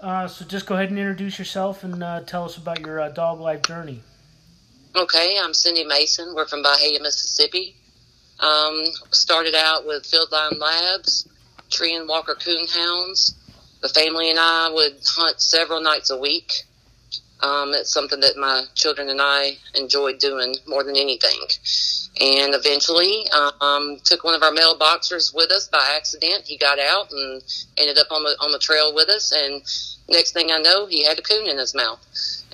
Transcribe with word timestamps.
Uh, 0.00 0.28
so 0.28 0.44
just 0.44 0.66
go 0.66 0.76
ahead 0.76 0.90
and 0.90 0.98
introduce 0.98 1.38
yourself 1.38 1.82
and 1.82 2.02
uh, 2.02 2.20
tell 2.20 2.44
us 2.44 2.56
about 2.56 2.80
your 2.80 3.00
uh, 3.00 3.08
dog 3.08 3.40
life 3.40 3.62
journey. 3.62 4.00
Okay, 4.94 5.36
I'm 5.42 5.52
Cyndi 5.52 5.86
Mason. 5.86 6.34
We're 6.34 6.46
from 6.46 6.62
Byhalia, 6.62 7.02
Mississippi. 7.02 7.74
Um, 8.38 8.84
started 9.10 9.54
out 9.56 9.86
with 9.86 10.04
Fieldline 10.04 10.58
Labs, 10.58 11.28
Treeing 11.70 12.06
Walker 12.06 12.36
coon 12.36 12.66
hounds. 12.68 13.34
The 13.80 13.88
family 13.88 14.30
and 14.30 14.38
I 14.38 14.70
would 14.72 14.98
hunt 15.04 15.40
several 15.40 15.80
nights 15.80 16.10
a 16.10 16.18
week. 16.18 16.64
Um, 17.40 17.72
it's 17.72 17.92
something 17.92 18.20
that 18.20 18.36
my 18.36 18.64
children 18.74 19.08
and 19.08 19.20
I 19.22 19.58
enjoyed 19.74 20.18
doing 20.18 20.56
more 20.66 20.82
than 20.82 20.96
anything. 20.96 21.38
And 22.20 22.52
eventually, 22.54 23.26
um, 23.60 23.98
took 24.02 24.24
one 24.24 24.34
of 24.34 24.42
our 24.42 24.50
male 24.50 24.76
boxers 24.76 25.32
with 25.32 25.50
us 25.52 25.68
by 25.68 25.94
accident. 25.96 26.46
He 26.46 26.56
got 26.58 26.78
out 26.80 27.12
and 27.12 27.42
ended 27.76 27.98
up 27.98 28.10
on 28.10 28.24
the 28.24 28.36
on 28.40 28.50
the 28.50 28.58
trail 28.58 28.92
with 28.92 29.08
us. 29.08 29.32
And 29.32 29.62
next 30.08 30.32
thing 30.32 30.50
I 30.50 30.58
know, 30.58 30.86
he 30.86 31.04
had 31.04 31.18
a 31.18 31.22
coon 31.22 31.46
in 31.46 31.58
his 31.58 31.74
mouth. 31.74 32.00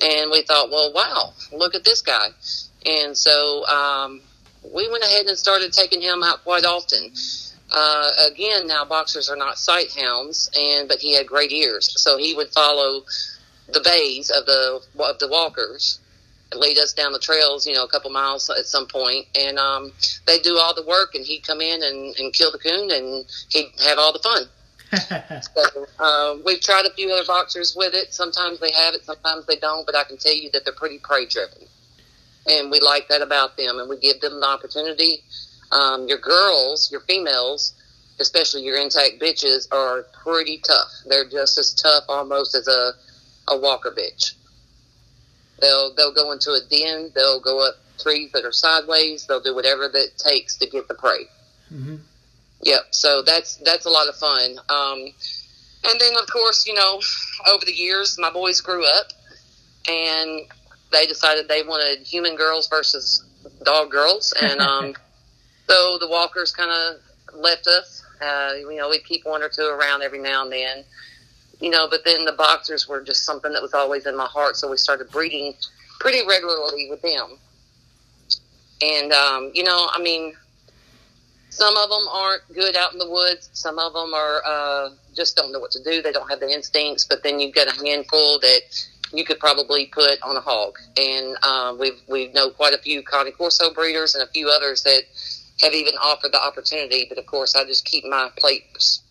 And 0.02 0.30
we 0.30 0.42
thought, 0.42 0.70
well, 0.70 0.92
wow, 0.92 1.32
look 1.52 1.74
at 1.74 1.84
this 1.84 2.02
guy. 2.02 2.28
And 2.84 3.16
so 3.16 3.64
um, 3.66 4.20
we 4.74 4.90
went 4.90 5.04
ahead 5.04 5.26
and 5.26 5.38
started 5.38 5.72
taking 5.72 6.02
him 6.02 6.22
out 6.22 6.44
quite 6.44 6.64
often. 6.64 7.12
Uh, 7.72 8.10
again, 8.30 8.66
now 8.66 8.84
boxers 8.84 9.30
are 9.30 9.36
not 9.36 9.56
sight 9.56 9.90
hounds, 9.98 10.50
and 10.58 10.86
but 10.88 10.98
he 10.98 11.16
had 11.16 11.26
great 11.26 11.50
ears, 11.50 11.90
so 12.00 12.16
he 12.18 12.34
would 12.34 12.48
follow 12.50 13.02
the 13.68 13.80
bays 13.80 14.30
of 14.30 14.46
the 14.46 14.80
of 14.98 15.18
the 15.18 15.28
walkers 15.28 16.00
lead 16.56 16.78
us 16.78 16.92
down 16.92 17.12
the 17.12 17.18
trails, 17.18 17.66
you 17.66 17.74
know, 17.74 17.84
a 17.84 17.88
couple 17.88 18.10
miles 18.10 18.50
at 18.50 18.66
some 18.66 18.86
point, 18.86 19.26
and 19.38 19.58
um, 19.58 19.92
they'd 20.26 20.42
do 20.42 20.56
all 20.56 20.74
the 20.74 20.84
work, 20.84 21.14
and 21.14 21.24
he'd 21.24 21.46
come 21.46 21.60
in 21.60 21.82
and, 21.82 22.16
and 22.18 22.32
kill 22.32 22.52
the 22.52 22.58
coon, 22.58 22.90
and 22.90 23.26
he'd 23.50 23.72
have 23.84 23.98
all 23.98 24.12
the 24.12 24.18
fun. 24.18 24.42
so 25.54 25.86
uh, 25.98 26.36
we've 26.44 26.60
tried 26.60 26.86
a 26.86 26.92
few 26.94 27.10
other 27.10 27.24
boxers 27.26 27.74
with 27.76 27.94
it. 27.94 28.12
Sometimes 28.12 28.60
they 28.60 28.70
have 28.72 28.94
it, 28.94 29.04
sometimes 29.04 29.46
they 29.46 29.56
don't, 29.56 29.86
but 29.86 29.96
I 29.96 30.04
can 30.04 30.16
tell 30.16 30.34
you 30.34 30.50
that 30.52 30.64
they're 30.64 30.74
pretty 30.74 30.98
prey 30.98 31.26
driven, 31.26 31.66
and 32.46 32.70
we 32.70 32.80
like 32.80 33.08
that 33.08 33.22
about 33.22 33.56
them, 33.56 33.78
and 33.78 33.88
we 33.88 33.98
give 33.98 34.20
them 34.20 34.40
the 34.40 34.46
opportunity. 34.46 35.22
Um, 35.72 36.06
your 36.06 36.18
girls, 36.18 36.90
your 36.92 37.00
females, 37.00 37.74
especially 38.20 38.62
your 38.62 38.78
intact 38.78 39.20
bitches, 39.20 39.66
are 39.72 40.04
pretty 40.22 40.58
tough. 40.58 40.90
They're 41.06 41.28
just 41.28 41.58
as 41.58 41.74
tough 41.74 42.04
almost 42.08 42.54
as 42.54 42.68
a 42.68 42.92
a 43.48 43.56
walker 43.56 43.94
bitch. 43.96 44.32
They'll 45.60 45.94
they'll 45.94 46.14
go 46.14 46.32
into 46.32 46.50
a 46.50 46.60
den. 46.68 47.10
They'll 47.14 47.40
go 47.40 47.66
up 47.66 47.76
trees 47.98 48.32
that 48.32 48.44
are 48.44 48.52
sideways. 48.52 49.26
They'll 49.26 49.40
do 49.40 49.54
whatever 49.54 49.88
that 49.88 50.18
takes 50.18 50.56
to 50.58 50.66
get 50.66 50.88
the 50.88 50.94
prey. 50.94 51.26
Mm-hmm. 51.72 51.96
Yep. 52.62 52.82
So 52.90 53.22
that's 53.22 53.56
that's 53.58 53.86
a 53.86 53.90
lot 53.90 54.08
of 54.08 54.16
fun. 54.16 54.56
Um, 54.68 55.12
and 55.84 56.00
then 56.00 56.16
of 56.16 56.30
course, 56.30 56.66
you 56.66 56.74
know, 56.74 57.00
over 57.46 57.64
the 57.64 57.72
years, 57.72 58.16
my 58.18 58.30
boys 58.30 58.60
grew 58.60 58.86
up, 58.86 59.12
and 59.88 60.40
they 60.92 61.06
decided 61.06 61.48
they 61.48 61.62
wanted 61.62 62.06
human 62.06 62.36
girls 62.36 62.68
versus 62.68 63.24
dog 63.64 63.90
girls, 63.90 64.32
and 64.40 64.60
um, 64.60 64.94
so 65.68 65.98
the 65.98 66.08
walkers 66.08 66.52
kind 66.52 66.70
of 66.70 67.38
left 67.38 67.66
us. 67.66 68.02
Uh, 68.20 68.52
you 68.56 68.76
know, 68.76 68.88
we'd 68.88 69.04
keep 69.04 69.24
one 69.24 69.42
or 69.42 69.48
two 69.48 69.66
around 69.66 70.02
every 70.02 70.20
now 70.20 70.42
and 70.42 70.52
then 70.52 70.84
you 71.64 71.70
know, 71.70 71.88
but 71.88 72.04
then 72.04 72.26
the 72.26 72.32
boxers 72.32 72.86
were 72.86 73.00
just 73.00 73.24
something 73.24 73.50
that 73.54 73.62
was 73.62 73.72
always 73.72 74.04
in 74.04 74.14
my 74.14 74.26
heart. 74.26 74.54
So 74.54 74.70
we 74.70 74.76
started 74.76 75.10
breeding 75.10 75.54
pretty 75.98 76.20
regularly 76.26 76.88
with 76.90 77.00
them. 77.00 77.38
And, 78.82 79.12
um, 79.14 79.50
you 79.54 79.64
know, 79.64 79.88
I 79.90 79.98
mean, 80.02 80.34
some 81.48 81.74
of 81.74 81.88
them 81.88 82.06
aren't 82.12 82.42
good 82.52 82.76
out 82.76 82.92
in 82.92 82.98
the 82.98 83.08
woods. 83.08 83.48
Some 83.54 83.78
of 83.78 83.94
them 83.94 84.12
are, 84.12 84.42
uh, 84.44 84.90
just 85.16 85.36
don't 85.36 85.52
know 85.52 85.58
what 85.58 85.70
to 85.70 85.82
do. 85.82 86.02
They 86.02 86.12
don't 86.12 86.28
have 86.28 86.40
the 86.40 86.50
instincts, 86.50 87.06
but 87.06 87.22
then 87.22 87.40
you've 87.40 87.54
got 87.54 87.66
a 87.66 87.82
handful 87.82 88.38
that 88.40 88.86
you 89.14 89.24
could 89.24 89.38
probably 89.38 89.86
put 89.86 90.20
on 90.20 90.36
a 90.36 90.40
hog. 90.40 90.76
And, 91.00 91.34
uh, 91.42 91.74
we've, 91.80 91.98
we 92.10 92.28
know 92.34 92.50
quite 92.50 92.74
a 92.74 92.78
few 92.78 93.02
Cane 93.02 93.32
Corso 93.32 93.72
breeders 93.72 94.14
and 94.14 94.22
a 94.22 94.30
few 94.32 94.50
others 94.50 94.82
that 94.82 95.04
have 95.62 95.72
even 95.72 95.94
offered 95.94 96.32
the 96.32 96.42
opportunity. 96.44 97.06
But 97.08 97.16
of 97.16 97.24
course, 97.24 97.54
I 97.54 97.64
just 97.64 97.86
keep 97.86 98.04
my 98.04 98.28
plate 98.36 98.64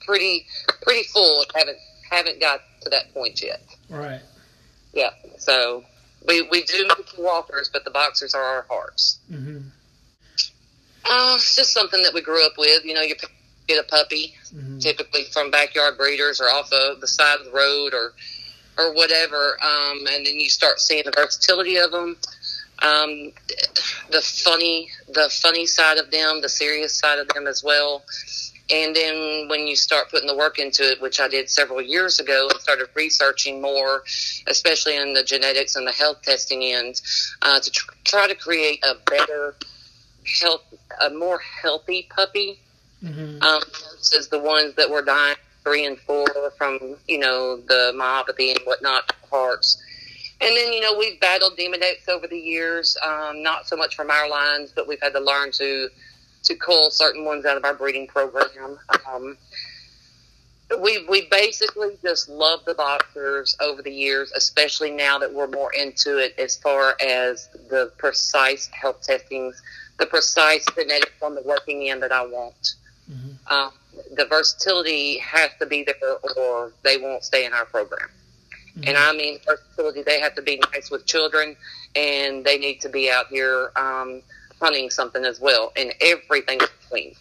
pretty, 0.06 0.46
pretty 0.84 1.02
full. 1.06 1.44
haven't 1.56 1.80
haven't 2.16 2.40
got 2.40 2.62
to 2.82 2.90
that 2.90 3.14
point 3.14 3.42
yet. 3.42 3.62
Right. 3.90 4.22
Yeah. 4.94 5.12
So 5.38 5.84
we 6.28 6.48
we 6.50 6.64
do 6.64 6.88
make 6.88 7.16
the 7.16 7.22
walkers, 7.22 7.70
but 7.72 7.84
the 7.84 7.92
boxers 7.92 8.34
are 8.34 8.44
our 8.44 8.66
hearts. 8.70 9.20
Mm-hmm. 9.32 9.70
Uh, 11.06 11.36
it's 11.36 11.56
just 11.56 11.74
something 11.74 12.02
that 12.04 12.14
we 12.14 12.22
grew 12.22 12.46
up 12.46 12.54
with. 12.58 12.86
You 12.86 12.94
know, 12.94 13.02
you 13.02 13.16
get 13.68 13.80
a 13.80 13.88
puppy, 13.88 14.36
mm-hmm. 14.54 14.80
typically 14.80 15.26
from 15.26 15.52
backyard 15.52 15.98
breeders 15.98 16.40
or 16.40 16.46
off 16.46 16.72
of 16.72 17.02
the 17.02 17.08
side 17.08 17.40
of 17.40 17.46
the 17.46 17.52
road 17.52 17.94
or 17.94 18.14
or 18.78 18.94
whatever, 18.94 19.58
um, 19.62 20.00
and 20.12 20.26
then 20.26 20.40
you 20.40 20.50
start 20.50 20.80
seeing 20.80 21.04
the 21.06 21.12
versatility 21.12 21.78
of 21.78 21.92
them. 21.92 22.18
Um, 22.82 23.32
the 24.10 24.22
funny, 24.22 24.90
the 25.08 25.30
funny 25.42 25.68
side 25.68 25.98
of 25.98 26.10
them, 26.10 26.42
the 26.42 26.50
serious 26.50 26.98
side 26.98 27.20
of 27.20 27.28
them 27.30 27.46
as 27.46 27.64
well. 27.64 28.04
And 28.70 28.96
then 28.96 29.48
when 29.50 29.68
you 29.68 29.76
start 29.76 30.10
putting 30.10 30.28
the 30.28 30.38
work 30.38 30.58
into 30.58 30.84
it, 30.84 31.02
which 31.02 31.20
I 31.20 31.28
did 31.28 31.50
several 31.50 31.82
years 31.82 32.20
ago, 32.20 32.48
and 32.50 32.60
started 32.62 32.88
researching 32.96 33.62
more, 33.62 34.04
especially 34.48 34.96
in 34.96 35.14
the 35.14 35.24
genetics 35.24 35.76
and 35.76 35.86
the 35.86 35.92
health 35.92 36.22
testing 36.22 36.64
end, 36.64 37.02
uh, 37.42 37.60
to 37.60 37.72
tr- 37.72 37.92
try 38.06 38.28
to 38.28 38.36
create 38.36 38.84
a 38.84 38.96
better 39.10 39.56
health, 40.40 40.64
a 41.02 41.10
more 41.10 41.40
healthy 41.40 42.08
puppy 42.10 42.60
mm-hmm. 43.04 43.42
um, 43.42 43.62
versus 43.70 44.30
the 44.30 44.40
ones 44.40 44.76
that 44.76 44.90
were 44.90 45.02
dying 45.02 45.36
three 45.64 45.86
and 45.86 46.00
four 46.00 46.28
from 46.58 46.96
you 47.08 47.18
know 47.18 47.58
the 47.58 47.94
myopathy 47.96 48.52
and 48.52 48.60
whatnot 48.66 49.14
hearts. 49.30 49.82
And 50.42 50.56
then 50.56 50.74
you 50.74 50.82
know 50.82 50.98
we've 50.98 51.20
battled 51.20 51.58
Demodex 51.58 52.10
over 52.10 52.28
the 52.28 52.40
years, 52.40 52.98
um, 53.06 53.42
not 53.42 53.68
so 53.68 53.76
much 53.76 53.96
from 53.96 54.10
our 54.10 54.30
lines, 54.30 54.72
but 54.76 54.88
we've 54.88 55.02
had 55.02 55.14
to 55.14 55.20
learn 55.20 55.52
to 55.54 55.90
to 56.44 56.56
cull 56.56 56.92
certain 56.92 57.26
ones 57.26 57.46
out 57.46 57.58
of 57.58 57.66
our 57.66 57.74
breeding 57.74 58.08
program. 58.08 58.78
Um, 59.12 59.38
we 60.82 61.06
we 61.08 61.28
basically 61.30 61.98
just 62.02 62.30
love 62.30 62.62
the 62.66 62.74
boxers 62.74 63.56
over 63.60 63.82
the 63.82 63.92
years, 63.92 64.32
especially 64.36 64.92
now 64.92 65.20
that 65.20 65.32
we're 65.32 65.48
more 65.48 65.72
into 65.74 66.18
it 66.18 66.34
as 66.40 66.58
far 66.58 66.96
as 67.02 67.50
the 67.70 67.92
precise 67.98 68.68
health 68.72 69.02
testings, 69.02 69.62
the 70.00 70.06
precise 70.06 70.66
genetics 70.76 71.22
on 71.22 71.36
the 71.36 71.42
working 71.44 71.90
end 71.90 72.02
that 72.02 72.12
I 72.12 72.26
want. 72.26 72.76
Mm-hmm. 73.12 73.54
Um, 73.54 73.72
the 74.16 74.26
versatility 74.26 75.20
has 75.20 75.52
to 75.60 75.66
be 75.66 75.84
there, 75.84 75.96
or 76.38 76.72
they 76.84 76.98
won't 76.98 77.24
stay 77.24 77.46
in 77.46 77.54
our 77.54 77.66
program. 77.66 78.10
Mm-hmm. 78.78 78.88
And 78.88 78.98
I 78.98 79.14
mean 79.14 79.40
versatility; 79.46 80.04
they 80.04 80.20
have 80.20 80.36
to 80.36 80.42
be 80.42 80.62
nice 80.74 80.90
with 80.90 81.06
children, 81.06 81.56
and 81.96 82.44
they 82.44 82.58
need 82.58 82.82
to 82.82 82.90
be 82.90 83.12
out 83.12 83.28
here. 83.28 83.72
Um, 83.76 84.22
hunting 84.64 84.90
something 84.90 85.26
as 85.26 85.42
well, 85.42 85.74
and 85.76 85.94
everything 86.00 86.60
in 86.60 86.68
between. 86.82 87.16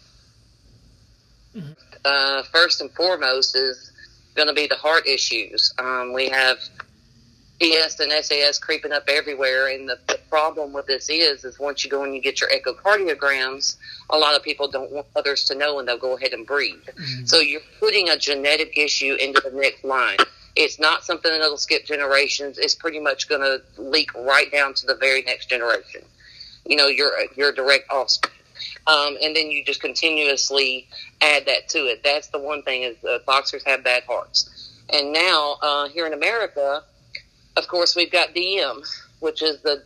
Mm-hmm. 1.55 1.71
Uh, 2.05 2.43
first 2.43 2.79
and 2.79 2.89
foremost 2.91 3.55
is 3.57 3.91
going 4.33 4.47
to 4.47 4.53
be 4.53 4.65
the 4.65 4.75
heart 4.75 5.05
issues. 5.05 5.73
Um, 5.77 6.13
we 6.13 6.29
have 6.29 6.57
AS 7.61 7.99
and 7.99 8.11
SAS 8.23 8.59
creeping 8.59 8.93
up 8.93 9.03
everywhere, 9.09 9.67
and 9.67 9.89
the, 9.89 9.99
the, 10.07 10.19
problem 10.29 10.73
with 10.73 10.87
this 10.87 11.09
is, 11.11 11.43
is 11.43 11.59
once 11.59 11.83
you 11.83 11.91
go 11.91 12.03
and 12.03 12.15
you 12.15 12.19
get 12.19 12.41
your 12.41 12.49
echocardiograms, 12.49 13.75
a 14.09 14.17
lot 14.17 14.35
of 14.35 14.41
people 14.41 14.67
don't 14.67 14.91
want 14.91 15.05
others 15.15 15.43
to 15.43 15.53
know, 15.53 15.77
and 15.77 15.87
they'll 15.87 15.97
go 15.97 16.17
ahead 16.17 16.33
and 16.33 16.47
breed. 16.47 16.79
Mm-hmm. 16.85 17.25
So 17.25 17.39
you're 17.39 17.61
putting 17.79 18.09
a 18.09 18.17
genetic 18.17 18.75
issue 18.75 19.15
into 19.19 19.41
the 19.41 19.55
next 19.55 19.83
line. 19.83 20.17
It's 20.55 20.79
not 20.79 21.03
something 21.03 21.31
that'll 21.31 21.57
skip 21.57 21.85
generations. 21.85 22.57
It's 22.57 22.73
pretty 22.73 22.99
much 22.99 23.29
going 23.29 23.41
to 23.41 23.61
leak 23.79 24.11
right 24.15 24.51
down 24.51 24.73
to 24.73 24.87
the 24.87 24.95
very 24.95 25.21
next 25.21 25.49
generation 25.49 26.01
you 26.67 26.75
know, 26.77 26.87
your 26.87 27.11
your 27.35 27.51
direct 27.53 27.91
offspring. 27.91 28.33
Um, 28.87 29.17
and 29.23 29.35
then 29.35 29.51
you 29.51 29.65
just 29.65 29.81
continuously 29.81 30.87
add 31.21 31.45
that 31.47 31.69
to 31.69 31.79
it. 31.79 32.01
That's 32.03 32.29
the 32.29 32.39
one 32.39 32.63
thing 32.63 32.83
is 32.83 32.97
uh, 33.05 33.19
boxers 33.25 33.63
have 33.65 33.83
bad 33.83 34.03
hearts. 34.05 34.49
And 34.93 35.13
now 35.13 35.57
uh, 35.61 35.89
here 35.89 36.07
in 36.07 36.13
America, 36.13 36.83
of 37.57 37.67
course, 37.67 37.95
we've 37.95 38.11
got 38.11 38.29
DM, 38.35 38.85
which 39.21 39.41
is 39.43 39.61
the 39.61 39.83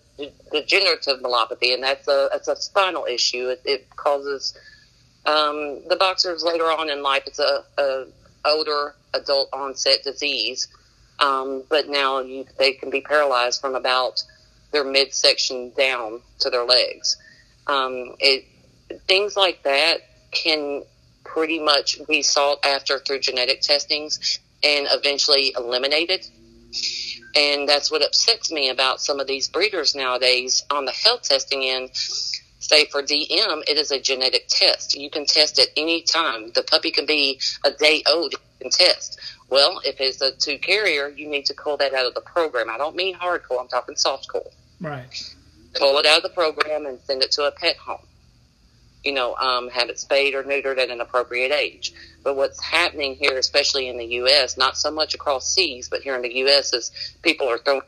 degenerative 0.51 1.21
myelopathy, 1.21 1.73
and 1.73 1.83
that's 1.83 2.07
a 2.07 2.29
it's 2.33 2.49
a 2.49 2.55
spinal 2.57 3.05
issue. 3.05 3.49
It, 3.49 3.61
it 3.65 3.89
causes 3.97 4.57
um, 5.25 5.81
the 5.89 5.97
boxers 5.99 6.43
later 6.43 6.65
on 6.65 6.89
in 6.89 7.03
life. 7.03 7.23
It's 7.27 7.39
a, 7.39 7.63
a 7.77 8.05
older 8.45 8.95
adult 9.13 9.49
onset 9.53 9.99
disease 10.03 10.67
Um, 11.19 11.63
but 11.69 11.89
now 11.89 12.21
you, 12.21 12.45
they 12.59 12.73
can 12.73 12.89
be 12.89 13.01
paralyzed 13.01 13.61
from 13.61 13.75
about 13.75 14.23
their 14.71 14.83
midsection 14.83 15.71
down 15.77 16.21
to 16.39 16.49
their 16.49 16.65
legs. 16.65 17.17
Um, 17.67 18.15
it, 18.19 18.45
things 19.07 19.35
like 19.35 19.63
that 19.63 20.01
can 20.31 20.83
pretty 21.23 21.59
much 21.59 21.99
be 22.07 22.21
sought 22.21 22.65
after 22.65 22.99
through 22.99 23.19
genetic 23.19 23.61
testings 23.61 24.39
and 24.63 24.87
eventually 24.89 25.53
eliminated. 25.55 26.25
And 27.35 27.67
that's 27.67 27.91
what 27.91 28.01
upsets 28.01 28.51
me 28.51 28.69
about 28.69 29.01
some 29.01 29.19
of 29.19 29.27
these 29.27 29.47
breeders 29.47 29.93
nowadays 29.93 30.63
on 30.71 30.85
the 30.85 30.91
health 30.91 31.23
testing 31.23 31.63
end. 31.63 31.89
Say 32.67 32.85
for 32.85 33.01
DM, 33.01 33.63
it 33.67 33.77
is 33.77 33.91
a 33.91 33.99
genetic 33.99 34.47
test. 34.49 34.95
You 34.95 35.09
can 35.09 35.25
test 35.25 35.57
at 35.57 35.69
any 35.77 36.01
time. 36.01 36.51
The 36.53 36.63
puppy 36.63 36.91
can 36.91 37.05
be 37.05 37.39
a 37.63 37.71
day 37.71 38.03
old. 38.07 38.35
and 38.59 38.71
test. 38.71 39.19
Well, 39.49 39.79
if 39.85 40.01
it's 40.01 40.19
a 40.21 40.31
two 40.31 40.57
carrier, 40.57 41.07
you 41.07 41.29
need 41.29 41.45
to 41.45 41.53
call 41.53 41.77
that 41.77 41.93
out 41.93 42.07
of 42.07 42.13
the 42.13 42.21
program. 42.21 42.69
I 42.69 42.77
don't 42.77 42.95
mean 42.95 43.15
hardcore. 43.15 43.61
I'm 43.61 43.67
talking 43.67 43.95
soft 43.95 44.27
core. 44.27 44.51
Right. 44.81 45.35
Pull 45.75 45.97
it 45.99 46.05
out 46.05 46.17
of 46.17 46.23
the 46.23 46.29
program 46.29 46.85
and 46.85 46.99
send 47.01 47.21
it 47.23 47.31
to 47.33 47.43
a 47.43 47.51
pet 47.51 47.77
home 47.77 48.05
you 49.07 49.13
know, 49.13 49.35
um, 49.35 49.69
have 49.69 49.89
it 49.89 49.97
spayed 49.97 50.35
or 50.35 50.43
neutered 50.43 50.77
at 50.77 50.89
an 50.89 50.99
appropriate 50.99 51.53
age. 51.53 51.93
But 52.23 52.35
what's 52.35 52.61
happening 52.61 53.15
here, 53.15 53.37
especially 53.37 53.87
in 53.87 53.97
the 53.97 54.05
U.S., 54.05 54.57
not 54.57 54.77
so 54.77 54.91
much 54.91 55.13
across 55.13 55.49
seas, 55.49 55.87
but 55.87 56.01
here 56.01 56.15
in 56.15 56.21
the 56.21 56.35
U.S., 56.39 56.73
is 56.73 56.91
people 57.21 57.47
are 57.47 57.57
throwing 57.57 57.83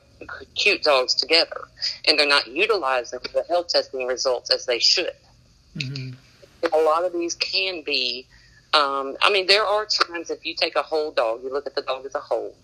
cute 0.56 0.84
dogs 0.84 1.14
together, 1.16 1.62
and 2.08 2.18
they're 2.18 2.28
not 2.28 2.48
utilizing 2.48 3.20
the 3.34 3.44
health 3.44 3.70
testing 3.70 4.06
results 4.06 4.50
as 4.50 4.66
they 4.66 4.80
should. 4.80 5.14
Mm-hmm. 5.76 6.14
A 6.74 6.78
lot 6.78 7.06
of 7.06 7.14
these 7.14 7.36
can 7.36 7.84
be. 7.84 8.28
Um, 8.74 9.18
I 9.22 9.32
mean, 9.32 9.48
there 9.48 9.66
are 9.66 9.86
times 9.86 10.30
if 10.30 10.46
you 10.46 10.54
take 10.54 10.76
a 10.76 10.84
whole 10.84 11.12
dog, 11.12 11.42
you 11.44 11.52
look 11.52 11.66
at 11.66 11.76
the 11.76 11.82
dog 11.82 12.06
as 12.06 12.16
a 12.16 12.20
whole, 12.20 12.56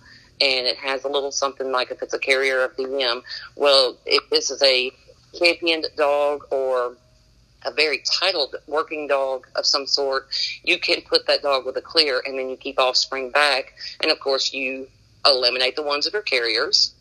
and 0.41 0.67
it 0.67 0.77
has 0.77 1.03
a 1.03 1.07
little 1.07 1.31
something 1.31 1.71
like 1.71 1.91
if 1.91 2.01
it's 2.01 2.13
a 2.13 2.19
carrier 2.19 2.63
of 2.63 2.75
DM. 2.75 3.23
Well, 3.55 3.97
if 4.05 4.29
this 4.29 4.51
is 4.51 4.61
a 4.61 4.91
championed 5.33 5.87
dog 5.97 6.45
or 6.51 6.95
a 7.65 7.71
very 7.71 8.03
titled 8.19 8.55
working 8.67 9.07
dog 9.07 9.47
of 9.55 9.65
some 9.65 9.87
sort, 9.87 10.27
you 10.63 10.77
can 10.77 11.01
put 11.01 11.25
that 11.27 11.41
dog 11.41 11.65
with 11.65 11.75
a 11.77 11.81
clear 11.81 12.21
and 12.25 12.37
then 12.37 12.49
you 12.49 12.57
keep 12.57 12.79
offspring 12.79 13.31
back. 13.31 13.73
And 14.01 14.11
of 14.11 14.19
course, 14.19 14.53
you 14.53 14.87
eliminate 15.25 15.75
the 15.75 15.83
ones 15.83 16.05
that 16.05 16.13
are 16.13 16.21
carriers 16.21 16.93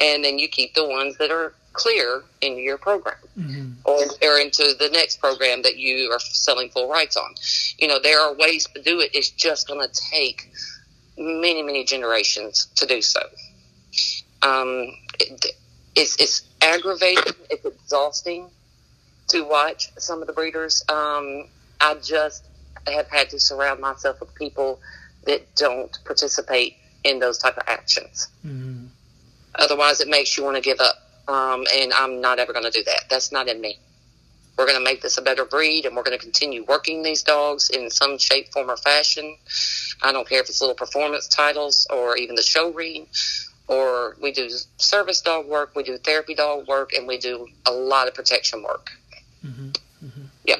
and 0.00 0.24
then 0.24 0.38
you 0.38 0.48
keep 0.48 0.74
the 0.74 0.86
ones 0.86 1.16
that 1.18 1.30
are 1.30 1.52
clear 1.72 2.22
in 2.40 2.58
your 2.58 2.76
program 2.76 3.16
mm-hmm. 3.38 3.70
or, 3.84 4.00
or 4.22 4.38
into 4.40 4.74
the 4.78 4.88
next 4.92 5.20
program 5.20 5.62
that 5.62 5.76
you 5.76 6.10
are 6.10 6.18
selling 6.18 6.68
full 6.70 6.88
rights 6.88 7.16
on. 7.16 7.34
You 7.78 7.88
know, 7.88 8.00
there 8.02 8.20
are 8.20 8.34
ways 8.34 8.66
to 8.74 8.82
do 8.82 9.00
it. 9.00 9.10
It's 9.14 9.30
just 9.30 9.68
going 9.68 9.86
to 9.86 10.00
take 10.10 10.50
many, 11.16 11.62
many 11.62 11.84
generations 11.84 12.66
to 12.76 12.86
do 12.86 13.00
so. 13.00 13.20
Um, 14.42 14.96
it, 15.20 15.46
it's, 15.94 16.16
it's 16.20 16.42
aggravating. 16.62 17.34
It's 17.50 17.64
exhausting 17.64 18.50
to 19.28 19.42
watch 19.42 19.90
some 19.98 20.20
of 20.20 20.26
the 20.26 20.32
breeders. 20.32 20.84
Um, 20.88 21.48
I 21.80 21.94
just 22.02 22.44
have 22.86 23.08
had 23.08 23.30
to 23.30 23.40
surround 23.40 23.80
myself 23.80 24.20
with 24.20 24.34
people 24.34 24.80
that 25.26 25.54
don't 25.54 25.96
participate 26.04 26.76
in 27.04 27.18
those 27.18 27.38
type 27.38 27.56
of 27.56 27.64
actions. 27.66 28.28
Mm-hmm. 28.44 28.77
Otherwise, 29.54 30.00
it 30.00 30.08
makes 30.08 30.36
you 30.36 30.44
want 30.44 30.56
to 30.56 30.62
give 30.62 30.80
up. 30.80 30.96
Um, 31.28 31.66
and 31.76 31.92
I'm 31.92 32.20
not 32.20 32.38
ever 32.38 32.52
going 32.52 32.64
to 32.64 32.70
do 32.70 32.82
that. 32.84 33.04
That's 33.10 33.32
not 33.32 33.48
in 33.48 33.60
me. 33.60 33.78
We're 34.56 34.66
going 34.66 34.78
to 34.78 34.84
make 34.84 35.02
this 35.02 35.18
a 35.18 35.22
better 35.22 35.44
breed, 35.44 35.84
and 35.84 35.94
we're 35.94 36.02
going 36.02 36.18
to 36.18 36.22
continue 36.22 36.64
working 36.64 37.02
these 37.02 37.22
dogs 37.22 37.70
in 37.70 37.90
some 37.90 38.18
shape, 38.18 38.50
form, 38.52 38.70
or 38.70 38.76
fashion. 38.76 39.36
I 40.02 40.10
don't 40.10 40.28
care 40.28 40.40
if 40.40 40.48
it's 40.48 40.60
little 40.60 40.74
performance 40.74 41.28
titles 41.28 41.86
or 41.90 42.16
even 42.16 42.34
the 42.34 42.42
show 42.42 42.72
ring, 42.72 43.06
or 43.68 44.16
we 44.20 44.32
do 44.32 44.48
service 44.78 45.20
dog 45.20 45.46
work, 45.46 45.76
we 45.76 45.84
do 45.84 45.96
therapy 45.98 46.34
dog 46.34 46.66
work, 46.66 46.92
and 46.92 47.06
we 47.06 47.18
do 47.18 47.46
a 47.66 47.72
lot 47.72 48.08
of 48.08 48.14
protection 48.14 48.62
work. 48.64 48.90
Mm-hmm. 49.46 49.68
Mm-hmm. 50.04 50.22
Yeah. 50.44 50.56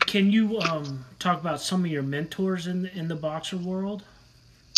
Can 0.00 0.30
you 0.30 0.60
um, 0.60 1.06
talk 1.18 1.40
about 1.40 1.60
some 1.60 1.84
of 1.84 1.90
your 1.90 2.02
mentors 2.02 2.66
in 2.66 2.82
the, 2.82 2.96
in 2.96 3.08
the 3.08 3.16
boxer 3.16 3.56
world? 3.56 4.02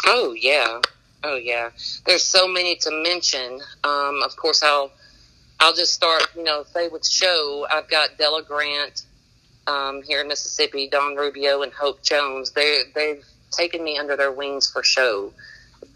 Oh 0.05 0.34
yeah, 0.38 0.81
oh 1.26 1.37
yeah. 1.37 1.70
There's 2.06 2.25
so 2.25 2.49
many 2.49 2.76
to 2.76 2.90
mention. 3.02 3.61
Um, 3.84 4.23
of 4.25 4.37
course, 4.37 4.62
I'll 4.62 4.90
I'll 5.61 5.75
just 5.75 5.93
start. 5.93 6.26
You 6.37 6.44
know, 6.44 6.64
say 6.73 6.88
with 6.88 7.06
show. 7.06 7.67
I've 7.70 7.88
got 7.88 8.19
Della 8.19 8.43
Grant 8.43 9.06
um, 9.67 10.02
here 10.02 10.20
in 10.20 10.28
Mississippi, 10.28 10.88
Don 10.88 11.17
Rubio 11.17 11.62
and 11.62 11.73
Hope 11.73 12.02
Jones. 12.02 12.52
They 12.52 12.82
they've 12.94 13.25
taken 13.50 13.82
me 13.84 13.99
under 13.99 14.17
their 14.17 14.32
wings 14.32 14.70
for 14.70 14.82
show 14.82 15.32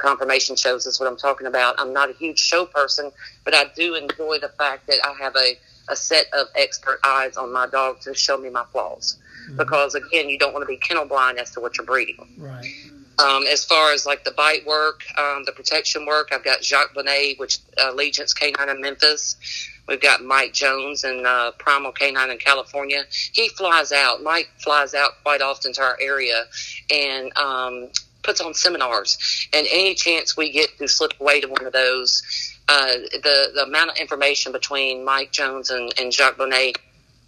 conformation 0.00 0.56
shows 0.56 0.86
is 0.86 0.98
what 0.98 1.06
I'm 1.08 1.16
talking 1.16 1.46
about. 1.46 1.76
I'm 1.78 1.92
not 1.92 2.10
a 2.10 2.14
huge 2.14 2.38
show 2.38 2.66
person, 2.66 3.12
but 3.44 3.54
I 3.54 3.64
do 3.76 3.94
enjoy 3.94 4.38
the 4.38 4.50
fact 4.58 4.86
that 4.88 4.98
I 5.04 5.12
have 5.22 5.36
a, 5.36 5.58
a 5.88 5.96
set 5.96 6.26
of 6.32 6.46
expert 6.56 6.98
eyes 7.04 7.36
on 7.36 7.52
my 7.52 7.66
dog 7.66 8.00
to 8.02 8.14
show 8.14 8.38
me 8.38 8.50
my 8.50 8.64
flaws. 8.72 9.18
Mm-hmm. 9.46 9.58
Because 9.58 9.94
again, 9.94 10.28
you 10.28 10.38
don't 10.38 10.52
want 10.52 10.62
to 10.62 10.66
be 10.66 10.76
kennel 10.76 11.06
blind 11.06 11.38
as 11.38 11.50
to 11.52 11.60
what 11.60 11.76
you're 11.76 11.86
breeding. 11.86 12.26
Right. 12.38 12.72
Um, 13.20 13.44
as 13.46 13.64
far 13.64 13.93
as 13.93 14.06
like 14.06 14.25
the 14.25 14.31
bite 14.31 14.67
work, 14.67 15.02
um, 15.19 15.44
the 15.44 15.52
protection 15.52 16.06
work, 16.06 16.31
I've 16.32 16.44
got 16.44 16.64
Jacques 16.64 16.94
Bonnet, 16.94 17.38
which 17.38 17.58
uh, 17.78 17.93
Allegiance 17.93 18.32
Canine 18.32 18.69
in 18.69 18.81
Memphis. 18.81 19.37
We've 19.88 20.00
got 20.00 20.22
Mike 20.25 20.52
Jones 20.52 21.05
and 21.05 21.26
uh, 21.26 21.50
Primal 21.58 21.93
Canine 21.93 22.31
in 22.31 22.38
California. 22.38 23.05
He 23.32 23.49
flies 23.49 23.93
out. 23.93 24.22
Mike 24.22 24.49
flies 24.58 24.94
out 24.94 25.11
quite 25.22 25.43
often 25.43 25.72
to 25.75 25.82
our 25.82 25.99
area, 26.00 26.44
and 26.93 27.37
um, 27.37 27.88
puts 28.22 28.40
on 28.40 28.55
seminars, 28.55 29.49
and 29.52 29.66
any 29.70 29.94
chance 29.94 30.37
we 30.37 30.50
get 30.52 30.78
to 30.78 30.87
slip 30.88 31.12
away 31.20 31.40
to 31.40 31.49
one 31.49 31.66
of 31.66 31.73
those, 31.73 32.23
uh, 32.69 32.93
the 33.23 33.50
the 33.55 33.64
amount 33.64 33.90
of 33.90 33.96
information 33.96 34.52
between 34.52 35.05
Mike 35.05 35.32
Jones 35.32 35.70
and, 35.70 35.93
and 35.99 36.12
Jacques 36.12 36.38
Bonnet 36.38 36.78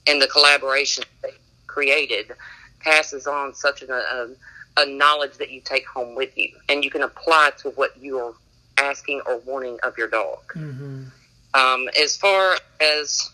and 0.07 0.21
the 0.21 0.29
collaboration 0.29 1.05
they 1.23 1.31
created 1.67 2.33
passes 2.81 3.27
on 3.27 3.55
such 3.55 3.83
a, 3.83 3.93
a, 3.93 4.29
a 4.77 4.87
knowledge 4.87 5.37
that 5.39 5.51
you 5.51 5.61
take 5.61 5.87
home 5.87 6.15
with 6.15 6.37
you, 6.37 6.51
and 6.69 6.85
you 6.85 6.91
can 6.91 7.03
apply 7.03 7.53
to 7.59 7.71
what 7.71 7.97
you 8.01 8.19
are 8.19 8.35
asking 8.79 9.21
or 9.27 9.39
wanting 9.39 9.79
of 9.83 9.97
your 9.99 10.09
dog. 10.09 10.41
Mm-hmm. 10.55 11.05
Um, 11.55 11.89
as 12.01 12.17
far 12.17 12.57
as 12.81 13.31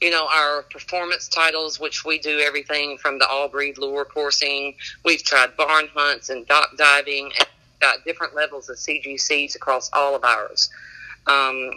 you 0.00 0.10
know, 0.10 0.28
our 0.30 0.62
performance 0.64 1.28
titles, 1.28 1.80
which 1.80 2.04
we 2.04 2.18
do 2.18 2.38
everything 2.40 2.98
from 2.98 3.18
the 3.18 3.26
all 3.26 3.48
breed 3.48 3.78
lure 3.78 4.04
coursing. 4.04 4.74
We've 5.02 5.22
tried 5.22 5.56
barn 5.56 5.88
hunts 5.94 6.28
and 6.28 6.46
dock 6.46 6.76
diving 6.76 7.30
and 7.38 7.48
got 7.80 8.04
different 8.04 8.34
levels 8.34 8.68
of 8.68 8.76
CGCs 8.76 9.56
across 9.56 9.90
all 9.94 10.14
of 10.14 10.22
ours, 10.22 10.68
um, 11.26 11.70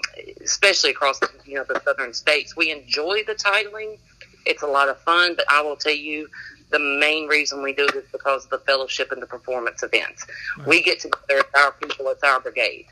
especially 0.44 0.90
across, 0.90 1.22
you 1.46 1.56
know, 1.56 1.64
the 1.64 1.80
southern 1.86 2.14
states. 2.14 2.56
We 2.56 2.70
enjoy 2.70 3.24
the 3.26 3.34
titling. 3.34 3.98
It's 4.46 4.62
a 4.62 4.68
lot 4.68 4.90
of 4.90 5.00
fun, 5.00 5.36
but 5.36 5.46
I 5.50 5.62
will 5.62 5.78
tell 5.78 5.96
you, 5.96 6.28
the 6.70 6.80
main 6.80 7.28
reason 7.28 7.62
we 7.64 7.74
do 7.74 7.86
it 7.86 7.96
is 7.96 8.06
because 8.12 8.46
of 8.46 8.50
the 8.50 8.60
fellowship 8.60 9.12
and 9.12 9.22
the 9.22 9.28
performance 9.28 9.84
events. 9.84 10.26
Right. 10.58 10.68
We 10.68 10.84
get 10.84 11.00
together, 11.00 11.40
it's 11.40 11.50
our 11.56 11.72
people, 11.72 12.08
it's 12.10 12.24
our 12.24 12.40
brigade. 12.40 12.88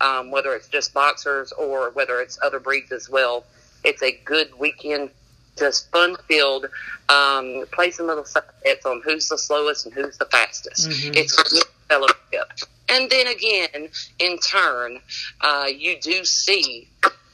Um, 0.00 0.30
whether 0.30 0.54
it's 0.54 0.68
just 0.68 0.94
boxers 0.94 1.52
or 1.52 1.90
whether 1.90 2.20
it's 2.20 2.38
other 2.42 2.58
breeds 2.58 2.90
as 2.90 3.10
well 3.10 3.44
it's 3.84 4.02
a 4.02 4.12
good 4.24 4.50
weekend, 4.58 5.10
just 5.58 5.90
fun 5.90 6.16
filled. 6.28 6.66
Um, 7.08 7.64
play 7.72 7.90
some 7.90 8.06
little 8.06 8.26
bets 8.64 8.86
on 8.86 9.02
who's 9.04 9.28
the 9.28 9.38
slowest 9.38 9.86
and 9.86 9.94
who's 9.94 10.18
the 10.18 10.26
fastest. 10.26 10.88
Mm-hmm. 10.88 11.14
It's 11.14 11.38
a 11.38 11.54
good 11.54 11.66
fellowship. 11.88 12.68
And 12.88 13.10
then 13.10 13.26
again, 13.28 13.88
in 14.18 14.38
turn, 14.38 14.98
uh, 15.40 15.66
you 15.74 16.00
do 16.00 16.24
see, 16.24 16.88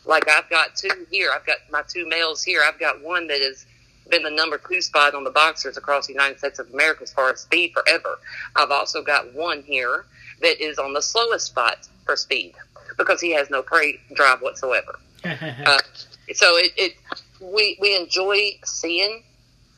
like 0.04 0.28
I've 0.28 0.48
got 0.50 0.76
two 0.76 1.06
here. 1.10 1.30
I've 1.34 1.46
got 1.46 1.56
my 1.70 1.82
two 1.88 2.06
males 2.08 2.42
here. 2.42 2.62
I've 2.66 2.78
got 2.78 3.02
one 3.02 3.26
that 3.28 3.40
has 3.40 3.66
been 4.10 4.22
the 4.22 4.30
number 4.30 4.58
two 4.58 4.80
spot 4.80 5.14
on 5.14 5.24
the 5.24 5.30
boxers 5.30 5.76
across 5.76 6.06
the 6.06 6.12
United 6.12 6.38
States 6.38 6.58
of 6.58 6.72
America 6.72 7.02
as 7.02 7.12
far 7.12 7.30
as 7.30 7.40
speed 7.40 7.72
forever. 7.72 8.18
I've 8.54 8.70
also 8.70 9.02
got 9.02 9.32
one 9.34 9.62
here 9.62 10.04
that 10.42 10.62
is 10.62 10.78
on 10.78 10.92
the 10.92 11.02
slowest 11.02 11.46
spot 11.46 11.88
for 12.04 12.16
speed 12.16 12.54
because 12.98 13.20
he 13.20 13.32
has 13.32 13.50
no 13.50 13.62
prey 13.62 14.00
drive 14.14 14.40
whatsoever. 14.40 14.98
uh, 15.24 15.78
so 16.32 16.56
it, 16.56 16.72
it 16.76 16.96
we 17.40 17.76
we 17.80 17.96
enjoy 17.96 18.50
seeing 18.64 19.22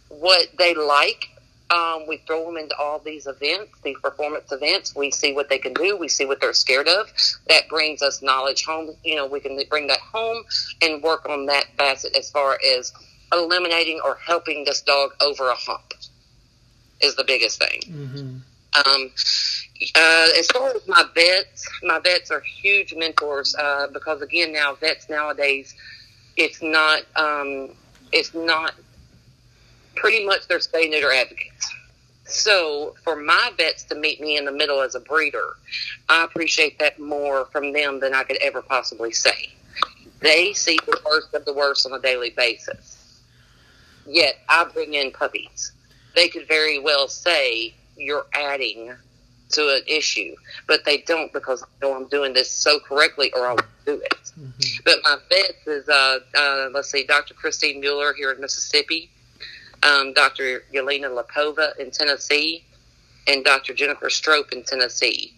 what 0.08 0.48
they 0.58 0.74
like. 0.74 1.28
Um, 1.70 2.06
we 2.08 2.16
throw 2.26 2.46
them 2.46 2.56
into 2.56 2.74
all 2.78 2.98
these 2.98 3.26
events, 3.26 3.72
these 3.82 3.98
performance 3.98 4.50
events. 4.50 4.96
We 4.96 5.10
see 5.10 5.34
what 5.34 5.50
they 5.50 5.58
can 5.58 5.74
do. 5.74 5.98
We 5.98 6.08
see 6.08 6.24
what 6.24 6.40
they're 6.40 6.54
scared 6.54 6.88
of. 6.88 7.12
That 7.48 7.68
brings 7.68 8.00
us 8.00 8.22
knowledge 8.22 8.64
home. 8.64 8.94
You 9.04 9.16
know, 9.16 9.26
we 9.26 9.40
can 9.40 9.60
bring 9.68 9.86
that 9.88 10.00
home 10.00 10.44
and 10.80 11.02
work 11.02 11.28
on 11.28 11.44
that 11.46 11.66
facet 11.76 12.16
as 12.16 12.30
far 12.30 12.58
as 12.78 12.94
eliminating 13.32 14.00
or 14.04 14.16
helping 14.24 14.64
this 14.64 14.82
dog 14.82 15.10
over 15.20 15.48
a 15.48 15.54
hump 15.54 15.94
is 17.00 17.14
the 17.16 17.24
biggest 17.24 17.58
thing. 17.58 17.80
Mm-hmm. 17.86 18.36
Um, 18.74 19.10
uh, 19.94 20.28
as 20.38 20.46
far 20.48 20.70
as 20.70 20.86
my 20.86 21.04
vets, 21.14 21.68
my 21.82 21.98
vets 21.98 22.30
are 22.30 22.40
huge 22.40 22.94
mentors 22.94 23.54
uh, 23.54 23.86
because 23.92 24.22
again, 24.22 24.52
now 24.52 24.74
vets 24.74 25.08
nowadays 25.08 25.74
it's 26.36 26.62
not 26.62 27.02
um, 27.16 27.70
it's 28.12 28.34
not 28.34 28.74
pretty 29.96 30.24
much 30.24 30.46
they're 30.48 30.58
spay 30.58 30.88
neuter 30.88 31.12
advocates. 31.12 31.74
So 32.24 32.94
for 33.02 33.16
my 33.16 33.52
vets 33.56 33.84
to 33.84 33.94
meet 33.94 34.20
me 34.20 34.36
in 34.36 34.44
the 34.44 34.52
middle 34.52 34.80
as 34.80 34.94
a 34.94 35.00
breeder, 35.00 35.56
I 36.08 36.24
appreciate 36.24 36.78
that 36.78 37.00
more 37.00 37.46
from 37.46 37.72
them 37.72 38.00
than 38.00 38.14
I 38.14 38.22
could 38.22 38.36
ever 38.42 38.62
possibly 38.62 39.12
say. 39.12 39.50
They 40.20 40.52
see 40.52 40.78
the 40.84 41.00
worst 41.06 41.32
of 41.34 41.44
the 41.44 41.52
worst 41.52 41.86
on 41.86 41.92
a 41.92 42.00
daily 42.00 42.30
basis. 42.30 42.97
Yet 44.08 44.36
I 44.48 44.64
bring 44.64 44.94
in 44.94 45.10
puppies. 45.10 45.72
They 46.14 46.28
could 46.28 46.48
very 46.48 46.78
well 46.78 47.08
say 47.08 47.74
you're 47.96 48.26
adding 48.32 48.94
to 49.50 49.68
an 49.68 49.82
issue, 49.86 50.34
but 50.66 50.84
they 50.84 50.98
don't 50.98 51.32
because 51.32 51.62
I 51.62 51.66
know 51.82 51.94
I'm 51.94 52.08
doing 52.08 52.32
this 52.32 52.50
so 52.50 52.78
correctly 52.80 53.32
or 53.34 53.46
I 53.46 53.52
will 53.52 53.62
do 53.86 53.94
it. 53.94 54.32
Mm-hmm. 54.38 54.82
But 54.84 54.98
my 55.04 55.16
vets 55.28 55.66
is, 55.66 55.88
uh, 55.88 56.18
uh, 56.36 56.68
let's 56.72 56.90
see, 56.90 57.04
Dr. 57.04 57.34
Christine 57.34 57.80
Mueller 57.80 58.12
here 58.14 58.32
in 58.32 58.40
Mississippi 58.40 59.10
um, 59.82 60.12
Dr. 60.12 60.64
Yelena 60.72 61.08
Lapova 61.10 61.76
in 61.78 61.90
Tennessee, 61.90 62.64
and 63.26 63.44
Dr. 63.44 63.74
Jennifer 63.74 64.10
Strope 64.10 64.52
in 64.52 64.62
Tennessee. 64.62 65.34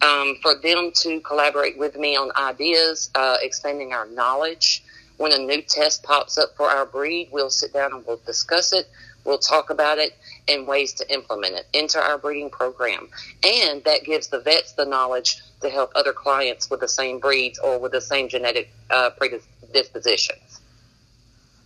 Um, 0.00 0.36
for 0.42 0.54
them 0.56 0.90
to 0.96 1.20
collaborate 1.20 1.78
with 1.78 1.96
me 1.96 2.16
on 2.16 2.30
ideas, 2.36 3.10
uh, 3.14 3.36
expanding 3.42 3.92
our 3.92 4.06
knowledge. 4.06 4.84
When 5.16 5.32
a 5.32 5.38
new 5.38 5.62
test 5.62 6.02
pops 6.02 6.38
up 6.38 6.56
for 6.56 6.68
our 6.68 6.86
breed, 6.86 7.28
we'll 7.32 7.50
sit 7.50 7.72
down 7.72 7.92
and 7.92 8.06
we'll 8.06 8.20
discuss 8.26 8.72
it. 8.72 8.88
We'll 9.24 9.38
talk 9.38 9.70
about 9.70 9.98
it 9.98 10.16
and 10.48 10.66
ways 10.66 10.92
to 10.94 11.12
implement 11.12 11.54
it 11.54 11.66
into 11.72 11.98
our 11.98 12.18
breeding 12.18 12.50
program. 12.50 13.08
And 13.44 13.84
that 13.84 14.04
gives 14.04 14.28
the 14.28 14.40
vets 14.40 14.72
the 14.72 14.84
knowledge 14.84 15.36
to 15.60 15.70
help 15.70 15.92
other 15.94 16.12
clients 16.12 16.68
with 16.70 16.80
the 16.80 16.88
same 16.88 17.20
breeds 17.20 17.58
or 17.58 17.78
with 17.78 17.92
the 17.92 18.00
same 18.00 18.28
genetic 18.28 18.72
uh, 18.90 19.10
predispositions. 19.10 20.60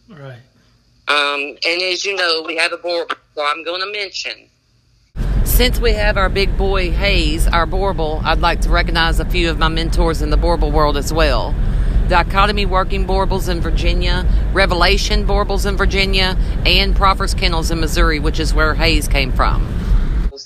Right. 0.08 0.38
Um, 1.08 1.56
and 1.64 1.82
as 1.82 2.04
you 2.04 2.14
know, 2.14 2.42
we 2.46 2.56
have 2.56 2.72
a 2.72 2.76
board, 2.76 3.14
so 3.34 3.44
I'm 3.44 3.64
going 3.64 3.80
to 3.80 3.90
mention. 3.90 4.50
Since 5.44 5.80
we 5.80 5.92
have 5.92 6.18
our 6.18 6.28
big 6.28 6.58
boy 6.58 6.90
Hayes, 6.90 7.46
our 7.46 7.66
Boerboel, 7.66 8.22
I'd 8.24 8.40
like 8.40 8.60
to 8.62 8.68
recognize 8.68 9.20
a 9.20 9.24
few 9.24 9.48
of 9.48 9.58
my 9.58 9.68
mentors 9.68 10.20
in 10.20 10.28
the 10.28 10.36
Boerboel 10.36 10.72
world 10.72 10.96
as 10.98 11.12
well. 11.12 11.54
Dichotomy 12.08 12.66
Working 12.66 13.06
Boerboels 13.06 13.48
in 13.48 13.60
Virginia, 13.60 14.24
Revelation 14.52 15.26
Boerboels 15.26 15.66
in 15.66 15.76
Virginia, 15.76 16.36
and 16.64 16.94
Proffers 16.94 17.34
Kennels 17.34 17.70
in 17.70 17.80
Missouri, 17.80 18.20
which 18.20 18.38
is 18.38 18.54
where 18.54 18.74
Hayes 18.74 19.08
came 19.08 19.32
from. 19.32 19.66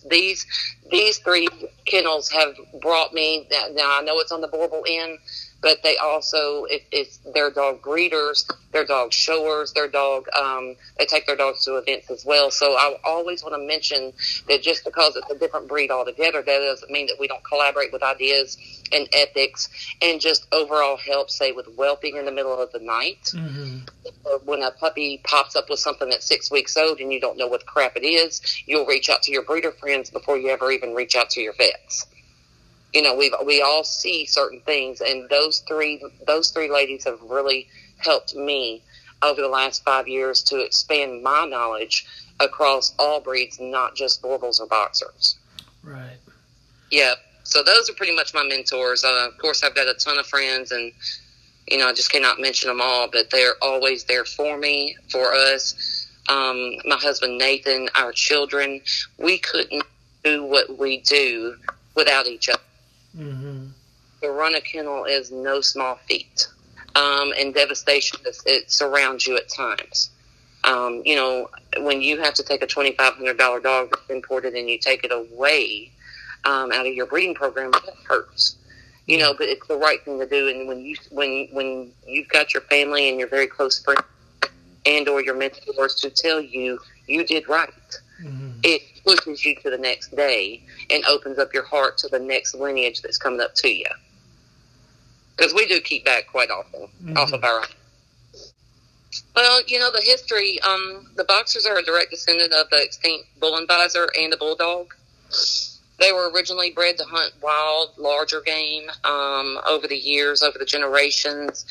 These 0.08 0.46
these 0.90 1.18
three 1.18 1.48
kennels 1.84 2.30
have 2.30 2.54
brought 2.80 3.12
me. 3.12 3.46
Now 3.72 3.98
I 3.98 4.02
know 4.02 4.18
it's 4.18 4.32
on 4.32 4.40
the 4.40 4.48
Boerboel 4.48 4.82
end, 4.88 5.18
but 5.62 5.82
they 5.82 5.96
also 5.96 6.64
if 6.64 6.82
it's 6.90 7.18
their 7.34 7.50
dog 7.50 7.82
breeders, 7.82 8.46
their 8.72 8.84
dog 8.84 9.12
showers, 9.12 9.72
their 9.72 9.88
dog 9.88 10.26
um, 10.38 10.76
they 10.98 11.06
take 11.06 11.26
their 11.26 11.36
dogs 11.36 11.64
to 11.64 11.76
events 11.76 12.10
as 12.10 12.24
well. 12.24 12.50
So 12.50 12.72
I 12.72 12.96
always 13.04 13.42
want 13.42 13.54
to 13.54 13.66
mention 13.66 14.12
that 14.48 14.62
just 14.62 14.84
because 14.84 15.16
it's 15.16 15.30
a 15.30 15.38
different 15.38 15.68
breed 15.68 15.90
altogether, 15.90 16.42
that 16.42 16.58
doesn't 16.58 16.90
mean 16.90 17.06
that 17.06 17.16
we 17.18 17.28
don't 17.28 17.44
collaborate 17.44 17.92
with 17.92 18.02
ideas 18.02 18.56
and 18.92 19.08
ethics 19.12 19.68
and 20.02 20.20
just 20.20 20.46
overall 20.52 20.96
help. 20.96 21.30
Say 21.30 21.52
with 21.52 21.66
whelping 21.76 22.16
in 22.16 22.24
the 22.24 22.32
middle 22.32 22.60
of 22.60 22.72
the 22.72 22.80
night, 22.80 23.30
mm-hmm. 23.34 23.78
when 24.44 24.62
a 24.62 24.70
puppy 24.72 25.20
pops 25.24 25.56
up 25.56 25.68
with 25.68 25.78
something 25.78 26.08
that's 26.08 26.26
six 26.26 26.50
weeks 26.50 26.76
old 26.76 27.00
and 27.00 27.12
you 27.12 27.20
don't 27.20 27.38
know 27.38 27.46
what 27.46 27.66
crap 27.66 27.96
it 27.96 28.04
is, 28.04 28.40
you'll 28.66 28.86
reach 28.86 29.08
out 29.10 29.22
to 29.22 29.32
your 29.32 29.42
breeder 29.42 29.72
friends 29.72 30.10
before 30.10 30.38
you 30.38 30.48
ever 30.48 30.70
even 30.70 30.94
reach 30.94 31.16
out 31.16 31.30
to 31.30 31.40
your 31.40 31.54
vets 31.54 32.06
you 32.92 33.02
know 33.02 33.14
we 33.14 33.32
we 33.44 33.62
all 33.62 33.84
see 33.84 34.26
certain 34.26 34.60
things 34.60 35.00
and 35.00 35.28
those 35.28 35.60
three 35.60 36.02
those 36.26 36.50
three 36.50 36.70
ladies 36.70 37.04
have 37.04 37.20
really 37.22 37.68
helped 37.98 38.34
me 38.34 38.82
over 39.22 39.40
the 39.40 39.48
last 39.48 39.84
five 39.84 40.08
years 40.08 40.42
to 40.42 40.60
expand 40.60 41.22
my 41.22 41.44
knowledge 41.44 42.06
across 42.40 42.94
all 42.98 43.20
breeds 43.20 43.60
not 43.60 43.94
just 43.94 44.22
Boerboels 44.22 44.60
or 44.60 44.66
boxers. 44.66 45.36
Right. 45.82 46.16
Yeah 46.90 47.14
so 47.44 47.62
those 47.64 47.90
are 47.90 47.94
pretty 47.94 48.14
much 48.14 48.32
my 48.32 48.44
mentors. 48.44 49.04
Uh, 49.04 49.28
of 49.28 49.38
course 49.38 49.62
i've 49.62 49.74
got 49.74 49.88
a 49.88 49.94
ton 49.94 50.18
of 50.18 50.26
friends 50.26 50.72
and 50.72 50.92
you 51.68 51.78
know 51.78 51.86
i 51.86 51.92
just 51.92 52.10
cannot 52.10 52.40
mention 52.40 52.68
them 52.68 52.80
all 52.80 53.08
but 53.10 53.30
they're 53.30 53.56
always 53.62 54.04
there 54.04 54.24
for 54.24 54.56
me 54.56 54.96
for 55.10 55.32
us. 55.32 56.06
Um, 56.28 56.74
my 56.84 56.96
husband 56.96 57.38
nathan 57.38 57.88
our 57.94 58.12
children 58.12 58.80
we 59.18 59.38
couldn't 59.38 59.82
do 60.22 60.44
what 60.44 60.78
we 60.78 60.98
do 61.00 61.56
without 61.94 62.26
each 62.26 62.48
other 62.48 62.60
Mm-hmm. 63.16 63.66
To 64.22 64.30
run 64.30 64.54
a 64.54 64.60
kennel 64.60 65.04
is 65.04 65.30
no 65.30 65.60
small 65.60 65.96
feat, 66.06 66.46
um, 66.94 67.32
and 67.38 67.54
devastation 67.54 68.18
it 68.46 68.70
surrounds 68.70 69.26
you 69.26 69.36
at 69.36 69.48
times. 69.48 70.10
Um, 70.64 71.02
you 71.04 71.16
know, 71.16 71.48
when 71.78 72.02
you 72.02 72.20
have 72.20 72.34
to 72.34 72.42
take 72.42 72.62
a 72.62 72.66
twenty 72.66 72.92
five 72.92 73.14
hundred 73.14 73.38
dollar 73.38 73.60
dog 73.60 73.90
that's 73.90 74.10
imported 74.10 74.54
and 74.54 74.68
you 74.68 74.78
take 74.78 75.04
it 75.04 75.12
away 75.12 75.90
um, 76.44 76.70
out 76.72 76.86
of 76.86 76.94
your 76.94 77.06
breeding 77.06 77.34
program, 77.34 77.70
that 77.70 77.94
hurts. 78.06 78.56
You 79.06 79.18
know, 79.18 79.34
but 79.36 79.48
it's 79.48 79.66
the 79.66 79.76
right 79.76 80.04
thing 80.04 80.20
to 80.20 80.26
do. 80.26 80.48
And 80.48 80.68
when 80.68 80.84
you 80.84 80.96
when 81.10 81.48
when 81.52 81.92
you've 82.06 82.28
got 82.28 82.52
your 82.52 82.62
family 82.62 83.08
and 83.08 83.18
your 83.18 83.28
very 83.28 83.46
close 83.46 83.82
friends 83.82 84.02
and 84.86 85.08
or 85.08 85.22
your 85.22 85.34
mentors 85.34 85.94
to 85.96 86.10
tell 86.10 86.40
you 86.40 86.78
you 87.06 87.24
did 87.24 87.48
right, 87.48 87.72
mm-hmm. 88.22 88.50
it 88.62 88.82
pushes 89.04 89.44
you 89.44 89.56
to 89.56 89.70
the 89.70 89.78
next 89.78 90.14
day 90.14 90.62
and 90.90 91.04
opens 91.06 91.38
up 91.38 91.52
your 91.54 91.64
heart 91.64 91.98
to 91.98 92.08
the 92.08 92.18
next 92.18 92.54
lineage 92.54 93.02
that's 93.02 93.18
coming 93.18 93.40
up 93.40 93.54
to 93.56 93.68
you. 93.68 93.86
Because 95.36 95.54
we 95.54 95.66
do 95.66 95.80
keep 95.80 96.04
back 96.04 96.26
quite 96.26 96.50
often 96.50 96.82
mm-hmm. 96.82 97.16
off 97.16 97.32
of 97.32 97.42
our 97.44 97.60
own. 97.60 97.66
Well, 99.34 99.60
you 99.66 99.78
know, 99.78 99.90
the 99.90 100.02
history, 100.02 100.60
um, 100.60 101.10
the 101.16 101.24
boxers 101.24 101.66
are 101.66 101.78
a 101.78 101.82
direct 101.82 102.10
descendant 102.10 102.52
of 102.52 102.68
the 102.70 102.82
extinct 102.82 103.28
bull 103.40 103.56
and 103.56 103.66
the 103.68 104.36
bulldog. 104.38 104.94
They 105.98 106.12
were 106.12 106.30
originally 106.30 106.70
bred 106.70 106.96
to 106.98 107.04
hunt 107.04 107.32
wild, 107.42 107.90
larger 107.98 108.40
game 108.40 108.88
um, 109.04 109.58
over 109.68 109.86
the 109.86 109.96
years, 109.96 110.42
over 110.42 110.58
the 110.58 110.64
generations, 110.64 111.64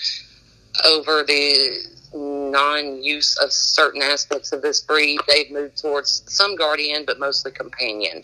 over 0.86 1.24
the 1.24 1.78
non-use 2.14 3.38
of 3.38 3.52
certain 3.52 4.02
aspects 4.02 4.52
of 4.52 4.62
this 4.62 4.82
breed. 4.82 5.20
They've 5.28 5.52
moved 5.52 5.78
towards 5.78 6.24
some 6.28 6.56
guardian, 6.56 7.06
but 7.06 7.20
mostly 7.20 7.52
companion. 7.52 8.24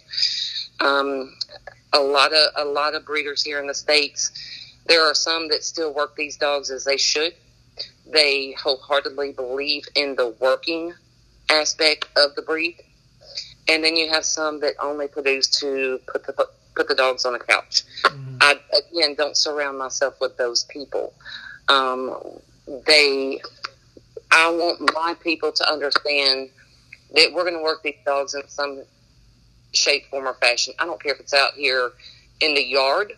Um, 0.80 1.36
a 1.94 2.00
lot 2.00 2.34
of 2.34 2.50
a 2.58 2.66
lot 2.66 2.96
of 2.96 3.06
breeders 3.06 3.44
here 3.44 3.60
in 3.60 3.68
the 3.68 3.74
states. 3.74 4.32
There 4.88 5.04
are 5.04 5.16
some 5.16 5.48
that 5.50 5.64
still 5.64 5.94
work 5.94 6.16
these 6.16 6.38
dogs 6.38 6.70
as 6.70 6.84
they 6.84 6.98
should. 6.98 7.34
They 8.06 8.54
wholeheartedly 8.54 9.34
believe 9.34 9.86
in 9.96 10.16
the 10.16 10.36
working 10.40 10.94
aspect 11.50 12.08
of 12.16 12.36
the 12.36 12.42
breed, 12.42 12.76
and 13.68 13.84
then 13.84 13.96
you 13.96 14.10
have 14.10 14.26
some 14.26 14.60
that 14.60 14.74
only 14.80 15.08
produce 15.08 15.48
to 15.60 16.00
put 16.08 16.26
the 16.26 16.48
put 16.76 16.88
the 16.88 16.96
dogs 16.96 17.26
on 17.26 17.34
the 17.34 17.40
couch. 17.40 17.84
Mm-hmm. 18.04 18.38
I 18.42 18.60
again 18.92 19.16
don't 19.16 19.38
surround 19.38 19.78
myself 19.78 20.20
with 20.20 20.38
those 20.38 20.66
people. 20.66 21.14
Um, 21.68 22.18
they, 22.86 23.42
I 24.32 24.50
want 24.50 24.94
my 24.94 25.16
people 25.22 25.52
to 25.52 25.72
understand 25.72 26.50
that 27.14 27.32
we're 27.34 27.44
going 27.44 27.56
to 27.56 27.64
work 27.64 27.82
these 27.84 27.96
dogs 28.06 28.34
in 28.36 28.48
some 28.48 28.84
shape, 29.76 30.08
form, 30.10 30.28
or 30.28 30.34
fashion. 30.36 30.74
I 30.80 30.86
don't 30.86 31.02
care 31.02 31.14
if 31.14 31.20
it's 31.20 31.34
out 31.34 31.54
here 31.54 31.92
in 32.42 32.54
the 32.54 32.64
yard, 32.64 33.14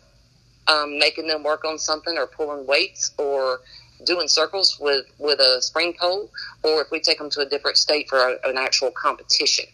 um, 0.67 0.99
making 0.99 1.27
them 1.27 1.43
work 1.43 1.65
on 1.65 1.77
something 1.77 2.17
or 2.17 2.27
pulling 2.27 2.67
weights 2.67 3.11
or 3.17 3.61
doing 4.05 4.27
circles 4.27 4.77
with, 4.79 5.05
with 5.17 5.39
a 5.39 5.61
spring 5.61 5.93
pole, 5.99 6.29
or 6.63 6.81
if 6.81 6.91
we 6.91 6.99
take 6.99 7.17
them 7.17 7.29
to 7.31 7.41
a 7.41 7.45
different 7.45 7.77
state 7.77 8.07
for 8.09 8.17
a, 8.17 8.49
an 8.49 8.57
actual 8.57 8.91
competition, 8.91 9.65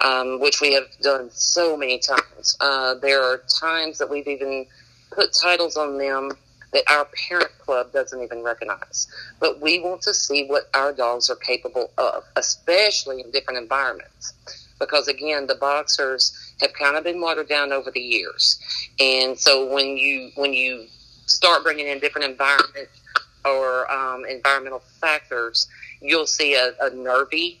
um, 0.00 0.40
which 0.40 0.60
we 0.60 0.72
have 0.72 0.86
done 1.02 1.30
so 1.30 1.76
many 1.76 1.98
times. 1.98 2.56
Uh, 2.60 2.94
there 2.94 3.22
are 3.22 3.42
times 3.48 3.98
that 3.98 4.08
we've 4.08 4.28
even 4.28 4.66
put 5.10 5.32
titles 5.32 5.76
on 5.76 5.98
them 5.98 6.32
that 6.72 6.84
our 6.90 7.06
parent 7.28 7.50
club 7.58 7.92
doesn't 7.92 8.20
even 8.22 8.42
recognize. 8.42 9.06
But 9.38 9.60
we 9.60 9.80
want 9.80 10.02
to 10.02 10.14
see 10.14 10.46
what 10.46 10.68
our 10.74 10.92
dogs 10.92 11.30
are 11.30 11.36
capable 11.36 11.90
of, 11.96 12.24
especially 12.36 13.20
in 13.20 13.30
different 13.30 13.60
environments 13.60 14.34
because 14.78 15.08
again, 15.08 15.46
the 15.46 15.54
boxers 15.54 16.54
have 16.60 16.72
kind 16.74 16.96
of 16.96 17.04
been 17.04 17.20
watered 17.20 17.48
down 17.48 17.72
over 17.72 17.90
the 17.90 18.00
years, 18.00 18.58
and 18.98 19.38
so 19.38 19.72
when 19.72 19.96
you 19.96 20.30
when 20.36 20.52
you 20.52 20.86
start 21.26 21.62
bringing 21.62 21.86
in 21.88 21.98
different 21.98 22.28
environments 22.30 23.00
or 23.44 23.90
um, 23.90 24.24
environmental 24.26 24.80
factors, 25.00 25.68
you'll 26.00 26.26
see 26.26 26.54
a, 26.54 26.72
a 26.80 26.90
nervy 26.90 27.60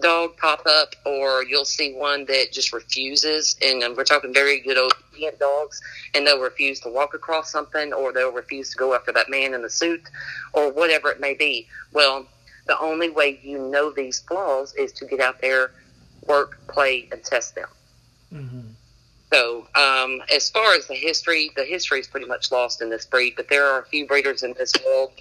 dog 0.00 0.36
pop 0.36 0.64
up, 0.66 0.94
or 1.04 1.44
you'll 1.44 1.64
see 1.64 1.92
one 1.94 2.24
that 2.26 2.52
just 2.52 2.72
refuses, 2.72 3.56
and 3.62 3.82
we're 3.96 4.04
talking 4.04 4.32
very 4.32 4.60
good 4.60 4.78
obedient 4.78 5.38
dogs, 5.38 5.80
and 6.14 6.26
they'll 6.26 6.40
refuse 6.40 6.80
to 6.80 6.88
walk 6.88 7.14
across 7.14 7.50
something, 7.50 7.92
or 7.92 8.12
they'll 8.12 8.32
refuse 8.32 8.70
to 8.70 8.76
go 8.76 8.94
after 8.94 9.12
that 9.12 9.28
man 9.28 9.54
in 9.54 9.62
the 9.62 9.70
suit, 9.70 10.02
or 10.52 10.72
whatever 10.72 11.10
it 11.10 11.20
may 11.20 11.34
be. 11.34 11.66
Well, 11.92 12.26
the 12.66 12.78
only 12.78 13.08
way 13.10 13.40
you 13.42 13.58
know 13.58 13.90
these 13.90 14.20
flaws 14.20 14.74
is 14.74 14.92
to 14.92 15.06
get 15.06 15.20
out 15.20 15.40
there 15.40 15.72
work, 16.28 16.58
play, 16.68 17.08
and 17.10 17.22
test 17.24 17.54
them. 17.54 17.68
Mm-hmm. 18.32 18.60
So, 19.32 19.66
um, 19.74 20.22
as 20.34 20.48
far 20.48 20.74
as 20.74 20.86
the 20.86 20.94
history, 20.94 21.50
the 21.56 21.64
history 21.64 22.00
is 22.00 22.06
pretty 22.06 22.26
much 22.26 22.50
lost 22.50 22.80
in 22.80 22.88
this 22.88 23.04
breed, 23.04 23.34
but 23.36 23.48
there 23.48 23.66
are 23.66 23.80
a 23.80 23.84
few 23.86 24.06
breeders 24.06 24.42
in 24.42 24.54
this 24.54 24.72
world, 24.86 25.12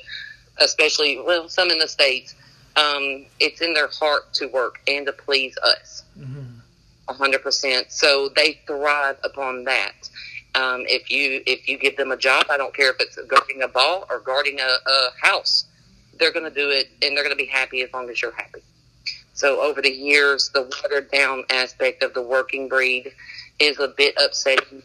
especially, 0.59 1.19
well, 1.19 1.49
some 1.49 1.71
in 1.71 1.79
the 1.79 1.87
States. 1.87 2.35
Um, 2.77 3.25
it's 3.39 3.61
in 3.61 3.73
their 3.73 3.87
heart 3.87 4.33
to 4.35 4.47
work 4.47 4.79
and 4.87 5.05
to 5.07 5.11
please 5.11 5.57
us. 5.57 6.03
Mm-hmm. 6.17 7.13
hundred 7.13 7.41
percent. 7.41 7.91
So 7.91 8.29
they 8.35 8.59
thrive 8.67 9.17
upon 9.23 9.63
that. 9.65 10.09
Um, 10.55 10.85
if 10.87 11.11
you 11.11 11.41
if 11.45 11.67
you 11.67 11.77
give 11.77 11.97
them 11.97 12.11
a 12.11 12.17
job, 12.17 12.45
I 12.49 12.57
don't 12.57 12.73
care 12.75 12.91
if 12.91 12.97
it's 12.99 13.17
guarding 13.27 13.61
a 13.61 13.67
ball 13.67 14.05
or 14.09 14.19
guarding 14.19 14.59
a, 14.59 14.63
a 14.63 15.09
house, 15.21 15.65
they're 16.17 16.31
going 16.31 16.45
to 16.45 16.55
do 16.55 16.69
it 16.69 16.89
and 17.01 17.15
they're 17.15 17.23
going 17.23 17.35
to 17.35 17.43
be 17.43 17.45
happy 17.45 17.81
as 17.81 17.91
long 17.93 18.09
as 18.09 18.21
you're 18.21 18.31
happy. 18.31 18.61
So 19.38 19.62
over 19.62 19.84
the 19.84 19.91
years, 19.91 20.50
the 20.50 20.63
watered 20.63 21.12
down 21.12 21.44
aspect 21.51 22.01
of 22.01 22.15
the 22.15 22.24
working 22.24 22.67
breed 22.67 23.13
is 23.60 23.79
a 23.79 23.88
bit 23.88 24.15
upsetting. 24.20 24.82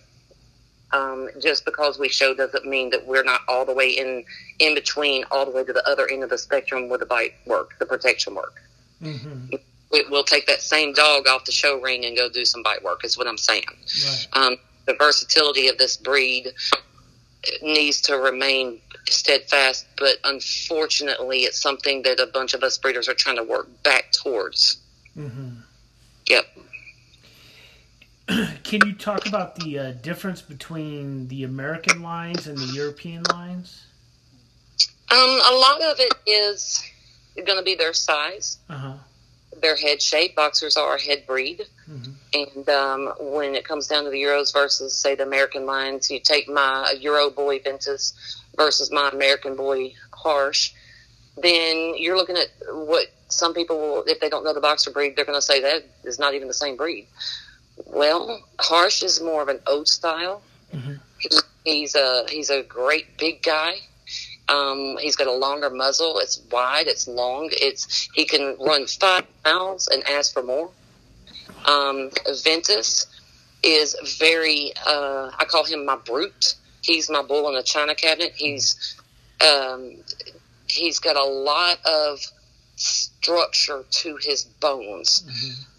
Um, 0.92 1.30
just 1.40 1.64
because 1.64 1.98
we 1.98 2.10
show 2.10 2.34
doesn't 2.34 2.66
mean 2.66 2.90
that 2.90 3.06
we're 3.06 3.24
not 3.24 3.40
all 3.48 3.64
the 3.64 3.72
way 3.72 3.88
in 3.88 4.24
in 4.58 4.74
between, 4.74 5.24
all 5.30 5.46
the 5.46 5.52
way 5.52 5.64
to 5.64 5.72
the 5.72 5.88
other 5.88 6.06
end 6.06 6.22
of 6.22 6.28
the 6.28 6.36
spectrum 6.36 6.90
with 6.90 7.00
the 7.00 7.06
bite 7.06 7.32
work, 7.46 7.78
the 7.78 7.86
protection 7.86 8.34
work. 8.34 8.60
Mm-hmm. 9.02 9.56
We, 9.90 10.04
we'll 10.10 10.22
take 10.22 10.46
that 10.48 10.60
same 10.60 10.92
dog 10.92 11.26
off 11.26 11.46
the 11.46 11.52
show 11.52 11.80
ring 11.80 12.04
and 12.04 12.14
go 12.14 12.28
do 12.28 12.44
some 12.44 12.62
bite 12.62 12.84
work. 12.84 13.06
Is 13.06 13.16
what 13.16 13.26
I'm 13.26 13.38
saying. 13.38 13.64
Right. 14.04 14.26
Um, 14.34 14.56
the 14.84 14.92
versatility 14.98 15.68
of 15.68 15.78
this 15.78 15.96
breed 15.96 16.52
needs 17.62 18.00
to 18.02 18.16
remain 18.16 18.80
steadfast, 19.08 19.86
but 19.98 20.16
unfortunately, 20.24 21.40
it's 21.40 21.60
something 21.60 22.02
that 22.02 22.20
a 22.20 22.26
bunch 22.26 22.54
of 22.54 22.62
us 22.62 22.78
breeders 22.78 23.08
are 23.08 23.14
trying 23.14 23.36
to 23.36 23.42
work 23.42 23.68
back 23.82 24.12
towards. 24.12 24.78
Mm-hmm. 25.16 25.50
Yep. 26.28 26.46
Can 28.64 28.86
you 28.86 28.94
talk 28.94 29.26
about 29.26 29.56
the 29.56 29.78
uh, 29.78 29.92
difference 29.92 30.40
between 30.40 31.28
the 31.28 31.44
American 31.44 32.02
lines 32.02 32.46
and 32.46 32.56
the 32.56 32.72
European 32.74 33.24
lines? 33.24 33.84
Um, 35.10 35.18
a 35.18 35.54
lot 35.54 35.82
of 35.82 36.00
it 36.00 36.14
is 36.26 36.82
going 37.36 37.58
to 37.58 37.62
be 37.62 37.74
their 37.74 37.92
size, 37.92 38.58
Uh 38.68 38.94
their 39.60 39.76
head 39.76 40.00
shape. 40.00 40.34
Boxers 40.36 40.76
are 40.76 40.96
a 40.96 41.00
head 41.00 41.26
breed. 41.26 41.66
Mhm. 41.88 42.14
And 42.34 42.68
um, 42.68 43.12
when 43.20 43.54
it 43.54 43.64
comes 43.64 43.86
down 43.86 44.04
to 44.04 44.10
the 44.10 44.22
Euros 44.22 44.52
versus, 44.52 44.94
say, 44.96 45.14
the 45.14 45.24
American 45.24 45.66
lines, 45.66 46.10
you 46.10 46.20
take 46.20 46.48
my 46.48 46.94
Euro 47.00 47.30
boy 47.30 47.60
Ventus 47.60 48.40
versus 48.56 48.90
my 48.90 49.10
American 49.12 49.56
boy 49.56 49.92
Harsh, 50.12 50.72
then 51.36 51.94
you're 51.96 52.16
looking 52.16 52.36
at 52.36 52.48
what 52.70 53.06
some 53.28 53.54
people 53.54 53.78
will, 53.78 54.04
if 54.06 54.20
they 54.20 54.28
don't 54.28 54.44
know 54.44 54.52
the 54.52 54.60
boxer 54.60 54.90
breed, 54.90 55.16
they're 55.16 55.24
going 55.24 55.38
to 55.38 55.42
say 55.42 55.60
that 55.60 55.84
is 56.04 56.18
not 56.18 56.34
even 56.34 56.48
the 56.48 56.54
same 56.54 56.76
breed. 56.76 57.06
Well, 57.86 58.42
Harsh 58.58 59.02
is 59.02 59.20
more 59.20 59.42
of 59.42 59.48
an 59.48 59.60
old 59.66 59.88
style. 59.88 60.42
Mhm. 60.74 61.00
He, 61.18 61.28
he's 61.64 61.94
a 61.94 62.24
he's 62.28 62.50
a 62.50 62.62
great 62.62 63.16
big 63.18 63.42
guy. 63.42 63.80
Um, 64.48 64.96
he's 65.00 65.16
got 65.16 65.26
a 65.26 65.32
longer 65.32 65.70
muzzle. 65.70 66.18
It's 66.18 66.40
wide. 66.50 66.86
It's 66.86 67.06
long. 67.06 67.48
It's 67.52 68.08
he 68.14 68.24
can 68.24 68.56
run 68.60 68.86
five 68.86 69.24
miles 69.44 69.88
and 69.88 70.02
ask 70.08 70.32
for 70.32 70.42
more. 70.42 70.70
Um, 71.66 72.10
Ventus 72.42 73.06
is 73.62 73.96
very. 74.18 74.72
Uh, 74.86 75.30
I 75.38 75.44
call 75.44 75.64
him 75.64 75.84
my 75.84 75.96
brute. 75.96 76.54
He's 76.82 77.08
my 77.08 77.22
bull 77.22 77.48
in 77.48 77.56
a 77.56 77.62
china 77.62 77.94
cabinet. 77.94 78.32
He's 78.36 78.96
um, 79.40 79.96
he's 80.68 80.98
got 80.98 81.16
a 81.16 81.24
lot 81.24 81.78
of 81.84 82.20
structure 82.76 83.84
to 83.90 84.16
his 84.20 84.44
bones. 84.44 85.24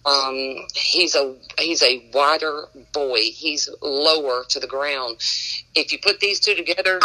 Um, 0.06 0.66
he's 0.74 1.16
a 1.16 1.36
he's 1.60 1.84
a 1.84 2.10
wider 2.14 2.66
boy. 2.94 3.20
He's 3.20 3.70
lower 3.82 4.46
to 4.50 4.60
the 4.60 4.68
ground. 4.68 5.18
If 5.76 5.92
you 5.92 6.00
put 6.00 6.20
these 6.20 6.40
two 6.40 6.56
together, 6.56 7.00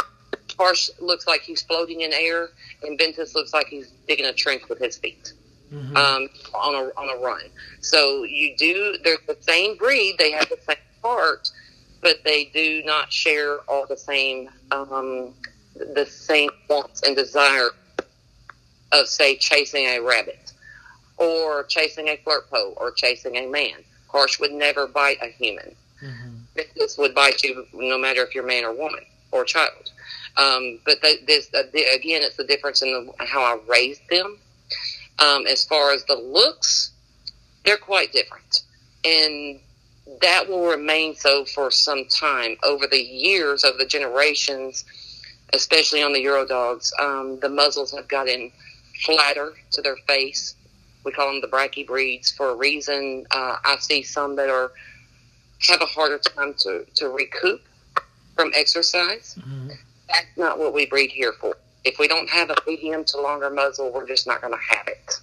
Harsh 0.59 0.91
looks 1.01 1.27
like 1.27 1.43
he's 1.43 1.63
floating 1.63 2.01
in 2.01 2.13
air, 2.13 2.51
and 2.83 2.99
Ventus 2.99 3.35
looks 3.35 3.53
like 3.53 3.69
he's 3.69 3.89
digging 4.09 4.27
a 4.27 4.33
trench 4.33 4.63
with 4.69 4.79
his 4.81 4.99
feet 4.99 5.33
Mhm. 5.73 5.97
um, 5.97 6.29
on 6.55 6.75
a 6.75 6.93
on 7.01 7.11
a 7.11 7.21
run. 7.21 7.43
So 7.81 8.25
you 8.25 8.57
do 8.57 8.97
they're 9.05 9.19
the 9.27 9.37
same 9.41 9.77
breed. 9.77 10.17
They 10.19 10.33
have 10.33 10.49
the 10.49 10.59
same 10.67 10.77
heart, 11.03 11.49
but 12.01 12.25
they 12.25 12.47
do 12.47 12.83
not 12.85 13.13
share 13.13 13.59
all 13.69 13.87
the 13.87 13.97
same 13.97 14.51
um, 14.73 15.35
the 15.77 16.07
same 16.07 16.51
wants 16.69 17.03
and 17.03 17.15
desire 17.15 17.71
of 18.93 19.07
say 19.07 19.37
chasing 19.37 19.85
a 19.87 20.01
rabbit 20.01 20.53
or 21.19 21.65
chasing 21.65 22.09
a 22.09 22.17
flirt 22.17 22.51
pole 22.51 22.75
or 22.79 22.91
chasing 22.91 23.37
a 23.37 23.47
man. 23.47 23.85
Harsh 24.09 24.41
would 24.41 24.53
never 24.53 24.87
bite 24.89 25.19
a 25.23 25.29
human. 25.29 25.77
Mhm. 26.03 26.41
This 26.75 26.97
would 26.99 27.15
bite 27.15 27.43
you 27.45 27.67
no 27.75 27.99
matter 27.99 28.23
if 28.25 28.35
you're 28.35 28.45
man 28.45 28.65
or 28.65 28.73
woman 28.73 29.05
or 29.31 29.45
child. 29.45 29.93
Um, 30.39 30.79
but 30.85 31.03
th- 31.03 31.27
this 31.27 31.49
uh, 31.53 31.65
the, 31.73 31.83
again, 31.95 32.23
it's 32.23 32.37
the 32.37 32.45
difference 32.45 32.83
in 32.83 32.91
the, 32.91 33.25
how 33.27 33.41
I 33.43 33.59
raised 33.69 34.03
them. 34.09 34.39
Um, 35.19 35.47
as 35.47 35.65
far 35.65 35.93
as 35.93 36.05
the 36.05 36.15
looks, 36.15 36.93
they're 37.65 37.77
quite 37.77 38.13
different, 38.13 38.63
and 39.05 39.59
that 40.23 40.49
will 40.49 40.65
remain 40.67 41.17
so 41.17 41.45
for 41.45 41.71
some 41.73 42.05
time 42.07 42.57
over 42.63 42.87
the 42.87 43.03
years, 43.03 43.65
over 43.65 43.77
the 43.77 43.85
generations, 43.87 44.85
especially 45.53 46.03
on 46.03 46.13
the 46.13 46.21
Euro 46.23 46.47
dogs. 46.47 46.93
Um, 47.01 47.39
the 47.41 47.49
muzzles 47.49 47.93
have 47.93 48.07
gotten 48.09 48.53
flatter 49.05 49.55
to 49.73 49.83
their 49.83 49.97
face. 50.07 50.55
We 51.05 51.13
call 51.13 51.33
them 51.33 51.41
the 51.41 51.49
brachy 51.49 51.85
breeds 51.87 52.31
for 52.31 52.51
a 52.51 52.55
reason. 52.55 53.27
Uh, 53.31 53.57
I 53.65 53.77
see 53.81 54.03
some 54.03 54.37
that 54.37 54.49
are 54.51 54.71
have 55.61 55.83
a 55.83 55.87
harder 55.87 56.19
time 56.19 56.55
to, 56.59 56.85
to 56.95 57.09
recoup 57.09 57.61
from 58.37 58.53
exercise. 58.55 59.37
Mhm. 59.41 59.77
That's 60.09 60.37
not 60.37 60.59
what 60.59 60.75
we 60.75 60.87
breed 60.87 61.11
here 61.11 61.33
for. 61.41 61.57
If 61.85 61.99
we 61.99 62.09
don't 62.09 62.29
have 62.29 62.51
a 62.51 62.57
medium 62.67 63.05
to 63.05 63.21
longer 63.21 63.51
muzzle, 63.51 63.93
we're 63.93 64.07
just 64.07 64.27
not 64.27 64.41
going 64.41 64.53
to 64.53 64.77
have 64.77 64.89
it. 64.89 65.21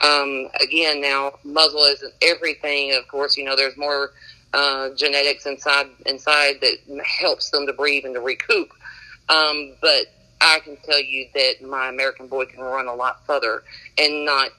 Um, 0.00 0.48
again, 0.60 1.00
now 1.00 1.38
muzzle 1.44 1.84
isn't 1.84 2.12
everything. 2.22 2.94
Of 2.94 3.06
course, 3.08 3.36
you 3.36 3.44
know 3.44 3.54
there's 3.56 3.76
more 3.76 4.12
uh, 4.52 4.90
genetics 4.96 5.46
inside 5.46 5.86
inside 6.06 6.60
that 6.60 6.76
helps 7.04 7.50
them 7.50 7.66
to 7.66 7.72
breathe 7.72 8.04
and 8.04 8.14
to 8.14 8.20
recoup. 8.20 8.70
Um, 9.28 9.74
but 9.80 10.06
I 10.40 10.58
can 10.60 10.76
tell 10.84 11.00
you 11.00 11.28
that 11.34 11.62
my 11.62 11.88
American 11.88 12.26
boy 12.26 12.46
can 12.46 12.60
run 12.60 12.88
a 12.88 12.94
lot 12.94 13.24
further 13.26 13.62
and 13.96 14.24
not 14.24 14.50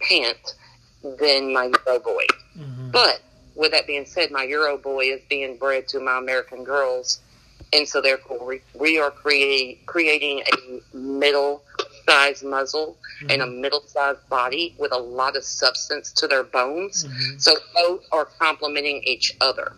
pant 0.00 0.54
than 1.02 1.52
my 1.52 1.70
Euro 1.86 2.00
boy. 2.00 2.24
Mhm. 2.58 2.90
But 2.90 3.20
with 3.54 3.72
that 3.72 3.86
being 3.86 4.06
said, 4.06 4.30
my 4.30 4.44
Euro 4.44 4.78
boy 4.78 5.04
is 5.12 5.20
being 5.28 5.56
bred 5.56 5.86
to 5.88 6.00
my 6.00 6.16
American 6.18 6.64
girls, 6.64 7.20
and 7.72 7.86
so 7.88 8.00
therefore 8.00 8.44
we, 8.44 8.60
we 8.78 8.98
are 8.98 9.10
creating 9.10 9.78
creating 9.86 10.42
a 10.52 10.96
middle 10.96 11.62
sized 12.08 12.44
muzzle 12.44 12.96
and 13.28 13.42
a 13.42 13.46
middle 13.46 13.82
sized 13.86 14.26
body 14.28 14.74
with 14.78 14.92
a 14.92 14.98
lot 14.98 15.36
of 15.36 15.44
substance 15.44 16.12
to 16.12 16.26
their 16.26 16.42
bones. 16.42 17.04
Mhm. 17.04 17.40
So 17.40 17.56
both 17.74 18.04
are 18.12 18.24
complementing 18.24 19.02
each 19.04 19.36
other, 19.40 19.72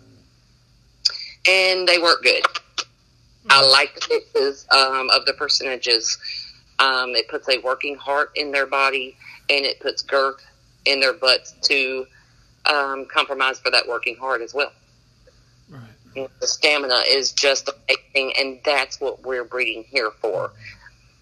and 1.49 1.89
they 1.89 1.99
work 1.99 2.23
good. 2.23 2.45
I 3.49 3.67
like 3.67 3.95
the 3.95 4.07
mixes 4.35 4.67
um, 4.71 5.11
of 5.11 5.25
the 5.25 5.33
percentages. 5.33 6.19
Um, 6.79 7.11
it 7.17 7.29
puts 7.29 7.49
a 7.49 7.59
working 7.59 7.97
heart 7.97 8.31
in 8.37 8.53
their 8.53 8.67
body, 8.67 9.17
and 9.49 9.65
it 9.65 9.81
puts 9.81 10.03
girth 10.03 10.41
in 10.85 11.01
their 11.01 11.13
butts 11.15 11.53
to 11.63 12.07
um, 12.67 13.07
compromise 13.07 13.59
for 13.59 13.71
that 13.71 13.89
working 13.89 14.17
heart 14.17 14.43
as 14.43 14.55
well. 14.55 14.73
The 16.15 16.47
stamina 16.47 17.03
is 17.09 17.33
just 17.33 17.69
amazing, 17.69 18.35
and 18.39 18.61
that's 18.65 19.01
what 19.01 19.23
we're 19.23 19.45
breeding 19.45 19.85
here 19.85 20.11
for. 20.21 20.53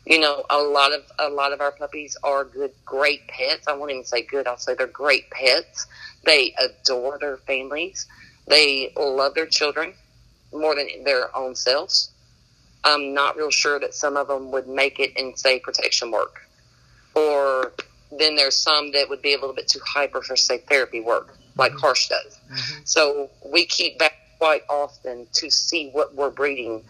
You 0.06 0.18
know, 0.18 0.44
a 0.48 0.58
lot 0.58 0.92
of 0.92 1.04
a 1.18 1.28
lot 1.28 1.52
of 1.52 1.60
our 1.60 1.72
puppies 1.72 2.16
are 2.22 2.44
good, 2.44 2.72
great 2.86 3.26
pets. 3.28 3.68
I 3.68 3.74
won't 3.74 3.90
even 3.90 4.04
say 4.04 4.22
good; 4.22 4.46
I'll 4.46 4.56
say 4.56 4.74
they're 4.74 4.86
great 4.86 5.30
pets. 5.30 5.86
They 6.24 6.54
adore 6.58 7.18
their 7.18 7.36
families. 7.38 8.06
They 8.46 8.92
love 8.96 9.34
their 9.34 9.46
children 9.46 9.92
more 10.52 10.74
than 10.74 11.04
their 11.04 11.34
own 11.36 11.54
selves. 11.54 12.10
I'm 12.84 13.12
not 13.12 13.36
real 13.36 13.50
sure 13.50 13.78
that 13.80 13.94
some 13.94 14.16
of 14.16 14.28
them 14.28 14.50
would 14.52 14.68
make 14.68 14.98
it 14.98 15.14
in 15.16 15.36
say 15.36 15.58
protection 15.60 16.10
work, 16.10 16.40
or 17.14 17.72
then 18.16 18.36
there's 18.36 18.56
some 18.56 18.92
that 18.92 19.10
would 19.10 19.20
be 19.20 19.34
a 19.34 19.38
little 19.38 19.54
bit 19.54 19.68
too 19.68 19.80
hyper 19.84 20.22
for 20.22 20.36
say 20.36 20.58
therapy 20.58 21.00
work, 21.00 21.36
like 21.56 21.72
mm-hmm. 21.72 21.80
Harsh 21.80 22.08
does. 22.08 22.38
Mm-hmm. 22.50 22.80
So 22.84 23.30
we 23.44 23.66
keep 23.66 23.98
back 23.98 24.14
quite 24.38 24.62
often 24.68 25.26
to 25.34 25.50
see 25.50 25.90
what 25.90 26.14
we're 26.14 26.30
breeding 26.30 26.84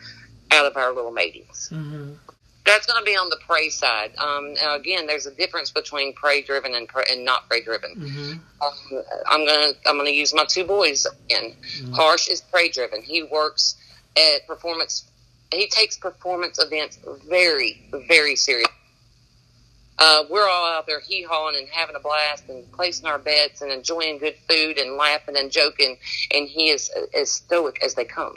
out 0.51 0.67
of 0.67 0.77
our 0.77 0.93
little 0.93 1.11
matings. 1.11 1.69
Mhm. 1.73 2.17
That's 2.65 2.85
going 2.87 2.99
to 2.99 3.05
be 3.05 3.17
on 3.17 3.31
the 3.31 3.39
prey 3.47 3.71
side. 3.71 4.15
Um, 4.19 4.53
now 4.55 4.75
again, 4.75 5.07
there's 5.07 5.25
a 5.25 5.31
difference 5.31 5.71
between 5.71 6.13
prey 6.13 6.43
driven 6.43 6.75
and, 6.75 6.87
prey, 6.87 7.05
and 7.11 7.25
not 7.25 7.49
prey 7.49 7.63
driven. 7.63 7.95
Mhm. 7.97 8.41
Um, 8.61 9.05
I'm 9.27 9.47
gonna 9.47 9.73
I'm 9.87 9.97
gonna 9.97 10.11
use 10.11 10.35
my 10.35 10.45
two 10.45 10.65
boys 10.65 11.07
again. 11.07 11.57
Harsh 11.95 12.29
is 12.29 12.43
prey 12.43 12.69
driven. 12.69 13.01
He 13.03 13.23
works 13.23 13.77
at 14.17 14.47
performance. 14.47 15.05
He 15.51 15.67
takes 15.69 15.97
performance 15.97 16.59
events 16.59 16.99
very 17.27 17.81
very 18.09 18.37
serious. 18.37 18.69
Uh, 19.99 20.25
we're 20.31 20.49
all 20.49 20.71
out 20.73 20.87
there 20.87 21.01
hee 21.01 21.25
hawing 21.29 21.57
and 21.57 21.69
having 21.69 21.97
a 21.97 22.01
blast 22.01 22.49
and 22.49 22.71
placing 22.73 23.07
our 23.07 23.19
bets 23.19 23.63
and 23.63 23.73
enjoying 23.73 24.19
good 24.19 24.37
food 24.49 24.79
and 24.79 24.97
laughing 24.97 25.37
and 25.37 25.51
joking. 25.51 25.97
And 26.33 26.49
he 26.49 26.71
is 26.71 26.91
as 27.15 27.33
stoic 27.33 27.83
as 27.85 27.95
they 27.95 28.05
come. 28.05 28.37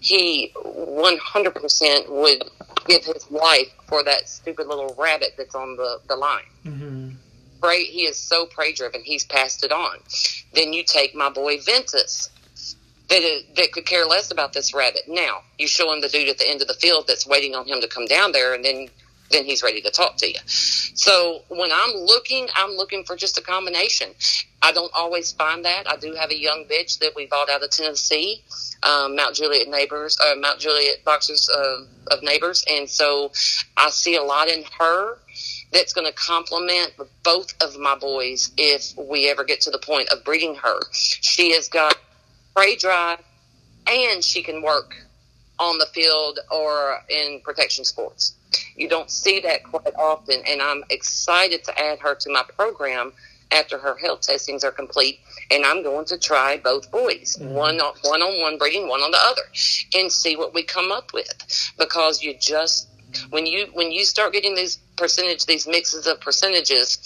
He 0.00 0.52
100% 0.56 2.08
would 2.10 2.42
give 2.86 3.04
his 3.04 3.30
life 3.30 3.68
for 3.86 4.02
that 4.04 4.28
stupid 4.28 4.66
little 4.66 4.94
rabbit 4.98 5.34
that's 5.38 5.54
on 5.54 5.76
the, 5.76 6.00
the 6.08 6.16
line. 6.16 6.42
Mhm. 6.64 7.14
prey. 7.60 7.84
He 7.84 8.04
is 8.06 8.16
so 8.16 8.44
prey 8.46 8.72
driven. 8.72 9.02
He's 9.04 9.24
passed 9.24 9.62
it 9.62 9.70
on. 9.70 9.98
Then 10.52 10.72
you 10.72 10.82
take 10.82 11.14
my 11.14 11.28
boy 11.30 11.60
Ventus. 11.60 12.28
That, 13.08 13.22
is, 13.22 13.44
that 13.56 13.72
could 13.72 13.84
care 13.86 14.04
less 14.06 14.30
about 14.32 14.52
this 14.52 14.72
rabbit. 14.74 15.02
Now 15.06 15.42
you 15.58 15.68
show 15.68 15.92
him 15.92 16.00
the 16.00 16.08
dude 16.08 16.28
at 16.28 16.38
the 16.38 16.48
end 16.48 16.60
of 16.62 16.66
the 16.68 16.74
field 16.74 17.04
that's 17.06 17.26
waiting 17.26 17.54
on 17.54 17.66
him 17.68 17.80
to 17.80 17.86
come 17.86 18.06
down 18.06 18.32
there, 18.32 18.52
and 18.54 18.64
then 18.64 18.88
then 19.32 19.44
he's 19.44 19.62
ready 19.62 19.80
to 19.80 19.90
talk 19.90 20.16
to 20.18 20.28
you. 20.28 20.38
So 20.46 21.42
when 21.48 21.70
I'm 21.72 21.94
looking, 21.94 22.48
I'm 22.54 22.72
looking 22.72 23.04
for 23.04 23.16
just 23.16 23.38
a 23.38 23.42
combination. 23.42 24.08
I 24.62 24.72
don't 24.72 24.92
always 24.94 25.32
find 25.32 25.64
that. 25.64 25.90
I 25.90 25.96
do 25.96 26.14
have 26.14 26.30
a 26.30 26.38
young 26.38 26.66
bitch 26.70 26.98
that 27.00 27.12
we 27.16 27.26
bought 27.26 27.50
out 27.50 27.62
of 27.62 27.70
Tennessee, 27.70 28.44
um, 28.82 29.16
Mount 29.16 29.34
Juliet 29.34 29.68
neighbors, 29.68 30.18
uh, 30.20 30.34
Mount 30.36 30.60
Juliet 30.60 31.04
boxers 31.04 31.48
of 31.48 32.22
neighbors, 32.22 32.64
and 32.70 32.88
so 32.88 33.32
I 33.76 33.90
see 33.90 34.16
a 34.16 34.22
lot 34.22 34.48
in 34.48 34.64
her 34.78 35.18
that's 35.72 35.92
going 35.92 36.06
to 36.06 36.12
complement 36.12 36.92
both 37.22 37.54
of 37.62 37.78
my 37.78 37.96
boys 37.96 38.52
if 38.56 38.92
we 38.96 39.30
ever 39.30 39.44
get 39.44 39.60
to 39.62 39.70
the 39.70 39.78
point 39.78 40.08
of 40.10 40.24
breeding 40.24 40.54
her. 40.56 40.78
She 40.92 41.52
has 41.52 41.68
got 41.68 41.96
prey 42.54 42.76
drive 42.76 43.18
and 43.86 44.22
she 44.22 44.42
can 44.42 44.62
work 44.62 44.96
on 45.62 45.78
the 45.78 45.86
field 45.86 46.40
or 46.50 46.98
in 47.08 47.40
protection 47.44 47.84
sports. 47.84 48.34
You 48.76 48.88
don't 48.88 49.10
see 49.10 49.40
that 49.40 49.64
quite 49.64 49.94
often, 49.94 50.42
and 50.46 50.60
I'm 50.60 50.84
excited 50.90 51.64
to 51.64 51.78
add 51.78 52.00
her 52.00 52.14
to 52.14 52.30
my 52.30 52.42
program 52.56 53.12
after 53.50 53.78
her 53.78 53.96
health 53.96 54.22
testings 54.22 54.64
are 54.64 54.72
complete. 54.72 55.20
And 55.50 55.64
I'm 55.64 55.82
going 55.82 56.06
to 56.06 56.18
try 56.18 56.56
both 56.56 56.90
boys, 56.90 57.36
mm-hmm. 57.38 57.52
one 57.52 57.80
on, 57.80 57.94
one 58.02 58.22
on 58.22 58.40
one 58.40 58.58
breeding, 58.58 58.88
one 58.88 59.00
on 59.00 59.10
the 59.10 59.20
other, 59.20 59.42
and 59.94 60.10
see 60.10 60.36
what 60.36 60.54
we 60.54 60.62
come 60.62 60.90
up 60.90 61.12
with. 61.12 61.72
Because 61.78 62.22
you 62.22 62.34
just 62.34 62.88
when 63.30 63.46
you 63.46 63.66
when 63.74 63.92
you 63.92 64.04
start 64.04 64.32
getting 64.32 64.54
these 64.54 64.78
percentage 64.96 65.44
these 65.46 65.66
mixes 65.66 66.06
of 66.06 66.20
percentages, 66.20 66.98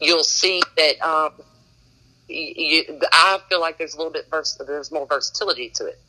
you'll 0.00 0.24
see 0.24 0.60
that 0.76 1.00
um, 1.00 1.32
you, 2.28 2.84
I 3.12 3.38
feel 3.48 3.60
like 3.60 3.78
there's 3.78 3.94
a 3.94 3.96
little 3.96 4.12
bit 4.12 4.26
vers- 4.28 4.60
there's 4.66 4.90
more 4.90 5.06
versatility 5.06 5.70
to 5.76 5.86
it 5.86 6.00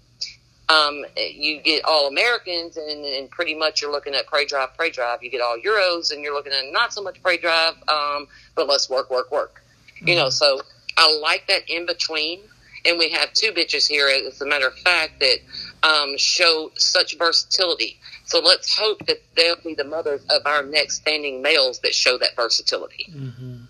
um, 0.69 1.06
you 1.17 1.62
get 1.62 1.84
all 1.86 2.08
Americans, 2.08 2.78
and, 2.78 3.06
and 3.06 3.30
pretty 3.30 3.54
much 3.54 3.82
you're 3.82 3.91
looking 3.91 4.15
at 4.15 4.28
prey 4.28 4.45
drive, 4.45 4.76
prey 4.76 4.91
drive. 4.91 5.21
You 5.21 5.30
get 5.30 5.41
all 5.41 5.58
Euros, 5.58 6.12
and 6.12 6.21
you're 6.23 6.34
looking 6.34 6.54
at 6.54 6.71
not 6.71 6.93
so 6.93 7.02
much 7.02 7.21
prey 7.21 7.38
drive, 7.38 7.76
um, 7.89 8.28
but 8.56 8.67
let's 8.67 8.89
work, 8.89 9.10
work, 9.10 9.32
work. 9.32 9.62
Mm-hmm. 9.97 10.08
You 10.08 10.15
know, 10.15 10.30
so 10.30 10.62
I 10.97 11.19
like 11.21 11.47
that 11.47 11.69
in 11.69 11.86
between. 11.86 12.39
And 12.86 12.99
we 12.99 13.12
have 13.12 13.32
two 13.32 13.54
bitches 13.54 13.88
here, 13.88 14.10
as 14.10 14.41
a 14.41 14.45
matter 14.45 14.67
of 14.67 14.78
fact, 14.80 15.21
that 15.21 15.38
um, 15.84 16.17
show 16.17 16.69
such 16.76 17.17
versatility. 17.17 17.97
So 18.26 18.39
let's 18.39 18.78
hope 18.78 19.06
that 19.06 19.21
they'll 19.36 19.56
be 19.63 19.73
the 19.73 19.86
mothers 19.86 20.21
of 20.30 20.41
our 20.45 20.63
next 20.63 20.95
standing 20.95 21.41
males 21.41 21.80
that 21.80 21.95
show 21.95 22.17
that 22.17 22.36
versatility. 22.36 23.08
Mm-hmm 23.10 23.62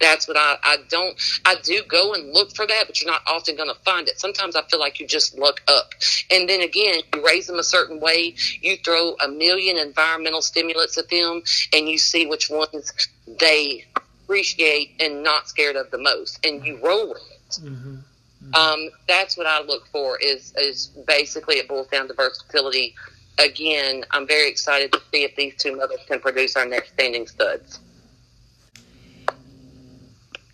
that's 0.00 0.26
what 0.26 0.36
I, 0.36 0.56
I 0.62 0.76
don't, 0.88 1.16
I 1.44 1.56
do 1.62 1.82
go 1.86 2.14
and 2.14 2.32
look 2.32 2.54
for 2.54 2.66
that, 2.66 2.84
but 2.86 3.00
you're 3.00 3.10
not 3.10 3.22
often 3.26 3.56
going 3.56 3.68
to 3.68 3.80
find 3.82 4.08
it. 4.08 4.18
Sometimes 4.18 4.56
I 4.56 4.62
feel 4.62 4.80
like 4.80 4.98
you 4.98 5.06
just 5.06 5.38
look 5.38 5.60
up. 5.68 5.92
And 6.30 6.48
then 6.48 6.62
again, 6.62 7.00
you 7.14 7.24
raise 7.24 7.46
them 7.46 7.58
a 7.58 7.64
certain 7.64 8.00
way, 8.00 8.34
you 8.60 8.76
throw 8.78 9.14
a 9.22 9.28
million 9.28 9.76
environmental 9.76 10.42
stimulants 10.42 10.96
at 10.98 11.08
them, 11.10 11.42
and 11.72 11.88
you 11.88 11.98
see 11.98 12.26
which 12.26 12.50
ones 12.50 12.92
they 13.38 13.84
appreciate 14.24 14.94
and 15.00 15.22
not 15.22 15.48
scared 15.48 15.76
of 15.76 15.90
the 15.90 15.98
most, 15.98 16.44
and 16.44 16.64
you 16.64 16.78
roll 16.82 17.10
with 17.10 17.22
it. 17.30 17.60
Mm-hmm. 17.62 17.96
Mm-hmm. 17.96 18.54
Um, 18.54 18.90
that's 19.06 19.36
what 19.36 19.46
I 19.46 19.60
look 19.62 19.86
for 19.88 20.18
is, 20.18 20.54
is 20.56 20.86
basically 21.06 21.56
it 21.56 21.68
boils 21.68 21.88
down 21.88 22.08
to 22.08 22.14
versatility. 22.14 22.94
Again, 23.38 24.04
I'm 24.10 24.26
very 24.26 24.48
excited 24.48 24.92
to 24.92 25.00
see 25.12 25.24
if 25.24 25.36
these 25.36 25.54
two 25.56 25.76
mothers 25.76 26.00
can 26.06 26.20
produce 26.20 26.56
our 26.56 26.64
next 26.64 26.92
standing 26.92 27.26
studs. 27.26 27.80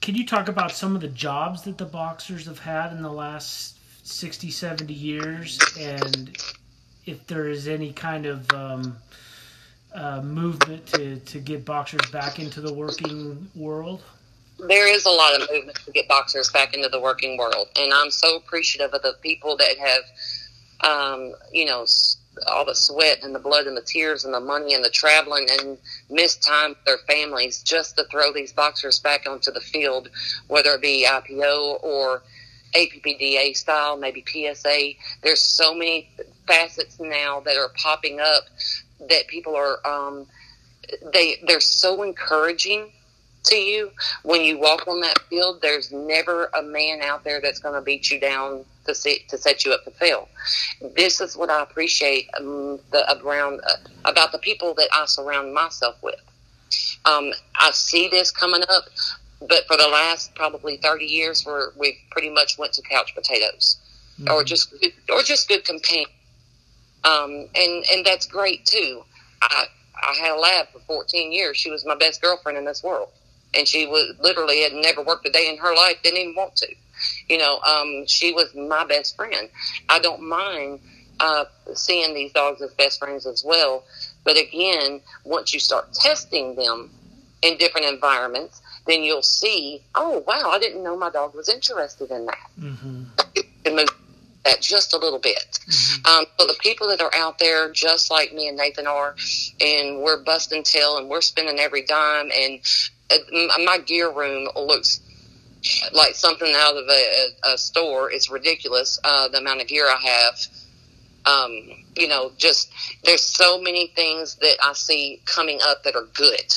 Can 0.06 0.14
you 0.14 0.24
talk 0.24 0.46
about 0.46 0.70
some 0.70 0.94
of 0.94 1.00
the 1.00 1.08
jobs 1.08 1.62
that 1.62 1.78
the 1.78 1.84
boxers 1.84 2.46
have 2.46 2.60
had 2.60 2.92
in 2.92 3.02
the 3.02 3.10
last 3.10 3.76
60, 4.06 4.52
70 4.52 4.94
years 4.94 5.58
and 5.80 6.40
if 7.06 7.26
there 7.26 7.48
is 7.48 7.66
any 7.66 7.92
kind 7.92 8.24
of 8.24 8.48
um, 8.52 8.96
uh, 9.92 10.22
movement 10.22 10.86
to, 10.86 11.16
to 11.16 11.40
get 11.40 11.64
boxers 11.64 12.08
back 12.12 12.38
into 12.38 12.60
the 12.60 12.72
working 12.72 13.48
world? 13.56 14.04
There 14.68 14.86
is 14.86 15.06
a 15.06 15.10
lot 15.10 15.42
of 15.42 15.48
movement 15.52 15.76
to 15.84 15.90
get 15.90 16.06
boxers 16.06 16.50
back 16.50 16.72
into 16.72 16.88
the 16.88 17.00
working 17.00 17.36
world, 17.36 17.66
and 17.76 17.92
I'm 17.92 18.12
so 18.12 18.36
appreciative 18.36 18.94
of 18.94 19.02
the 19.02 19.16
people 19.22 19.56
that 19.56 19.76
have, 19.76 20.88
um, 20.88 21.32
you 21.50 21.64
know, 21.64 21.84
all 22.46 22.64
the 22.64 22.74
sweat 22.74 23.20
and 23.22 23.34
the 23.34 23.38
blood 23.38 23.66
and 23.66 23.76
the 23.76 23.82
tears 23.82 24.24
and 24.24 24.34
the 24.34 24.40
money 24.40 24.74
and 24.74 24.84
the 24.84 24.90
traveling 24.90 25.46
and 25.60 25.78
missed 26.10 26.42
time 26.42 26.70
with 26.70 26.84
their 26.84 26.98
families 27.08 27.62
just 27.62 27.96
to 27.96 28.04
throw 28.04 28.32
these 28.32 28.52
boxers 28.52 29.00
back 29.00 29.26
onto 29.28 29.50
the 29.50 29.60
field, 29.60 30.08
whether 30.48 30.70
it 30.70 30.82
be 30.82 31.06
IPO 31.08 31.82
or 31.82 32.22
APPDA 32.74 33.56
style, 33.56 33.96
maybe 33.96 34.24
PSA. 34.26 34.90
There's 35.22 35.40
so 35.40 35.74
many 35.74 36.10
facets 36.46 37.00
now 37.00 37.40
that 37.40 37.56
are 37.56 37.70
popping 37.74 38.20
up 38.20 38.44
that 39.08 39.26
people 39.28 39.56
are 39.56 39.86
um, 39.86 40.26
they 41.12 41.36
they're 41.46 41.60
so 41.60 42.02
encouraging 42.02 42.92
to 43.46 43.56
you 43.56 43.90
when 44.22 44.42
you 44.42 44.58
walk 44.58 44.86
on 44.86 45.00
that 45.00 45.18
field. 45.28 45.60
There's 45.62 45.92
never 45.92 46.50
a 46.54 46.62
man 46.62 47.00
out 47.02 47.24
there 47.24 47.40
that's 47.40 47.58
going 47.58 47.74
to 47.74 47.80
beat 47.80 48.10
you 48.10 48.20
down 48.20 48.64
to 48.86 48.94
see, 48.94 49.24
to 49.28 49.38
set 49.38 49.64
you 49.64 49.72
up 49.72 49.84
to 49.84 49.90
fail. 49.90 50.28
This 50.96 51.20
is 51.20 51.36
what 51.36 51.50
I 51.50 51.62
appreciate 51.62 52.28
um, 52.38 52.78
the, 52.92 53.20
around 53.24 53.60
uh, 53.66 53.76
about 54.04 54.32
the 54.32 54.38
people 54.38 54.74
that 54.74 54.88
I 54.92 55.06
surround 55.06 55.52
myself 55.54 55.96
with. 56.02 56.20
Um, 57.04 57.32
I 57.58 57.70
see 57.72 58.08
this 58.08 58.30
coming 58.30 58.62
up, 58.68 58.84
but 59.40 59.66
for 59.66 59.76
the 59.76 59.88
last 59.88 60.34
probably 60.34 60.76
thirty 60.78 61.04
years, 61.04 61.44
where 61.44 61.68
we've 61.78 61.98
pretty 62.10 62.30
much 62.30 62.58
went 62.58 62.72
to 62.74 62.82
couch 62.82 63.14
potatoes, 63.14 63.78
mm-hmm. 64.18 64.32
or 64.32 64.42
just 64.42 64.74
or 65.12 65.22
just 65.22 65.48
good 65.48 65.64
companions, 65.64 66.10
um, 67.04 67.46
and 67.54 67.84
and 67.92 68.04
that's 68.04 68.26
great 68.26 68.66
too. 68.66 69.04
I 69.40 69.66
I 69.94 70.16
had 70.20 70.32
a 70.32 70.40
lab 70.40 70.68
for 70.72 70.80
fourteen 70.80 71.30
years. 71.30 71.56
She 71.56 71.70
was 71.70 71.86
my 71.86 71.94
best 71.94 72.20
girlfriend 72.20 72.58
in 72.58 72.64
this 72.64 72.82
world 72.82 73.10
and 73.56 73.66
she 73.66 73.86
was 73.86 74.14
literally 74.20 74.62
had 74.62 74.72
never 74.72 75.02
worked 75.02 75.26
a 75.26 75.30
day 75.30 75.48
in 75.48 75.56
her 75.58 75.74
life, 75.74 75.96
didn't 76.02 76.18
even 76.18 76.34
want 76.34 76.56
to. 76.56 76.68
You 77.28 77.38
know, 77.38 77.58
um, 77.60 78.06
she 78.06 78.32
was 78.32 78.54
my 78.54 78.84
best 78.84 79.16
friend. 79.16 79.48
I 79.88 79.98
don't 79.98 80.22
mind 80.22 80.80
uh, 81.20 81.44
seeing 81.74 82.14
these 82.14 82.32
dogs 82.32 82.62
as 82.62 82.72
best 82.74 82.98
friends 82.98 83.26
as 83.26 83.44
well. 83.44 83.84
But 84.24 84.38
again, 84.38 85.00
once 85.24 85.52
you 85.54 85.60
start 85.60 85.92
testing 85.92 86.56
them 86.56 86.90
in 87.42 87.56
different 87.58 87.86
environments, 87.86 88.60
then 88.86 89.02
you'll 89.02 89.22
see, 89.22 89.82
oh 89.94 90.24
wow, 90.26 90.50
I 90.50 90.58
didn't 90.58 90.82
know 90.82 90.96
my 90.96 91.10
dog 91.10 91.34
was 91.34 91.48
interested 91.48 92.10
in 92.10 92.26
that. 92.26 92.50
Mm-hmm. 92.58 93.74
move 93.74 93.88
that 94.46 94.60
just 94.60 94.94
a 94.94 94.96
little 94.96 95.18
bit. 95.18 95.58
Mm-hmm. 95.68 96.06
Um, 96.06 96.24
so 96.38 96.46
the 96.46 96.56
people 96.60 96.88
that 96.88 97.00
are 97.00 97.12
out 97.14 97.38
there, 97.38 97.70
just 97.72 98.10
like 98.10 98.32
me 98.32 98.48
and 98.48 98.56
Nathan 98.56 98.86
are, 98.86 99.14
and 99.60 100.00
we're 100.02 100.22
busting 100.22 100.62
tail 100.62 100.96
and 100.96 101.08
we're 101.08 101.20
spending 101.20 101.58
every 101.58 101.82
dime, 101.82 102.30
and 102.32 102.60
my 103.64 103.78
gear 103.78 104.10
room 104.10 104.48
looks 104.56 105.00
like 105.92 106.14
something 106.14 106.52
out 106.54 106.76
of 106.76 106.84
a, 106.88 107.52
a 107.52 107.58
store. 107.58 108.10
It's 108.10 108.30
ridiculous 108.30 108.98
uh, 109.04 109.28
the 109.28 109.38
amount 109.38 109.62
of 109.62 109.68
gear 109.68 109.86
I 109.86 110.00
have. 110.06 110.38
Um, 111.26 111.84
you 111.96 112.06
know, 112.06 112.30
just 112.36 112.72
there's 113.04 113.22
so 113.22 113.60
many 113.60 113.88
things 113.88 114.36
that 114.36 114.56
I 114.62 114.72
see 114.74 115.20
coming 115.24 115.58
up 115.66 115.82
that 115.84 115.96
are 115.96 116.06
good. 116.14 116.54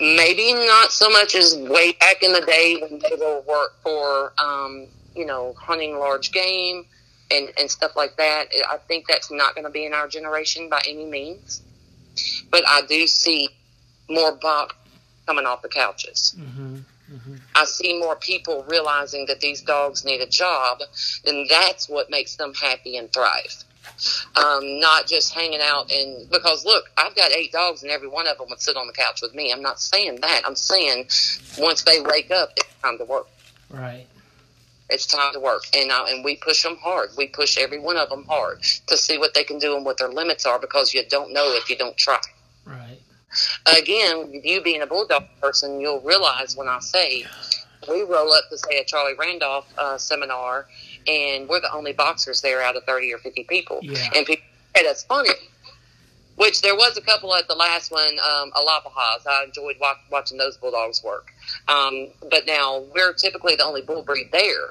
Maybe 0.00 0.52
not 0.52 0.90
so 0.90 1.08
much 1.10 1.36
as 1.36 1.56
way 1.56 1.92
back 1.92 2.22
in 2.22 2.32
the 2.32 2.40
day 2.40 2.78
when 2.80 2.98
they 2.98 3.14
will 3.16 3.42
work 3.46 3.80
for, 3.82 4.32
um, 4.42 4.88
you 5.14 5.26
know, 5.26 5.54
hunting 5.56 5.98
large 5.98 6.32
game 6.32 6.86
and, 7.30 7.52
and 7.56 7.70
stuff 7.70 7.94
like 7.94 8.16
that. 8.16 8.46
I 8.68 8.78
think 8.78 9.06
that's 9.06 9.30
not 9.30 9.54
going 9.54 9.64
to 9.64 9.70
be 9.70 9.86
in 9.86 9.94
our 9.94 10.08
generation 10.08 10.68
by 10.68 10.82
any 10.88 11.04
means. 11.04 11.62
But 12.50 12.64
I 12.66 12.82
do 12.82 13.06
see 13.06 13.48
more 14.12 14.32
bop 14.32 14.72
coming 15.26 15.46
off 15.46 15.62
the 15.62 15.68
couches. 15.68 16.34
Mm-hmm. 16.38 16.76
Mm-hmm. 17.12 17.34
I 17.54 17.64
see 17.64 17.98
more 17.98 18.16
people 18.16 18.64
realizing 18.68 19.26
that 19.26 19.40
these 19.40 19.60
dogs 19.60 20.04
need 20.04 20.20
a 20.20 20.26
job, 20.26 20.78
and 21.26 21.48
that's 21.48 21.88
what 21.88 22.10
makes 22.10 22.36
them 22.36 22.54
happy 22.54 22.96
and 22.96 23.12
thrive. 23.12 23.64
Um, 24.36 24.80
not 24.80 25.06
just 25.06 25.34
hanging 25.34 25.60
out 25.60 25.90
and 25.90 26.30
because 26.30 26.64
look, 26.64 26.84
I've 26.96 27.16
got 27.16 27.32
eight 27.32 27.50
dogs 27.50 27.82
and 27.82 27.90
every 27.90 28.08
one 28.08 28.28
of 28.28 28.38
them 28.38 28.46
would 28.48 28.60
sit 28.60 28.76
on 28.76 28.86
the 28.86 28.92
couch 28.92 29.20
with 29.20 29.34
me. 29.34 29.52
I'm 29.52 29.60
not 29.60 29.80
saying 29.80 30.20
that. 30.22 30.42
I'm 30.46 30.54
saying 30.54 31.08
once 31.58 31.82
they 31.82 32.00
wake 32.00 32.30
up, 32.30 32.50
it's 32.56 32.68
time 32.80 32.96
to 32.98 33.04
work. 33.04 33.26
Right. 33.70 34.06
It's 34.88 35.06
time 35.06 35.32
to 35.32 35.40
work, 35.40 35.64
and 35.74 35.90
uh, 35.90 36.04
and 36.08 36.24
we 36.24 36.36
push 36.36 36.62
them 36.62 36.76
hard. 36.76 37.10
We 37.16 37.26
push 37.26 37.58
every 37.58 37.80
one 37.80 37.96
of 37.96 38.08
them 38.08 38.24
hard 38.28 38.62
to 38.86 38.96
see 38.96 39.18
what 39.18 39.34
they 39.34 39.42
can 39.42 39.58
do 39.58 39.74
and 39.74 39.84
what 39.84 39.98
their 39.98 40.10
limits 40.10 40.46
are 40.46 40.58
because 40.58 40.92
you 40.94 41.02
don't 41.08 41.32
know 41.32 41.54
if 41.54 41.68
you 41.70 41.76
don't 41.76 41.96
try. 41.96 42.20
Right. 42.64 43.00
Again, 43.66 44.40
you 44.44 44.62
being 44.62 44.82
a 44.82 44.86
bulldog 44.86 45.24
person, 45.40 45.80
you'll 45.80 46.00
realize 46.00 46.56
when 46.56 46.68
I 46.68 46.80
say 46.80 47.26
we 47.88 48.02
roll 48.02 48.32
up 48.32 48.44
to 48.50 48.58
say 48.58 48.78
a 48.78 48.84
Charlie 48.84 49.14
Randolph 49.18 49.66
uh, 49.78 49.98
seminar, 49.98 50.66
and 51.06 51.48
we're 51.48 51.60
the 51.60 51.72
only 51.72 51.92
boxers 51.92 52.40
there 52.40 52.62
out 52.62 52.76
of 52.76 52.84
thirty 52.84 53.12
or 53.12 53.18
fifty 53.18 53.44
people, 53.44 53.80
yeah. 53.82 54.10
and 54.14 54.26
people 54.26 54.44
say 54.76 54.84
that's 54.84 55.04
funny. 55.04 55.30
Which 56.36 56.62
there 56.62 56.74
was 56.74 56.96
a 56.96 57.02
couple 57.02 57.34
at 57.34 57.46
the 57.46 57.54
last 57.54 57.92
one, 57.92 58.18
um, 58.18 58.52
Alapahas. 58.52 59.26
I 59.28 59.44
enjoyed 59.44 59.76
watch, 59.78 59.98
watching 60.10 60.38
those 60.38 60.56
bulldogs 60.56 61.04
work. 61.04 61.30
Um, 61.68 62.08
but 62.30 62.46
now 62.46 62.84
we're 62.94 63.12
typically 63.12 63.54
the 63.54 63.64
only 63.64 63.82
bull 63.82 64.02
breed 64.02 64.30
there, 64.32 64.70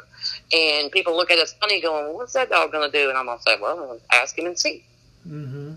and 0.51 0.91
people 0.91 1.15
look 1.15 1.29
at 1.29 1.37
us 1.37 1.53
funny, 1.53 1.79
going, 1.79 2.05
well, 2.05 2.15
"What's 2.15 2.33
that 2.33 2.49
dog 2.49 2.71
going 2.71 2.89
to 2.89 2.97
do?" 2.97 3.09
And 3.09 3.17
I'm 3.17 3.25
going 3.25 3.37
to 3.37 3.43
say, 3.43 3.57
"Well, 3.61 3.99
ask 4.11 4.37
him 4.37 4.47
and 4.47 4.57
see." 4.57 4.83
Mm-hmm. 5.27 5.73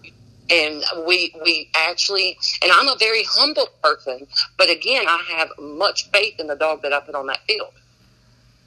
And 0.51 0.83
we 1.07 1.35
we 1.43 1.71
actually 1.75 2.37
and 2.63 2.71
I'm 2.73 2.89
a 2.89 2.97
very 2.99 3.25
humble 3.25 3.69
person, 3.83 4.27
but 4.59 4.71
again, 4.71 5.05
I 5.09 5.23
have 5.37 5.49
much 5.59 6.11
faith 6.11 6.39
in 6.39 6.47
the 6.47 6.57
dog 6.57 6.83
that 6.83 6.93
I 6.93 7.01
put 7.01 7.15
on 7.15 7.27
that 7.27 7.41
field. 7.47 7.73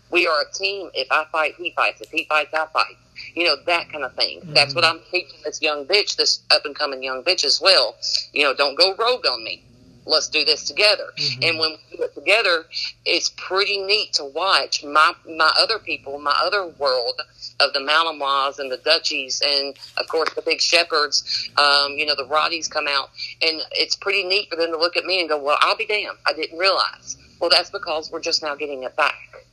We 0.09 0.25
are 0.25 0.41
a 0.41 0.53
team. 0.53 0.89
If 0.93 1.07
I 1.11 1.25
fight, 1.31 1.55
he 1.57 1.71
fights. 1.71 2.01
If 2.01 2.09
he 2.09 2.25
fights, 2.25 2.53
I 2.53 2.65
fight. 2.67 2.95
You 3.35 3.45
know 3.45 3.55
that 3.65 3.91
kind 3.91 4.03
of 4.03 4.13
thing. 4.13 4.41
That's 4.45 4.73
mm-hmm. 4.73 4.75
what 4.75 4.85
I'm 4.85 5.01
teaching 5.11 5.39
this 5.43 5.61
young 5.61 5.85
bitch, 5.85 6.15
this 6.15 6.41
up 6.51 6.65
and 6.65 6.75
coming 6.75 7.03
young 7.03 7.23
bitch 7.23 7.43
as 7.43 7.59
well. 7.61 7.95
You 8.33 8.43
know, 8.43 8.53
don't 8.53 8.77
go 8.77 8.95
rogue 8.95 9.25
on 9.25 9.43
me. 9.43 9.63
Let's 10.07 10.29
do 10.29 10.45
this 10.45 10.63
together. 10.63 11.03
And 11.41 11.59
when 11.59 11.71
we 11.71 11.97
do 11.97 12.03
it 12.03 12.15
together, 12.15 12.65
it's 13.05 13.29
pretty 13.35 13.77
neat 13.77 14.13
to 14.13 14.23
watch 14.23 14.83
my 14.83 15.13
my 15.27 15.51
other 15.59 15.79
people, 15.79 16.17
my 16.19 16.35
other 16.43 16.65
world 16.65 17.21
of 17.59 17.73
the 17.73 17.79
Malinois 17.79 18.57
and 18.59 18.71
the 18.71 18.77
Dutchies, 18.77 19.41
and 19.45 19.75
of 19.97 20.07
course 20.07 20.33
the 20.33 20.41
big 20.41 20.61
shepherds. 20.61 21.49
Um, 21.57 21.97
you 21.97 22.05
know, 22.05 22.15
the 22.15 22.25
Rotties 22.25 22.69
come 22.69 22.87
out, 22.87 23.09
and 23.41 23.61
it's 23.73 23.95
pretty 23.95 24.23
neat 24.23 24.49
for 24.49 24.55
them 24.55 24.71
to 24.71 24.77
look 24.77 24.95
at 24.95 25.03
me 25.03 25.19
and 25.19 25.27
go, 25.27 25.37
"Well, 25.37 25.57
I'll 25.61 25.75
be 25.75 25.85
damned, 25.85 26.17
I 26.25 26.33
didn't 26.33 26.57
realize." 26.57 27.17
Well, 27.39 27.49
that's 27.49 27.69
because 27.69 28.09
we're 28.09 28.21
just 28.21 28.41
now 28.41 28.55
getting 28.55 28.83
it 28.83 28.95
back. 28.95 29.45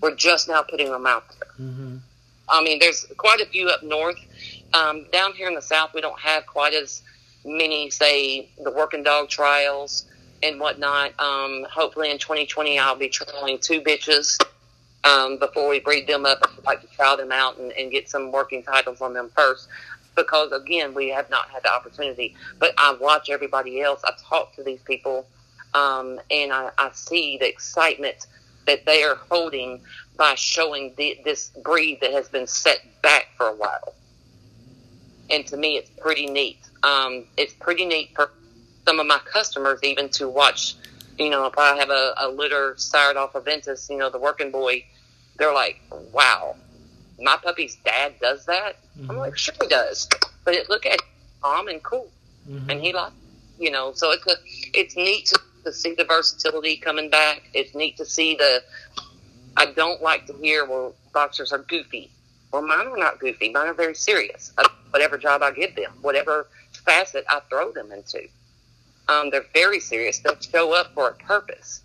We're 0.00 0.14
just 0.14 0.48
now 0.48 0.62
putting 0.62 0.90
them 0.90 1.06
out 1.06 1.24
there. 1.28 1.66
Mm-hmm. 1.66 1.96
I 2.48 2.62
mean, 2.62 2.78
there's 2.78 3.06
quite 3.16 3.40
a 3.40 3.46
few 3.46 3.68
up 3.68 3.82
north. 3.82 4.18
Um, 4.72 5.06
down 5.12 5.32
here 5.32 5.48
in 5.48 5.54
the 5.54 5.62
south, 5.62 5.94
we 5.94 6.00
don't 6.00 6.18
have 6.18 6.46
quite 6.46 6.74
as 6.74 7.02
many, 7.44 7.90
say, 7.90 8.48
the 8.62 8.70
working 8.70 9.02
dog 9.02 9.28
trials 9.28 10.06
and 10.42 10.58
whatnot. 10.58 11.18
Um, 11.20 11.66
hopefully 11.70 12.10
in 12.10 12.18
2020, 12.18 12.78
I'll 12.78 12.96
be 12.96 13.08
trialing 13.08 13.60
two 13.60 13.80
bitches 13.80 14.38
um, 15.04 15.38
before 15.38 15.68
we 15.68 15.80
breed 15.80 16.06
them 16.06 16.26
up. 16.26 16.38
I'd 16.42 16.64
like 16.64 16.80
to 16.82 16.86
trial 16.88 17.16
them 17.16 17.32
out 17.32 17.58
and, 17.58 17.72
and 17.72 17.90
get 17.90 18.08
some 18.08 18.32
working 18.32 18.62
titles 18.62 19.00
on 19.00 19.14
them 19.14 19.30
first. 19.34 19.68
Because 20.16 20.52
again, 20.52 20.92
we 20.94 21.08
have 21.08 21.30
not 21.30 21.48
had 21.50 21.62
the 21.62 21.72
opportunity. 21.72 22.34
But 22.58 22.74
I 22.76 22.96
watch 23.00 23.30
everybody 23.30 23.80
else. 23.80 24.00
I 24.04 24.12
talk 24.22 24.54
to 24.56 24.62
these 24.62 24.80
people, 24.82 25.26
um, 25.74 26.20
and 26.30 26.52
I, 26.52 26.70
I 26.78 26.90
see 26.92 27.38
the 27.38 27.48
excitement 27.48 28.26
that 28.66 28.84
they 28.86 29.02
are 29.02 29.14
holding 29.14 29.80
by 30.16 30.34
showing 30.34 30.92
the, 30.96 31.18
this 31.24 31.50
breed 31.62 31.98
that 32.02 32.12
has 32.12 32.28
been 32.28 32.46
set 32.46 32.80
back 33.02 33.28
for 33.36 33.48
a 33.48 33.54
while. 33.54 33.94
And 35.30 35.46
to 35.48 35.56
me, 35.56 35.76
it's 35.76 35.90
pretty 35.90 36.26
neat. 36.26 36.58
Um, 36.82 37.24
it's 37.36 37.52
pretty 37.54 37.84
neat 37.86 38.10
for 38.14 38.32
some 38.86 38.98
of 39.00 39.06
my 39.06 39.18
customers 39.24 39.80
even 39.82 40.08
to 40.10 40.28
watch. 40.28 40.74
You 41.18 41.30
know, 41.30 41.46
if 41.46 41.56
I 41.58 41.76
have 41.76 41.90
a, 41.90 42.14
a 42.18 42.28
litter 42.28 42.74
sired 42.78 43.16
off 43.16 43.34
of 43.34 43.44
Ventus, 43.44 43.88
you 43.90 43.98
know, 43.98 44.10
the 44.10 44.18
working 44.18 44.50
boy, 44.50 44.84
they're 45.38 45.52
like, 45.52 45.80
"Wow, 46.12 46.56
my 47.20 47.36
puppy's 47.42 47.76
dad 47.84 48.14
does 48.20 48.46
that." 48.46 48.76
I'm 49.08 49.16
like, 49.18 49.36
"Sure 49.36 49.54
he 49.60 49.68
does," 49.68 50.08
but 50.44 50.54
it, 50.54 50.68
look 50.70 50.86
at 50.86 50.94
it, 50.94 51.02
calm 51.42 51.68
and 51.68 51.82
cool, 51.82 52.08
Mm-hmm. 52.48 52.70
and 52.70 52.80
he 52.80 52.92
like, 52.94 53.12
you 53.58 53.70
know. 53.70 53.92
So 53.94 54.12
it's 54.12 54.26
a, 54.26 54.34
it's 54.72 54.96
neat 54.96 55.26
to, 55.26 55.38
to 55.64 55.72
see 55.74 55.94
the 55.94 56.04
versatility 56.04 56.78
coming 56.78 57.10
back. 57.10 57.42
It's 57.52 57.74
neat 57.74 57.98
to 57.98 58.04
see 58.06 58.34
the. 58.36 58.62
I 59.58 59.66
don't 59.66 60.00
like 60.02 60.26
to 60.28 60.32
hear 60.34 60.64
well 60.64 60.94
boxers 61.12 61.52
are 61.52 61.58
goofy. 61.58 62.10
Well, 62.50 62.62
mine 62.62 62.86
are 62.86 62.96
not 62.96 63.20
goofy. 63.20 63.50
Mine 63.50 63.68
are 63.68 63.74
very 63.74 63.94
serious. 63.94 64.52
Whatever 64.90 65.18
job 65.18 65.42
I 65.42 65.52
give 65.52 65.76
them, 65.76 65.92
whatever 66.02 66.46
facet 66.84 67.24
I 67.28 67.40
throw 67.48 67.72
them 67.72 67.92
into, 67.92 68.26
um, 69.08 69.30
they're 69.30 69.46
very 69.54 69.80
serious. 69.80 70.18
They'll 70.18 70.38
show 70.40 70.72
up 70.74 70.94
for 70.94 71.08
a 71.08 71.14
purpose. 71.14 71.82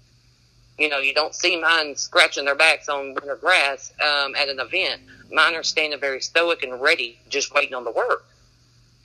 You 0.77 0.89
know, 0.89 0.99
you 0.99 1.13
don't 1.13 1.33
see 1.33 1.59
mine 1.59 1.95
scratching 1.95 2.45
their 2.45 2.55
backs 2.55 2.89
on 2.89 3.13
winter 3.13 3.35
grass 3.35 3.93
um, 4.01 4.35
at 4.35 4.49
an 4.49 4.59
event. 4.59 5.01
Mine 5.31 5.55
are 5.55 5.63
standing 5.63 5.99
very 5.99 6.21
stoic 6.21 6.63
and 6.63 6.81
ready, 6.81 7.17
just 7.29 7.53
waiting 7.53 7.73
on 7.73 7.83
the 7.83 7.91
work. 7.91 8.25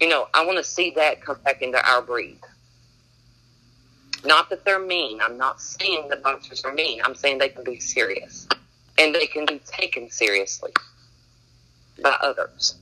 You 0.00 0.08
know, 0.08 0.28
I 0.34 0.44
want 0.44 0.58
to 0.58 0.64
see 0.64 0.90
that 0.92 1.20
come 1.20 1.38
back 1.44 1.62
into 1.62 1.80
our 1.88 2.02
breed. 2.02 2.38
Not 4.24 4.50
that 4.50 4.64
they're 4.64 4.78
mean. 4.78 5.20
I'm 5.20 5.38
not 5.38 5.60
saying 5.60 6.08
that 6.08 6.22
boxers 6.22 6.64
are 6.64 6.74
mean. 6.74 7.00
I'm 7.04 7.14
saying 7.14 7.38
they 7.38 7.48
can 7.48 7.64
be 7.64 7.80
serious. 7.80 8.46
And 8.98 9.14
they 9.14 9.26
can 9.26 9.46
be 9.46 9.60
taken 9.60 10.10
seriously 10.10 10.72
by 12.02 12.16
others. 12.20 12.74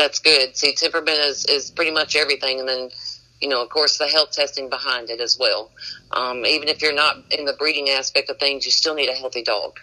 That's 0.00 0.18
good. 0.18 0.56
See, 0.56 0.72
temperament 0.74 1.18
is, 1.18 1.44
is 1.44 1.70
pretty 1.70 1.90
much 1.90 2.16
everything. 2.16 2.58
And 2.58 2.66
then, 2.66 2.88
you 3.38 3.48
know, 3.50 3.62
of 3.62 3.68
course, 3.68 3.98
the 3.98 4.06
health 4.06 4.32
testing 4.32 4.70
behind 4.70 5.10
it 5.10 5.20
as 5.20 5.36
well. 5.38 5.70
Um, 6.10 6.46
even 6.46 6.68
if 6.68 6.80
you're 6.80 6.94
not 6.94 7.18
in 7.30 7.44
the 7.44 7.52
breeding 7.52 7.90
aspect 7.90 8.30
of 8.30 8.38
things, 8.38 8.64
you 8.64 8.72
still 8.72 8.94
need 8.94 9.10
a 9.10 9.14
healthy 9.14 9.42
dog. 9.42 9.78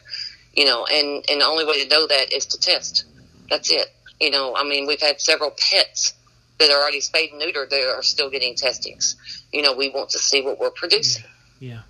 You 0.55 0.65
know, 0.65 0.87
and, 0.91 1.23
and 1.29 1.41
the 1.41 1.45
only 1.45 1.65
way 1.65 1.83
to 1.83 1.87
know 1.87 2.07
that 2.07 2.33
is 2.33 2.47
to 2.47 2.59
test. 2.59 3.05
That's 3.47 3.71
it. 3.71 3.93
You 4.19 4.31
know, 4.31 4.55
I 4.57 4.63
mean, 4.63 4.87
we've 4.87 4.99
had 4.99 5.21
several 5.21 5.51
pets 5.51 6.15
that 6.57 6.71
are 6.71 6.81
already 6.81 7.01
spayed 7.01 7.31
and 7.31 7.39
neutered 7.39 7.69
that 7.69 7.87
are 7.95 8.01
still 8.01 8.31
getting 8.31 8.55
testings. 8.55 9.17
You 9.53 9.61
know, 9.61 9.75
we 9.75 9.89
want 9.89 10.09
to 10.09 10.17
see 10.17 10.41
what 10.41 10.59
we're 10.59 10.71
producing 10.71 11.25
Yeah. 11.59 11.81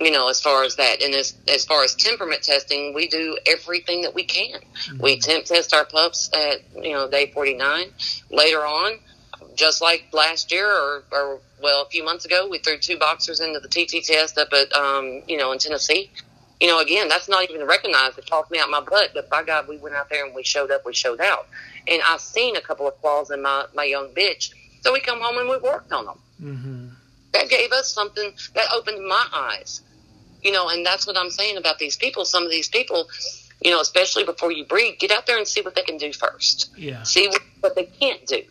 You 0.00 0.10
know, 0.10 0.28
as 0.28 0.40
far 0.40 0.64
as 0.64 0.76
that. 0.76 1.02
And 1.02 1.14
as, 1.14 1.34
as 1.48 1.64
far 1.64 1.82
as 1.84 1.94
temperament 1.94 2.42
testing, 2.42 2.94
we 2.94 3.08
do 3.08 3.38
everything 3.46 4.02
that 4.02 4.14
we 4.14 4.24
can. 4.24 4.60
We 5.00 5.18
temp 5.18 5.44
test 5.46 5.74
our 5.74 5.84
pups 5.84 6.30
at, 6.34 6.60
you 6.84 6.92
know, 6.92 7.08
day 7.08 7.30
49. 7.32 7.86
Later 8.30 8.58
on, 8.58 8.98
just 9.54 9.80
like 9.80 10.04
last 10.12 10.52
year 10.52 10.70
or, 10.70 11.02
or 11.12 11.40
well, 11.62 11.82
a 11.82 11.88
few 11.88 12.04
months 12.04 12.26
ago, 12.26 12.46
we 12.50 12.58
threw 12.58 12.76
two 12.78 12.98
boxers 12.98 13.40
into 13.40 13.58
the 13.58 13.68
TT 13.68 14.04
test 14.04 14.36
up 14.36 14.48
at, 14.52 14.72
um, 14.74 15.22
you 15.26 15.38
know, 15.38 15.52
in 15.52 15.58
Tennessee. 15.58 16.10
You 16.60 16.68
know, 16.68 16.80
again, 16.80 17.08
that's 17.08 17.28
not 17.28 17.48
even 17.50 17.66
recognized. 17.66 18.18
It 18.18 18.26
talked 18.26 18.50
me 18.50 18.58
out 18.58 18.68
my 18.70 18.80
butt, 18.80 19.10
but 19.14 19.28
by 19.30 19.42
God, 19.42 19.66
we 19.68 19.76
went 19.78 19.94
out 19.94 20.08
there 20.10 20.24
and 20.24 20.34
we 20.34 20.42
showed 20.42 20.70
up, 20.70 20.84
we 20.86 20.94
showed 20.94 21.20
out. 21.20 21.46
And 21.88 22.00
I've 22.06 22.20
seen 22.20 22.56
a 22.56 22.60
couple 22.60 22.86
of 22.88 22.98
flaws 23.00 23.30
in 23.30 23.42
my, 23.42 23.66
my 23.74 23.84
young 23.84 24.08
bitch. 24.08 24.52
So 24.82 24.92
we 24.92 25.00
come 25.00 25.20
home 25.20 25.38
and 25.38 25.48
we 25.48 25.56
worked 25.58 25.92
on 25.92 26.04
them 26.06 26.18
Mm-hmm. 26.42 26.88
that 27.32 27.48
gave 27.48 27.72
us 27.72 27.90
something 27.90 28.30
that 28.54 28.66
opened 28.74 29.06
my 29.06 29.26
eyes. 29.32 29.80
You 30.46 30.52
know, 30.52 30.68
and 30.68 30.86
that's 30.86 31.08
what 31.08 31.16
I'm 31.18 31.30
saying 31.30 31.56
about 31.56 31.80
these 31.80 31.96
people. 31.96 32.24
Some 32.24 32.44
of 32.44 32.52
these 32.52 32.68
people, 32.68 33.08
you 33.60 33.72
know, 33.72 33.80
especially 33.80 34.22
before 34.22 34.52
you 34.52 34.64
breed, 34.64 35.00
get 35.00 35.10
out 35.10 35.26
there 35.26 35.38
and 35.38 35.46
see 35.46 35.60
what 35.60 35.74
they 35.74 35.82
can 35.82 35.98
do 35.98 36.12
first. 36.12 36.70
Yeah. 36.76 37.02
See 37.02 37.26
what, 37.26 37.42
what 37.62 37.74
they 37.74 37.86
can't 37.86 38.24
do. 38.26 38.42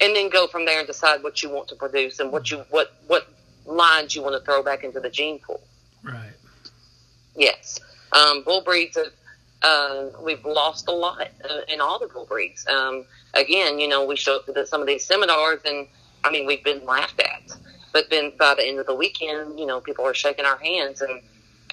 And 0.00 0.14
then 0.14 0.28
go 0.28 0.46
from 0.46 0.64
there 0.64 0.78
and 0.78 0.86
decide 0.86 1.24
what 1.24 1.42
you 1.42 1.50
want 1.50 1.66
to 1.68 1.74
produce 1.74 2.20
and 2.20 2.30
what 2.30 2.52
you 2.52 2.58
what 2.70 2.92
what 3.08 3.26
lines 3.66 4.14
you 4.14 4.22
want 4.22 4.34
to 4.38 4.44
throw 4.44 4.62
back 4.62 4.84
into 4.84 5.00
the 5.00 5.10
gene 5.10 5.40
pool. 5.40 5.60
Right. 6.04 6.36
Yes. 7.34 7.80
Um, 8.12 8.44
bull 8.44 8.62
breeds 8.62 8.96
have, 8.96 9.12
uh, 9.62 10.06
we've 10.22 10.44
lost 10.44 10.86
a 10.88 10.92
lot 10.92 11.28
uh, 11.44 11.60
in 11.66 11.80
all 11.80 11.98
the 11.98 12.06
bull 12.06 12.26
breeds. 12.26 12.64
Um, 12.68 13.04
again, 13.34 13.80
you 13.80 13.88
know, 13.88 14.06
we 14.06 14.14
show 14.16 14.36
up 14.36 14.46
to 14.46 14.52
the, 14.52 14.64
some 14.66 14.80
of 14.80 14.86
these 14.86 15.04
seminars 15.04 15.60
and, 15.64 15.88
I 16.22 16.30
mean, 16.30 16.46
we've 16.46 16.62
been 16.62 16.84
laughed 16.84 17.20
at. 17.20 17.56
But 17.92 18.10
then 18.10 18.32
by 18.38 18.54
the 18.54 18.66
end 18.66 18.78
of 18.78 18.86
the 18.86 18.94
weekend, 18.94 19.58
you 19.58 19.66
know, 19.66 19.80
people 19.80 20.04
are 20.04 20.14
shaking 20.14 20.44
our 20.44 20.58
hands 20.58 21.00
and, 21.00 21.20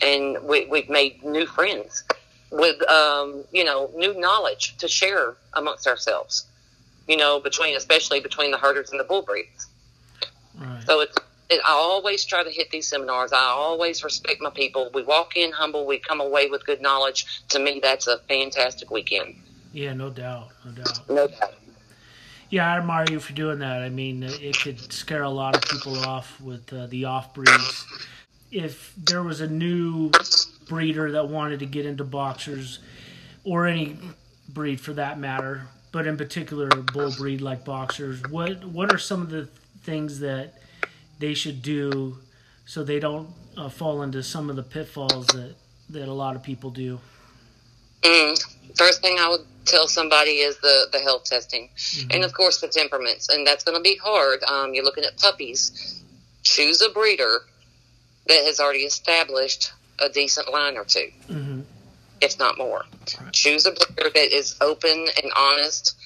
and 0.01 0.43
we, 0.47 0.65
we've 0.65 0.89
made 0.89 1.23
new 1.23 1.45
friends 1.45 2.04
with, 2.51 2.82
um, 2.89 3.43
you 3.51 3.63
know, 3.63 3.91
new 3.95 4.19
knowledge 4.19 4.78
to 4.78 4.88
share 4.88 5.36
amongst 5.54 5.88
ourselves, 5.88 6.45
you 7.08 7.17
know, 7.17 7.39
between, 7.39 7.75
especially 7.75 8.19
between 8.19 8.51
the 8.51 8.58
herders 8.58 8.91
and 8.91 8.99
the 8.99 9.04
bull 9.04 9.21
breeds. 9.21 9.67
Right. 10.58 10.84
So 10.86 11.01
it's, 11.01 11.17
it, 11.49 11.62
I 11.65 11.71
always 11.71 12.25
try 12.25 12.43
to 12.43 12.49
hit 12.49 12.71
these 12.71 12.88
seminars. 12.88 13.32
I 13.34 13.39
always 13.39 14.04
respect 14.04 14.41
my 14.41 14.49
people. 14.49 14.89
We 14.93 15.04
walk 15.04 15.38
in 15.38 15.51
humble. 15.51 15.86
We 15.86 15.99
come 15.99 16.19
away 16.21 16.49
with 16.49 16.65
good 16.65 16.82
knowledge. 16.82 17.43
To 17.49 17.60
me, 17.60 17.80
that's 17.82 18.08
a 18.08 18.17
fantastic 18.19 18.89
weekend. 18.89 19.36
Yeah, 19.71 19.93
no 19.93 20.10
doubt, 20.10 20.49
no 20.63 20.71
doubt. 20.71 21.10
No 21.10 21.28
doubt. 21.28 21.54
Yeah, 22.49 22.71
I 22.71 22.77
admire 22.77 23.05
you 23.10 23.19
for 23.19 23.34
doing 23.34 23.60
that. 23.60 23.81
I 23.81 23.89
mean, 23.89 24.23
it 24.23 24.58
could 24.60 24.91
scare 24.93 25.23
a 25.23 25.29
lot 25.29 25.55
of 25.55 25.63
people 25.63 25.97
off 25.99 26.39
with 26.39 26.71
uh, 26.71 26.88
the 26.88 27.05
off 27.05 27.34
breeds. 27.34 27.86
If 28.51 28.93
there 28.95 29.23
was 29.23 29.41
a 29.41 29.47
new 29.47 30.12
breeder 30.67 31.12
that 31.13 31.27
wanted 31.27 31.60
to 31.60 31.65
get 31.65 31.86
into 31.86 32.03
boxers, 32.03 32.79
or 33.43 33.67
any 33.67 33.97
breed 34.49 34.79
for 34.79 34.93
that 34.93 35.19
matter, 35.19 35.67
but 35.91 36.08
in 36.08 36.17
particular 36.17 36.69
bull 36.69 37.12
breed 37.17 37.41
like 37.41 37.65
boxers, 37.65 38.21
what 38.29 38.63
what 38.65 38.93
are 38.93 38.97
some 38.97 39.21
of 39.21 39.29
the 39.29 39.47
things 39.84 40.19
that 40.19 40.53
they 41.19 41.34
should 41.34 41.62
do 41.62 42.17
so 42.65 42.84
they 42.84 42.99
don't 42.99 43.29
uh, 43.58 43.69
fall 43.69 44.01
into 44.01 44.21
some 44.21 44.49
of 44.49 44.55
the 44.55 44.63
pitfalls 44.63 45.27
that 45.27 45.55
that 45.89 46.08
a 46.08 46.13
lot 46.13 46.36
of 46.36 46.43
people 46.43 46.69
do? 46.69 46.99
Mm. 48.01 48.43
First 48.77 49.01
thing 49.01 49.17
I 49.19 49.29
would 49.29 49.45
tell 49.65 49.88
somebody 49.88 50.39
is 50.39 50.58
the, 50.60 50.88
the 50.91 50.99
health 50.99 51.25
testing. 51.25 51.69
And 52.12 52.23
of 52.23 52.34
course, 52.34 52.62
the 52.62 52.67
temperaments. 52.67 53.29
And 53.29 53.45
that's 53.47 53.63
going 53.63 53.77
to 53.77 53.81
be 53.81 53.97
hard. 54.03 54.43
Um, 54.43 54.73
you're 54.73 54.84
looking 54.84 55.03
at 55.05 55.17
puppies. 55.17 56.03
Choose 56.43 56.81
a 56.81 56.89
breeder 56.89 57.39
that 58.27 58.43
has 58.45 58.60
already 58.60 58.79
established 58.84 59.71
a 59.99 60.10
decent 60.10 60.51
line 60.51 60.77
or 60.77 60.84
2 60.86 61.08
hmm 61.27 61.62
if 62.21 62.39
not 62.39 62.58
more. 62.58 62.86
Choose 63.34 63.65
a 63.65 63.71
breeder 63.71 64.10
that 64.15 64.34
is 64.34 64.55
open 64.62 65.08
and 65.21 65.31
honest 65.38 65.97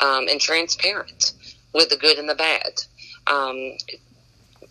um, 0.00 0.26
and 0.28 0.40
transparent. 0.40 1.32
with 1.72 1.88
the 1.88 1.96
good 1.96 2.18
and 2.18 2.28
the 2.28 2.34
bad. 2.34 2.82
Um, 3.26 3.72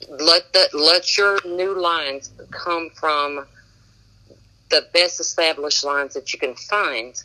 let 0.09 0.51
the 0.53 0.69
let 0.73 1.17
your 1.17 1.39
new 1.45 1.79
lines 1.79 2.31
come 2.51 2.89
from 2.91 3.45
the 4.71 4.87
best 4.93 5.19
established 5.19 5.83
lines 5.83 6.13
that 6.15 6.33
you 6.33 6.39
can 6.39 6.55
find 6.55 7.21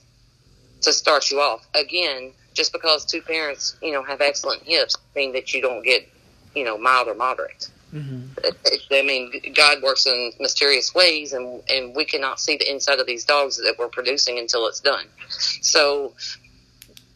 to 0.83 0.93
start 0.93 1.31
you 1.31 1.41
off. 1.41 1.67
Again, 1.75 2.33
just 2.53 2.73
because 2.73 3.05
two 3.05 3.23
parents, 3.23 3.77
you 3.81 3.93
know, 3.93 4.03
have 4.03 4.21
excellent 4.21 4.63
hips, 4.63 4.97
mean 5.15 5.33
that 5.33 5.55
you 5.55 5.63
don't 5.63 5.83
get, 5.83 6.09
you 6.55 6.65
know, 6.65 6.77
mild 6.77 7.09
or 7.09 7.15
moderate. 7.15 7.71
Mm-hmm. 7.95 8.93
I 8.93 9.03
mean, 9.03 9.33
God 9.55 9.83
works 9.83 10.07
in 10.07 10.33
mysterious 10.41 10.95
ways, 10.95 11.33
and 11.33 11.63
and 11.71 11.95
we 11.95 12.05
cannot 12.05 12.41
see 12.41 12.57
the 12.57 12.71
inside 12.71 12.99
of 12.99 13.07
these 13.07 13.25
dogs 13.25 13.57
that 13.59 13.77
we're 13.79 13.89
producing 13.89 14.39
until 14.39 14.67
it's 14.67 14.81
done. 14.81 15.07
So, 15.29 16.13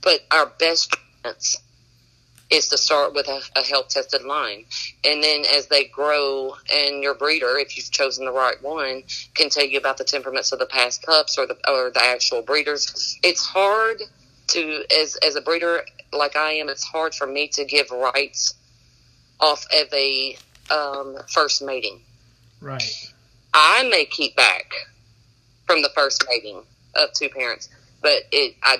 but 0.00 0.20
our 0.30 0.46
best 0.46 0.96
chance 1.24 1.56
is 2.50 2.68
to 2.68 2.78
start 2.78 3.14
with 3.14 3.28
a, 3.28 3.40
a 3.56 3.62
health 3.62 3.88
tested 3.88 4.24
line. 4.24 4.64
And 5.04 5.22
then 5.22 5.44
as 5.56 5.68
they 5.68 5.84
grow 5.84 6.54
and 6.72 7.02
your 7.02 7.14
breeder, 7.14 7.56
if 7.58 7.76
you've 7.76 7.90
chosen 7.90 8.24
the 8.24 8.32
right 8.32 8.60
one, 8.62 9.04
can 9.34 9.50
tell 9.50 9.64
you 9.64 9.78
about 9.78 9.98
the 9.98 10.04
temperaments 10.04 10.52
of 10.52 10.58
the 10.58 10.66
past 10.66 11.02
pups 11.02 11.38
or 11.38 11.46
the, 11.46 11.56
or 11.68 11.90
the 11.90 12.04
actual 12.04 12.42
breeders. 12.42 13.18
It's 13.22 13.44
hard 13.44 14.02
to, 14.48 14.84
as, 15.00 15.16
as 15.24 15.36
a 15.36 15.40
breeder 15.40 15.82
like 16.12 16.36
I 16.36 16.52
am, 16.52 16.68
it's 16.68 16.84
hard 16.84 17.14
for 17.14 17.26
me 17.26 17.48
to 17.48 17.64
give 17.64 17.90
rights 17.90 18.54
off 19.38 19.64
of 19.72 19.92
a 19.92 20.36
um, 20.70 21.18
first 21.28 21.62
mating. 21.62 22.00
Right. 22.60 23.12
I 23.54 23.88
may 23.88 24.04
keep 24.04 24.36
back 24.36 24.72
from 25.66 25.82
the 25.82 25.90
first 25.94 26.24
mating 26.28 26.62
of 26.94 27.12
two 27.12 27.28
parents, 27.28 27.68
but 28.02 28.22
it 28.32 28.56
I 28.62 28.78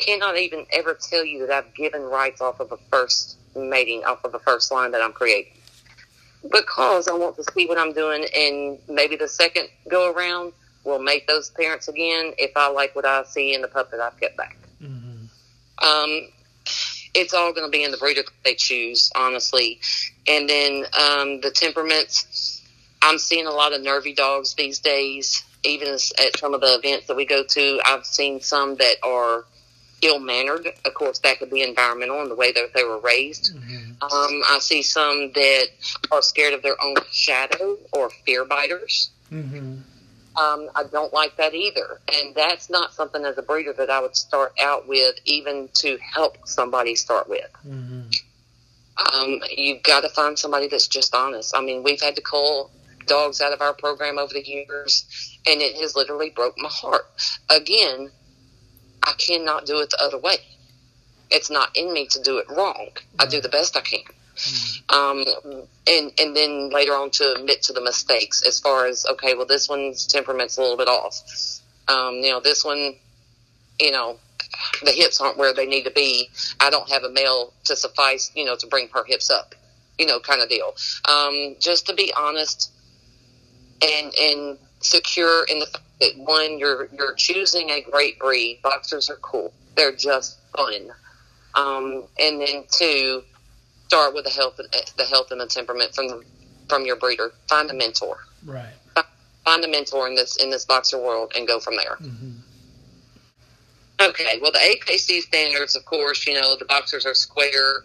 cannot 0.00 0.38
even 0.38 0.66
ever 0.72 0.94
tell 0.94 1.24
you 1.24 1.46
that 1.46 1.50
I've 1.50 1.74
given 1.74 2.02
rights 2.02 2.40
off 2.40 2.60
of 2.60 2.72
a 2.72 2.76
first 2.90 3.36
mating, 3.54 4.04
off 4.04 4.24
of 4.24 4.34
a 4.34 4.38
first 4.38 4.72
line 4.72 4.92
that 4.92 5.02
I'm 5.02 5.12
creating. 5.12 5.52
Because 6.50 7.06
I 7.06 7.12
want 7.12 7.36
to 7.36 7.44
see 7.52 7.66
what 7.66 7.78
I'm 7.78 7.92
doing, 7.92 8.26
and 8.34 8.78
maybe 8.88 9.16
the 9.16 9.28
second 9.28 9.68
go 9.90 10.12
around 10.12 10.52
will 10.84 10.98
make 10.98 11.26
those 11.26 11.50
parents 11.50 11.88
again 11.88 12.32
if 12.38 12.52
I 12.56 12.70
like 12.70 12.96
what 12.96 13.04
I 13.04 13.24
see 13.24 13.54
in 13.54 13.60
the 13.60 13.68
pup 13.68 13.90
that 13.90 14.00
I've 14.00 14.18
kept 14.18 14.36
back. 14.36 14.56
Mm-hmm. 14.82 15.26
Um, 15.86 16.28
it's 17.14 17.34
all 17.34 17.52
going 17.52 17.66
to 17.66 17.70
be 17.70 17.84
in 17.84 17.90
the 17.90 17.98
breeder 17.98 18.22
they 18.44 18.54
choose, 18.54 19.10
honestly. 19.14 19.80
And 20.26 20.48
then 20.48 20.84
um, 20.98 21.40
the 21.40 21.50
temperaments. 21.54 22.56
I'm 23.02 23.18
seeing 23.18 23.46
a 23.46 23.50
lot 23.50 23.72
of 23.72 23.82
nervy 23.82 24.14
dogs 24.14 24.54
these 24.54 24.78
days. 24.78 25.42
Even 25.64 25.88
at 25.88 26.38
some 26.38 26.54
of 26.54 26.60
the 26.60 26.78
events 26.82 27.06
that 27.06 27.16
we 27.16 27.26
go 27.26 27.44
to, 27.44 27.80
I've 27.84 28.06
seen 28.06 28.40
some 28.40 28.76
that 28.76 28.96
are 29.02 29.44
ill 30.02 30.18
mannered. 30.18 30.66
Of 30.84 30.94
course, 30.94 31.18
that 31.20 31.38
could 31.38 31.50
be 31.50 31.62
environmental 31.62 32.20
and 32.20 32.30
the 32.30 32.34
way 32.34 32.52
that 32.52 32.72
they 32.74 32.84
were 32.84 33.00
raised. 33.00 33.54
Mm-hmm. 33.54 34.02
Um, 34.02 34.42
I 34.48 34.58
see 34.60 34.82
some 34.82 35.32
that 35.34 35.66
are 36.10 36.22
scared 36.22 36.54
of 36.54 36.62
their 36.62 36.82
own 36.82 36.96
shadow 37.10 37.78
or 37.92 38.10
fear 38.24 38.44
biters. 38.44 39.10
Mm-hmm. 39.30 39.78
Um, 40.40 40.70
I 40.74 40.84
don't 40.90 41.12
like 41.12 41.36
that 41.36 41.54
either. 41.54 42.00
And 42.12 42.34
that's 42.34 42.70
not 42.70 42.94
something 42.94 43.24
as 43.24 43.36
a 43.36 43.42
breeder 43.42 43.72
that 43.74 43.90
I 43.90 44.00
would 44.00 44.16
start 44.16 44.52
out 44.60 44.88
with, 44.88 45.16
even 45.24 45.68
to 45.74 45.98
help 45.98 46.46
somebody 46.46 46.94
start 46.94 47.28
with. 47.28 47.50
Mm-hmm. 47.66 48.02
Um, 49.14 49.40
you've 49.50 49.82
got 49.82 50.02
to 50.02 50.08
find 50.10 50.38
somebody 50.38 50.68
that's 50.68 50.88
just 50.88 51.14
honest. 51.14 51.54
I 51.56 51.62
mean, 51.62 51.82
we've 51.82 52.00
had 52.00 52.16
to 52.16 52.22
cull 52.22 52.70
dogs 53.06 53.40
out 53.40 53.52
of 53.52 53.60
our 53.60 53.72
program 53.72 54.18
over 54.18 54.32
the 54.32 54.46
years, 54.46 55.38
and 55.46 55.60
it 55.60 55.74
has 55.80 55.96
literally 55.96 56.30
broke 56.30 56.56
my 56.58 56.68
heart. 56.68 57.06
Again, 57.48 58.10
I 59.02 59.12
cannot 59.18 59.66
do 59.66 59.80
it 59.80 59.90
the 59.90 60.02
other 60.02 60.18
way. 60.18 60.36
It's 61.30 61.50
not 61.50 61.76
in 61.76 61.92
me 61.92 62.06
to 62.06 62.20
do 62.22 62.38
it 62.38 62.46
wrong. 62.50 62.90
I 63.18 63.26
do 63.26 63.40
the 63.40 63.48
best 63.48 63.76
I 63.76 63.80
can. 63.80 64.00
Mm. 64.36 64.92
Um, 64.92 65.64
and 65.86 66.12
and 66.18 66.36
then 66.36 66.70
later 66.70 66.92
on 66.92 67.10
to 67.10 67.34
admit 67.36 67.62
to 67.62 67.72
the 67.72 67.80
mistakes 67.80 68.46
as 68.46 68.58
far 68.58 68.86
as 68.86 69.04
okay, 69.12 69.34
well 69.34 69.46
this 69.46 69.68
one's 69.68 70.06
temperament's 70.06 70.56
a 70.56 70.62
little 70.62 70.76
bit 70.76 70.88
off. 70.88 71.20
Um, 71.88 72.14
you 72.16 72.30
know, 72.30 72.40
this 72.40 72.64
one, 72.64 72.94
you 73.78 73.90
know, 73.92 74.18
the 74.82 74.92
hips 74.92 75.20
aren't 75.20 75.36
where 75.36 75.52
they 75.52 75.66
need 75.66 75.84
to 75.84 75.90
be. 75.90 76.30
I 76.58 76.70
don't 76.70 76.88
have 76.90 77.04
a 77.04 77.10
male 77.10 77.52
to 77.64 77.76
suffice, 77.76 78.30
you 78.34 78.44
know, 78.44 78.56
to 78.56 78.66
bring 78.66 78.88
her 78.94 79.04
hips 79.04 79.30
up, 79.30 79.54
you 79.98 80.06
know, 80.06 80.20
kind 80.20 80.42
of 80.42 80.48
deal. 80.48 80.74
Um, 81.08 81.56
just 81.58 81.86
to 81.86 81.94
be 81.94 82.12
honest 82.16 82.72
and 83.82 84.12
and 84.20 84.58
secure 84.80 85.44
in 85.44 85.58
the 85.58 85.80
that 86.00 86.12
one, 86.16 86.58
you're 86.58 86.88
you're 86.92 87.14
choosing 87.14 87.70
a 87.70 87.82
great 87.82 88.18
breed. 88.18 88.60
Boxers 88.62 89.10
are 89.10 89.16
cool; 89.16 89.52
they're 89.76 89.94
just 89.94 90.38
fun. 90.56 90.90
Um, 91.54 92.04
and 92.18 92.40
then 92.40 92.64
two, 92.70 93.22
start 93.86 94.14
with 94.14 94.24
the 94.24 94.30
health, 94.30 94.56
the 94.56 95.04
health 95.04 95.30
and 95.30 95.40
the 95.40 95.46
temperament 95.46 95.94
from 95.94 96.08
the, 96.08 96.24
from 96.68 96.86
your 96.86 96.96
breeder. 96.96 97.32
Find 97.48 97.70
a 97.70 97.74
mentor. 97.74 98.18
Right. 98.44 98.72
Find 99.44 99.64
a 99.64 99.68
mentor 99.68 100.06
in 100.06 100.14
this 100.14 100.36
in 100.36 100.50
this 100.50 100.64
boxer 100.64 100.98
world 100.98 101.32
and 101.36 101.46
go 101.46 101.58
from 101.60 101.76
there. 101.76 101.96
Mm-hmm. 102.00 102.30
Okay. 104.00 104.38
Well, 104.40 104.52
the 104.52 104.58
AKC 104.58 105.22
standards, 105.22 105.76
of 105.76 105.84
course, 105.84 106.26
you 106.26 106.34
know 106.34 106.56
the 106.56 106.66
boxers 106.66 107.04
are 107.04 107.14
square. 107.14 107.82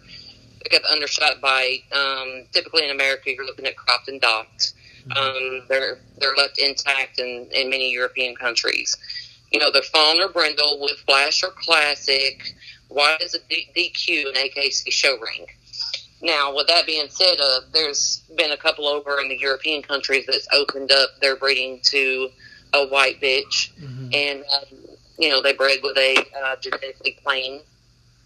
They 0.62 0.68
get 0.70 0.82
undershot 0.84 1.40
bite. 1.40 1.82
um, 1.92 2.44
typically 2.52 2.84
in 2.84 2.90
America, 2.90 3.32
you're 3.32 3.44
looking 3.44 3.66
at 3.66 3.76
cropped 3.76 4.08
and 4.08 4.20
docked. 4.20 4.74
Um, 5.14 5.62
they're 5.68 5.98
they're 6.18 6.34
left 6.36 6.58
intact 6.58 7.18
in, 7.18 7.46
in 7.52 7.70
many 7.70 7.92
European 7.92 8.34
countries. 8.34 8.96
You 9.52 9.60
know, 9.60 9.70
fawn 9.92 10.20
or 10.20 10.28
brindle 10.28 10.80
with 10.80 10.98
flash 11.06 11.42
or 11.42 11.50
classic. 11.50 12.54
White 12.88 13.20
is 13.20 13.34
a 13.34 13.38
D- 13.48 13.68
DQ 13.76 14.28
and 14.28 14.36
AKC 14.36 14.92
show 14.92 15.18
ring. 15.18 15.46
Now, 16.22 16.54
with 16.54 16.66
that 16.68 16.86
being 16.86 17.08
said, 17.08 17.36
uh, 17.40 17.60
there's 17.72 18.22
been 18.36 18.52
a 18.52 18.56
couple 18.56 18.86
over 18.86 19.20
in 19.20 19.28
the 19.28 19.38
European 19.38 19.82
countries 19.82 20.24
that's 20.26 20.48
opened 20.52 20.90
up 20.90 21.10
their 21.20 21.36
breeding 21.36 21.80
to 21.84 22.30
a 22.72 22.86
white 22.86 23.20
bitch, 23.20 23.72
mm-hmm. 23.78 24.08
and 24.12 24.40
um, 24.40 24.78
you 25.18 25.28
know 25.28 25.42
they 25.42 25.52
bred 25.52 25.78
with 25.82 25.96
a 25.96 26.16
uh, 26.42 26.56
genetically 26.60 27.18
plain 27.22 27.60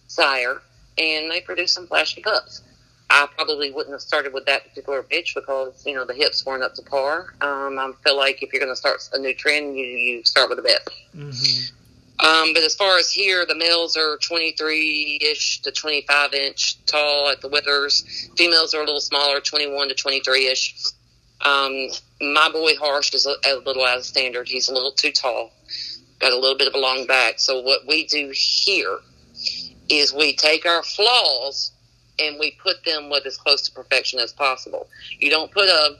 sire, 0.07 0.62
and 0.99 1.31
they 1.31 1.40
produce 1.40 1.73
some 1.73 1.87
flashy 1.87 2.23
pups. 2.23 2.62
I 3.11 3.27
probably 3.35 3.73
wouldn't 3.73 3.92
have 3.92 4.01
started 4.01 4.33
with 4.33 4.46
that 4.46 4.68
particular 4.68 5.03
bitch 5.03 5.35
because 5.35 5.85
you 5.85 5.94
know 5.94 6.05
the 6.05 6.14
hips 6.14 6.46
weren't 6.46 6.62
up 6.62 6.75
to 6.75 6.83
par. 6.83 7.35
Um, 7.40 7.79
I 7.79 7.90
feel 8.05 8.16
like 8.16 8.42
if 8.42 8.53
you're 8.53 8.61
going 8.61 8.73
to 8.73 8.77
start 8.77 9.01
a 9.12 9.18
new 9.18 9.35
trend, 9.35 9.77
you 9.77 9.85
you 9.85 10.25
start 10.25 10.49
with 10.49 10.59
the 10.59 10.62
best. 10.62 10.88
Mm-hmm. 11.14 11.77
Um, 12.25 12.53
but 12.53 12.62
as 12.62 12.75
far 12.75 12.99
as 12.99 13.11
here, 13.11 13.46
the 13.46 13.55
males 13.55 13.96
are 13.96 14.18
23 14.18 15.18
ish 15.23 15.62
to 15.62 15.73
25 15.73 16.35
inch 16.35 16.85
tall 16.85 17.29
at 17.31 17.40
the 17.40 17.49
withers. 17.49 18.29
Females 18.37 18.75
are 18.75 18.83
a 18.83 18.85
little 18.85 19.01
smaller, 19.01 19.40
21 19.40 19.88
to 19.88 19.94
23 19.94 20.46
ish. 20.46 20.75
Um, 21.40 21.88
my 22.20 22.51
boy 22.53 22.77
Harsh 22.77 23.14
is 23.14 23.27
a, 23.27 23.35
a 23.46 23.57
little 23.64 23.85
out 23.85 23.99
of 23.99 24.05
standard. 24.05 24.49
He's 24.49 24.68
a 24.68 24.75
little 24.75 24.92
too 24.92 25.11
tall, 25.11 25.51
got 26.18 26.33
a 26.33 26.38
little 26.38 26.59
bit 26.59 26.68
of 26.68 26.75
a 26.75 26.79
long 26.79 27.07
back. 27.07 27.40
So 27.40 27.61
what 27.61 27.87
we 27.88 28.07
do 28.07 28.31
here 28.35 28.99
is 29.88 30.12
we 30.12 30.37
take 30.37 30.66
our 30.66 30.83
flaws 30.83 31.73
and 32.21 32.39
we 32.39 32.53
put 32.63 32.85
them 32.85 33.11
with 33.11 33.27
as 33.27 33.37
close 33.37 33.63
to 33.63 33.73
perfection 33.73 34.19
as 34.21 34.33
possible. 34.33 34.89
You 35.19 35.31
don't 35.31 35.51
put 35.51 35.69
a. 35.69 35.97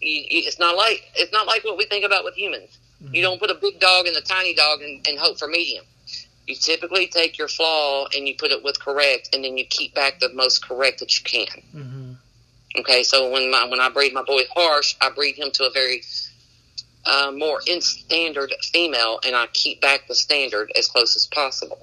You, 0.00 0.24
it's 0.30 0.58
not 0.58 0.76
like 0.76 1.02
it's 1.16 1.32
not 1.32 1.46
like 1.46 1.64
what 1.64 1.76
we 1.76 1.84
think 1.86 2.04
about 2.04 2.24
with 2.24 2.34
humans. 2.34 2.78
Mm-hmm. 3.02 3.14
You 3.14 3.22
don't 3.22 3.40
put 3.40 3.50
a 3.50 3.54
big 3.54 3.80
dog 3.80 4.06
and 4.06 4.16
a 4.16 4.20
tiny 4.20 4.54
dog 4.54 4.80
and, 4.82 5.06
and 5.06 5.18
hope 5.18 5.38
for 5.38 5.48
medium. 5.48 5.84
You 6.46 6.54
typically 6.56 7.06
take 7.06 7.38
your 7.38 7.48
flaw 7.48 8.06
and 8.16 8.26
you 8.26 8.34
put 8.36 8.50
it 8.50 8.64
with 8.64 8.80
correct, 8.80 9.34
and 9.34 9.44
then 9.44 9.56
you 9.56 9.64
keep 9.64 9.94
back 9.94 10.20
the 10.20 10.32
most 10.32 10.66
correct 10.66 11.00
that 11.00 11.16
you 11.18 11.24
can. 11.24 11.62
Mm-hmm. 11.74 12.12
Okay, 12.80 13.02
so 13.02 13.30
when 13.30 13.50
my 13.50 13.66
when 13.66 13.80
I 13.80 13.88
breed 13.88 14.14
my 14.14 14.22
boy 14.22 14.42
Harsh, 14.54 14.96
I 15.00 15.10
breed 15.10 15.36
him 15.36 15.50
to 15.52 15.64
a 15.64 15.70
very 15.70 16.02
uh, 17.04 17.32
more 17.34 17.60
in 17.66 17.80
standard 17.80 18.54
female, 18.72 19.20
and 19.24 19.34
I 19.34 19.46
keep 19.52 19.80
back 19.80 20.06
the 20.08 20.14
standard 20.14 20.72
as 20.78 20.86
close 20.88 21.16
as 21.16 21.26
possible 21.26 21.80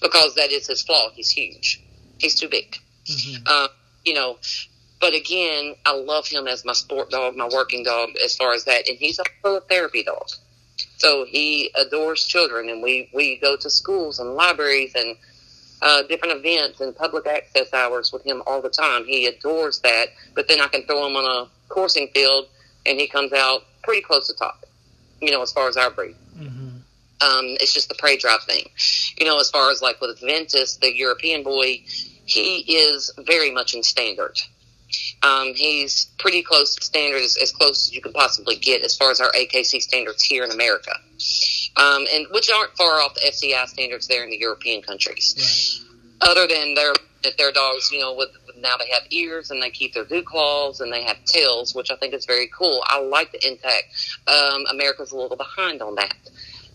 because 0.00 0.34
that 0.34 0.50
is 0.50 0.66
his 0.66 0.82
flaw. 0.82 1.10
He's 1.14 1.30
huge 1.30 1.82
he's 2.18 2.34
too 2.34 2.48
big. 2.48 2.76
Mm-hmm. 3.06 3.42
Uh, 3.46 3.68
you 4.04 4.14
know, 4.14 4.38
but 5.00 5.14
again, 5.14 5.74
I 5.84 5.94
love 5.94 6.26
him 6.26 6.46
as 6.46 6.64
my 6.64 6.72
sport 6.72 7.10
dog, 7.10 7.36
my 7.36 7.48
working 7.52 7.84
dog, 7.84 8.10
as 8.24 8.36
far 8.36 8.54
as 8.54 8.64
that, 8.64 8.88
and 8.88 8.96
he's 8.98 9.18
a 9.18 9.60
therapy 9.68 10.02
dog. 10.02 10.28
So 10.96 11.24
he 11.24 11.70
adores 11.74 12.24
children, 12.26 12.68
and 12.68 12.82
we 12.82 13.10
we 13.12 13.36
go 13.36 13.56
to 13.56 13.70
schools 13.70 14.18
and 14.18 14.34
libraries 14.34 14.94
and 14.94 15.16
uh, 15.82 16.02
different 16.04 16.38
events 16.38 16.80
and 16.80 16.96
public 16.96 17.26
access 17.26 17.72
hours 17.74 18.12
with 18.12 18.24
him 18.24 18.42
all 18.46 18.62
the 18.62 18.70
time. 18.70 19.04
He 19.04 19.26
adores 19.26 19.80
that. 19.80 20.08
But 20.34 20.48
then 20.48 20.60
I 20.60 20.68
can 20.68 20.82
throw 20.86 21.06
him 21.06 21.16
on 21.16 21.46
a 21.46 21.48
coursing 21.68 22.08
field, 22.14 22.48
and 22.86 22.98
he 22.98 23.06
comes 23.06 23.32
out 23.32 23.64
pretty 23.82 24.02
close 24.02 24.26
to 24.28 24.34
top. 24.34 24.64
You 25.20 25.30
know, 25.30 25.42
as 25.42 25.52
far 25.52 25.68
as 25.68 25.76
our 25.76 25.90
breed. 25.90 26.16
Mm-hmm. 26.38 26.55
Um, 27.20 27.56
it's 27.60 27.72
just 27.72 27.88
the 27.88 27.94
prey 27.94 28.16
drive 28.16 28.42
thing. 28.42 28.68
You 29.18 29.26
know, 29.26 29.38
as 29.38 29.50
far 29.50 29.70
as 29.70 29.80
like 29.80 30.00
with 30.00 30.20
Ventus, 30.20 30.76
the 30.76 30.94
European 30.94 31.42
boy, 31.42 31.82
he 32.26 32.58
is 32.68 33.10
very 33.18 33.50
much 33.50 33.74
in 33.74 33.82
standard. 33.82 34.38
Um, 35.22 35.54
he's 35.54 36.06
pretty 36.18 36.42
close 36.42 36.74
to 36.76 36.84
standard, 36.84 37.22
as, 37.22 37.36
as, 37.42 37.50
close 37.52 37.88
as 37.88 37.94
you 37.94 38.00
can 38.00 38.12
possibly 38.12 38.56
get 38.56 38.82
as 38.82 38.96
far 38.96 39.10
as 39.10 39.20
our 39.20 39.32
AKC 39.32 39.80
standards 39.80 40.22
here 40.22 40.44
in 40.44 40.50
America, 40.50 40.92
um, 41.76 42.04
and 42.12 42.26
which 42.30 42.50
aren't 42.50 42.76
far 42.76 43.00
off 43.00 43.14
the 43.14 43.22
FCI 43.22 43.66
standards 43.66 44.06
there 44.06 44.22
in 44.22 44.30
the 44.30 44.38
European 44.38 44.82
countries. 44.82 45.82
Right. 46.22 46.30
other 46.30 46.46
than 46.46 46.74
their 46.74 46.92
that 47.24 47.36
their 47.38 47.50
dogs, 47.50 47.90
you 47.90 47.98
know, 47.98 48.14
with 48.14 48.30
now 48.58 48.76
they 48.76 48.88
have 48.92 49.02
ears 49.10 49.50
and 49.50 49.62
they 49.62 49.70
keep 49.70 49.92
their 49.92 50.04
dew 50.04 50.22
claws 50.22 50.80
and 50.80 50.92
they 50.92 51.02
have 51.02 51.22
tails, 51.24 51.74
which 51.74 51.90
I 51.90 51.96
think 51.96 52.14
is 52.14 52.24
very 52.24 52.48
cool. 52.56 52.82
I 52.86 53.00
like 53.00 53.32
the 53.32 53.46
intact. 53.46 53.84
Um, 54.26 54.64
America's 54.70 55.12
a 55.12 55.16
little 55.16 55.36
behind 55.36 55.82
on 55.82 55.96
that, 55.96 56.14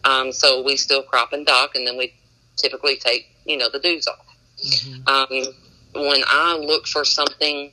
um, 0.04 0.32
so 0.32 0.64
we 0.64 0.78
still 0.78 1.04
crop 1.04 1.34
and 1.34 1.46
dock, 1.46 1.76
and 1.76 1.86
then 1.86 1.98
we 1.98 2.14
typically 2.56 2.98
take 2.98 3.28
you 3.46 3.58
know 3.58 3.70
the 3.70 3.80
dews 3.80 4.08
off. 4.08 4.26
Mm-hmm. 4.58 5.08
Um, 5.08 5.54
when 5.94 6.22
I 6.28 6.58
look 6.58 6.88
for 6.88 7.04
something, 7.04 7.72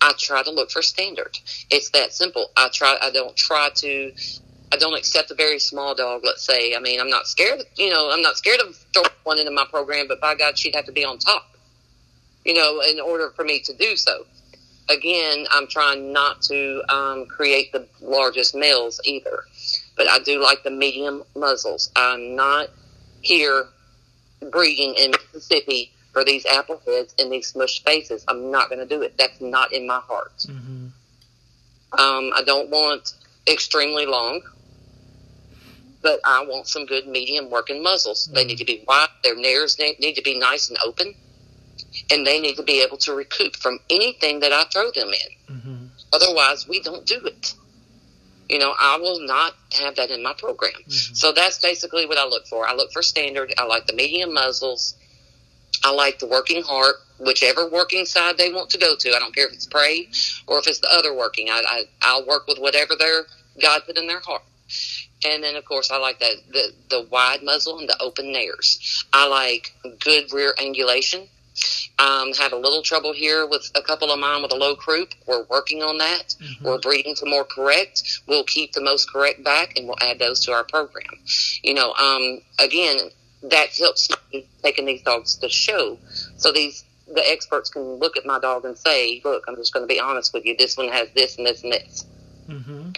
I 0.00 0.12
try 0.18 0.42
to 0.42 0.50
look 0.50 0.70
for 0.70 0.82
standard. 0.82 1.38
It's 1.70 1.90
that 1.90 2.12
simple. 2.12 2.50
I 2.56 2.68
try. 2.72 2.96
I 3.00 3.10
don't 3.10 3.36
try 3.36 3.70
to. 3.76 4.12
I 4.72 4.76
don't 4.76 4.96
accept 4.96 5.30
a 5.30 5.34
very 5.34 5.58
small 5.58 5.94
dog. 5.94 6.22
Let's 6.24 6.44
say. 6.44 6.74
I 6.74 6.80
mean, 6.80 7.00
I'm 7.00 7.10
not 7.10 7.26
scared. 7.26 7.62
You 7.76 7.90
know, 7.90 8.10
I'm 8.10 8.22
not 8.22 8.36
scared 8.36 8.60
of 8.60 8.76
throwing 8.92 9.08
one 9.24 9.38
into 9.38 9.50
my 9.50 9.66
program, 9.68 10.08
but 10.08 10.20
by 10.20 10.34
God, 10.34 10.58
she'd 10.58 10.74
have 10.74 10.86
to 10.86 10.92
be 10.92 11.04
on 11.04 11.18
top. 11.18 11.54
You 12.44 12.54
know, 12.54 12.80
in 12.80 13.00
order 13.00 13.30
for 13.30 13.44
me 13.44 13.60
to 13.60 13.74
do 13.74 13.96
so. 13.96 14.26
Again, 14.88 15.46
I'm 15.52 15.68
trying 15.68 16.12
not 16.12 16.42
to 16.42 16.82
um, 16.88 17.26
create 17.26 17.70
the 17.70 17.86
largest 18.00 18.56
males 18.56 19.00
either, 19.04 19.44
but 19.96 20.08
I 20.08 20.18
do 20.18 20.42
like 20.42 20.62
the 20.62 20.70
medium 20.70 21.22
muzzles. 21.36 21.90
I'm 21.96 22.34
not 22.34 22.68
here 23.22 23.66
breeding 24.50 24.94
in 24.94 25.10
Mississippi 25.10 25.92
for 26.12 26.24
these 26.24 26.46
apple 26.46 26.80
heads 26.86 27.14
and 27.18 27.30
these 27.30 27.52
smushed 27.52 27.84
faces. 27.84 28.24
I'm 28.28 28.50
not 28.50 28.68
going 28.68 28.80
to 28.80 28.86
do 28.86 29.02
it. 29.02 29.16
That's 29.16 29.40
not 29.40 29.72
in 29.72 29.86
my 29.86 30.00
heart. 30.00 30.36
Mm-hmm. 30.38 30.86
Um, 31.98 32.32
I 32.34 32.42
don't 32.44 32.70
want 32.70 33.14
extremely 33.46 34.06
long, 34.06 34.42
but 36.02 36.20
I 36.24 36.44
want 36.44 36.66
some 36.66 36.86
good 36.86 37.06
medium 37.06 37.50
working 37.50 37.82
muzzles. 37.82 38.26
Mm-hmm. 38.26 38.34
They 38.34 38.44
need 38.44 38.58
to 38.58 38.64
be 38.64 38.84
wide. 38.86 39.08
Their 39.22 39.36
nares 39.36 39.78
need 39.78 40.14
to 40.14 40.22
be 40.22 40.38
nice 40.38 40.68
and 40.68 40.78
open, 40.84 41.14
and 42.10 42.26
they 42.26 42.40
need 42.40 42.56
to 42.56 42.62
be 42.62 42.82
able 42.82 42.96
to 42.98 43.12
recoup 43.12 43.56
from 43.56 43.78
anything 43.90 44.40
that 44.40 44.52
I 44.52 44.64
throw 44.64 44.90
them 44.90 45.08
in. 45.08 45.54
Mm-hmm. 45.54 45.86
Otherwise, 46.12 46.66
we 46.68 46.80
don't 46.80 47.06
do 47.06 47.20
it. 47.24 47.54
You 48.50 48.58
know, 48.58 48.74
I 48.80 48.98
will 48.98 49.24
not 49.24 49.54
have 49.80 49.94
that 49.94 50.10
in 50.10 50.24
my 50.24 50.34
program. 50.34 50.72
Mm-hmm. 50.72 51.14
So 51.14 51.30
that's 51.30 51.58
basically 51.58 52.04
what 52.04 52.18
I 52.18 52.26
look 52.26 52.48
for. 52.48 52.66
I 52.66 52.74
look 52.74 52.90
for 52.90 53.00
standard. 53.00 53.54
I 53.56 53.64
like 53.64 53.86
the 53.86 53.92
medium 53.92 54.34
muzzles. 54.34 54.96
I 55.84 55.92
like 55.92 56.18
the 56.18 56.26
working 56.26 56.62
heart, 56.62 56.96
whichever 57.20 57.68
working 57.68 58.04
side 58.06 58.38
they 58.38 58.52
want 58.52 58.70
to 58.70 58.78
go 58.78 58.96
to. 58.96 59.14
I 59.14 59.20
don't 59.20 59.34
care 59.34 59.46
if 59.46 59.52
it's 59.52 59.66
prey 59.66 60.08
or 60.48 60.58
if 60.58 60.66
it's 60.66 60.80
the 60.80 60.92
other 60.92 61.14
working. 61.14 61.48
I, 61.48 61.62
I 61.64 61.84
I'll 62.02 62.26
work 62.26 62.48
with 62.48 62.58
whatever 62.58 62.94
their 62.98 63.22
God 63.62 63.82
put 63.86 63.96
in 63.96 64.08
their 64.08 64.20
heart. 64.20 64.42
And 65.24 65.44
then, 65.44 65.54
of 65.54 65.64
course, 65.64 65.90
I 65.92 65.98
like 65.98 66.18
that 66.18 66.34
the 66.50 66.72
the 66.88 67.06
wide 67.08 67.44
muzzle 67.44 67.78
and 67.78 67.88
the 67.88 68.02
open 68.02 68.32
nares. 68.32 69.04
I 69.12 69.28
like 69.28 69.74
good 70.00 70.32
rear 70.32 70.54
angulation. 70.58 71.28
Um, 72.00 72.32
had 72.32 72.52
a 72.52 72.56
little 72.56 72.82
trouble 72.82 73.12
here 73.12 73.46
with 73.46 73.70
a 73.74 73.82
couple 73.82 74.10
of 74.10 74.18
mine 74.18 74.42
with 74.42 74.52
a 74.52 74.56
low 74.56 74.74
croup. 74.74 75.12
We're 75.26 75.44
working 75.44 75.82
on 75.82 75.98
that. 75.98 76.34
Mm-hmm. 76.40 76.64
We're 76.64 76.78
breeding 76.78 77.14
to 77.16 77.26
more 77.26 77.44
correct. 77.44 78.20
We'll 78.26 78.44
keep 78.44 78.72
the 78.72 78.80
most 78.80 79.12
correct 79.12 79.44
back, 79.44 79.76
and 79.76 79.86
we'll 79.86 79.98
add 80.00 80.18
those 80.18 80.40
to 80.46 80.52
our 80.52 80.64
program. 80.64 81.04
You 81.62 81.74
know, 81.74 81.92
um, 81.94 82.40
again, 82.58 83.10
that 83.42 83.76
helps 83.76 84.08
me 84.32 84.46
taking 84.62 84.86
these 84.86 85.02
dogs 85.02 85.36
to 85.36 85.48
show. 85.48 85.98
So 86.36 86.52
these 86.52 86.84
the 87.12 87.28
experts 87.28 87.70
can 87.70 87.82
look 87.82 88.16
at 88.16 88.24
my 88.24 88.38
dog 88.38 88.64
and 88.64 88.78
say, 88.78 89.20
"Look, 89.24 89.44
I'm 89.48 89.56
just 89.56 89.72
going 89.72 89.82
to 89.82 89.92
be 89.92 90.00
honest 90.00 90.32
with 90.32 90.44
you. 90.46 90.56
This 90.56 90.76
one 90.76 90.88
has 90.88 91.08
this 91.14 91.36
and 91.36 91.46
this 91.46 91.62
and 91.62 91.72
this." 91.72 92.06
Mm-hmm. 92.48 92.90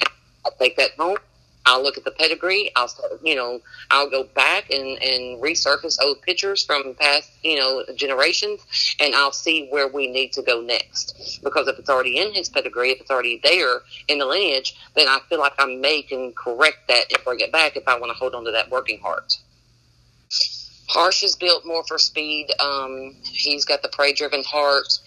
I'll 0.45 0.53
take 0.53 0.77
that 0.77 0.93
home. 0.93 1.17
I'll 1.65 1.83
look 1.83 1.97
at 1.97 2.05
the 2.05 2.11
pedigree. 2.11 2.71
I'll 2.75 2.89
start, 2.89 3.21
you 3.23 3.37
know, 3.37 3.61
I'll 3.91 4.11
go 4.11 4.25
back 4.25 4.71
and, 4.71 5.01
and 5.03 5.41
resurface 5.41 5.99
old 6.03 6.21
pictures 6.23 6.65
from 6.65 6.95
past, 6.99 7.31
you 7.43 7.57
know, 7.57 7.85
generations, 7.95 8.61
and 8.99 9.15
I'll 9.15 9.33
see 9.33 9.69
where 9.71 9.89
we 9.89 10.11
need 10.11 10.33
to 10.33 10.43
go 10.43 10.61
next. 10.61 11.41
Because 11.43 11.69
if 11.69 11.79
it's 11.79 11.89
already 11.89 12.19
in 12.19 12.33
his 12.33 12.49
pedigree, 12.49 12.91
if 12.91 13.01
it's 13.01 13.11
already 13.11 13.41
there 13.45 13.81
in 14.09 14.19
the 14.19 14.27
lineage, 14.27 14.77
then 14.95 15.07
I 15.07 15.21
feel 15.29 15.39
like 15.39 15.55
I 15.59 15.67
may 15.67 16.03
can 16.03 16.33
correct 16.33 16.89
that 16.89 17.13
and 17.13 17.25
bring 17.25 17.41
it 17.41 17.53
back 17.53 17.77
if 17.77 17.87
I 17.87 17.99
want 17.99 18.11
to 18.11 18.19
hold 18.19 18.35
on 18.35 18.45
to 18.45 18.51
that 18.51 18.71
working 18.71 18.99
heart. 19.01 19.39
Harsh 20.89 21.23
is 21.23 21.37
built 21.37 21.65
more 21.65 21.85
for 21.85 21.99
speed. 21.99 22.49
Um, 22.61 23.15
he's 23.23 23.65
got 23.65 23.83
the 23.83 23.89
prey 23.89 24.13
driven 24.13 24.43
heart. 24.43 24.99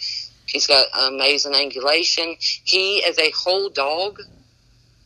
He's 0.47 0.67
got 0.67 0.87
amazing 1.07 1.53
angulation. 1.53 2.35
He, 2.63 3.03
as 3.03 3.19
a 3.19 3.29
whole 3.31 3.69
dog, 3.69 4.21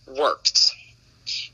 works. 0.07 0.75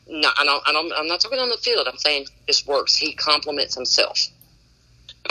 No, 0.07 0.29
I 0.37 0.43
don't, 0.43 0.63
I 0.67 0.71
don't, 0.71 0.91
I'm 0.95 1.07
not 1.07 1.19
talking 1.19 1.39
on 1.39 1.49
the 1.49 1.57
field. 1.57 1.87
I'm 1.87 1.97
saying 1.97 2.27
this 2.47 2.65
works. 2.65 2.95
He 2.95 3.13
complements 3.13 3.75
himself. 3.75 4.27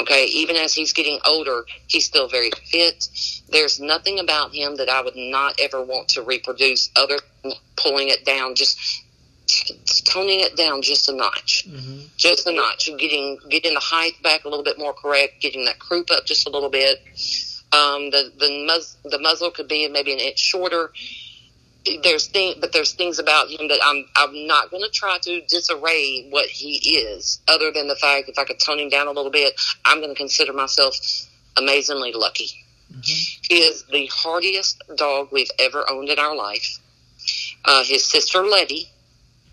Okay, 0.01 0.25
even 0.27 0.57
as 0.57 0.75
he's 0.75 0.93
getting 0.93 1.21
older, 1.25 1.65
he's 1.87 2.05
still 2.05 2.29
very 2.29 2.51
fit. 2.71 3.09
There's 3.51 3.79
nothing 3.79 4.19
about 4.19 4.53
him 4.53 4.77
that 4.77 4.89
I 4.89 5.01
would 5.01 5.15
not 5.15 5.61
ever 5.61 5.83
want 5.83 6.09
to 6.11 6.23
reproduce 6.23 6.91
other 6.97 7.19
than 7.45 7.53
pulling 7.77 8.09
it 8.09 8.25
down. 8.25 8.57
Just 8.57 8.77
toning 10.05 10.41
it 10.41 10.57
down 10.57 10.83
just 10.83 11.09
a 11.09 11.13
notch, 11.15 11.65
mm-hmm. 11.69 12.07
just 12.17 12.47
a 12.47 12.53
notch, 12.53 12.89
getting 12.99 13.39
getting 13.49 13.75
the 13.75 13.81
height 13.81 14.15
back 14.23 14.45
a 14.45 14.49
little 14.49 14.65
bit 14.65 14.79
more 14.79 14.93
correct, 14.93 15.41
getting 15.41 15.65
that 15.67 15.79
croup 15.79 16.11
up 16.11 16.25
just 16.27 16.47
a 16.47 16.51
little 16.51 16.71
bit. 16.71 16.99
Um, 17.73 18.11
the 18.11 18.33
the, 18.39 18.65
muz- 18.67 18.97
the 19.05 19.19
muzzle 19.19 19.51
could 19.51 19.69
be 19.69 19.87
maybe 19.89 20.13
an 20.13 20.19
inch 20.19 20.39
shorter. 20.39 20.93
There's 22.03 22.29
thing, 22.29 22.55
but 22.61 22.73
there's 22.73 22.93
things 22.93 23.19
about 23.19 23.49
him 23.49 23.69
that 23.69 23.81
I'm 23.83 24.07
I'm 24.17 24.47
not 24.47 24.71
going 24.71 24.83
to 24.83 24.91
try 24.91 25.19
to 25.23 25.41
disarray 25.43 26.27
what 26.31 26.47
he 26.47 26.77
is, 26.97 27.41
other 27.49 27.71
than 27.71 27.89
the 27.89 27.97
fact 27.97 28.29
if 28.29 28.39
I 28.39 28.45
could 28.45 28.59
tone 28.59 28.81
him 28.81 28.89
down 28.89 29.07
a 29.07 29.13
little 29.13 29.31
bit, 29.31 29.61
I'm 29.85 29.99
going 29.99 30.11
to 30.11 30.17
consider 30.17 30.53
myself 30.53 30.97
amazingly 31.57 32.13
lucky. 32.13 32.51
Mm-hmm. 32.91 33.43
He 33.49 33.57
is 33.57 33.85
the 33.93 34.07
hardiest 34.07 34.83
dog 34.97 35.29
we've 35.31 35.51
ever 35.59 35.85
owned 35.91 36.09
in 36.09 36.19
our 36.19 36.35
life. 36.35 36.79
Uh, 37.65 37.85
his 37.85 38.11
sister 38.11 38.43
Letty 38.43 38.89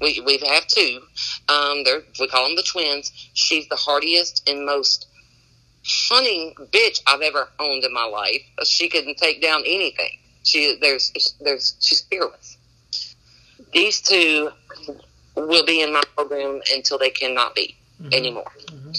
we 0.02 0.20
we 0.26 0.38
have 0.40 0.68
two. 0.68 1.02
Um, 1.48 1.84
they're 1.84 2.02
we 2.20 2.28
call 2.28 2.48
them 2.48 2.56
the 2.56 2.64
twins. 2.64 3.12
She's 3.34 3.68
the 3.70 3.76
hardiest 3.76 4.48
and 4.50 4.66
most 4.66 5.08
hunting 5.86 6.54
bitch 6.72 7.02
I've 7.08 7.22
ever 7.22 7.48
owned 7.60 7.84
in 7.84 7.94
my 7.94 8.06
life. 8.06 8.42
She 8.66 8.90
couldn't 8.90 9.18
take 9.18 9.42
down 9.42 9.62
anything. 9.66 10.18
She 10.44 10.78
there's 10.82 11.12
there's 11.40 11.76
she's 11.80 12.02
fearless. 12.02 12.58
These 13.74 14.02
two 14.02 14.50
will 15.36 15.66
be 15.66 15.82
in 15.82 15.94
my 15.94 16.04
program 16.16 16.62
until 16.74 16.98
they 16.98 17.10
cannot 17.10 17.56
be 17.56 17.76
mm-hmm. 18.02 18.14
anymore. 18.14 18.52
Mm-hmm. 18.66 18.92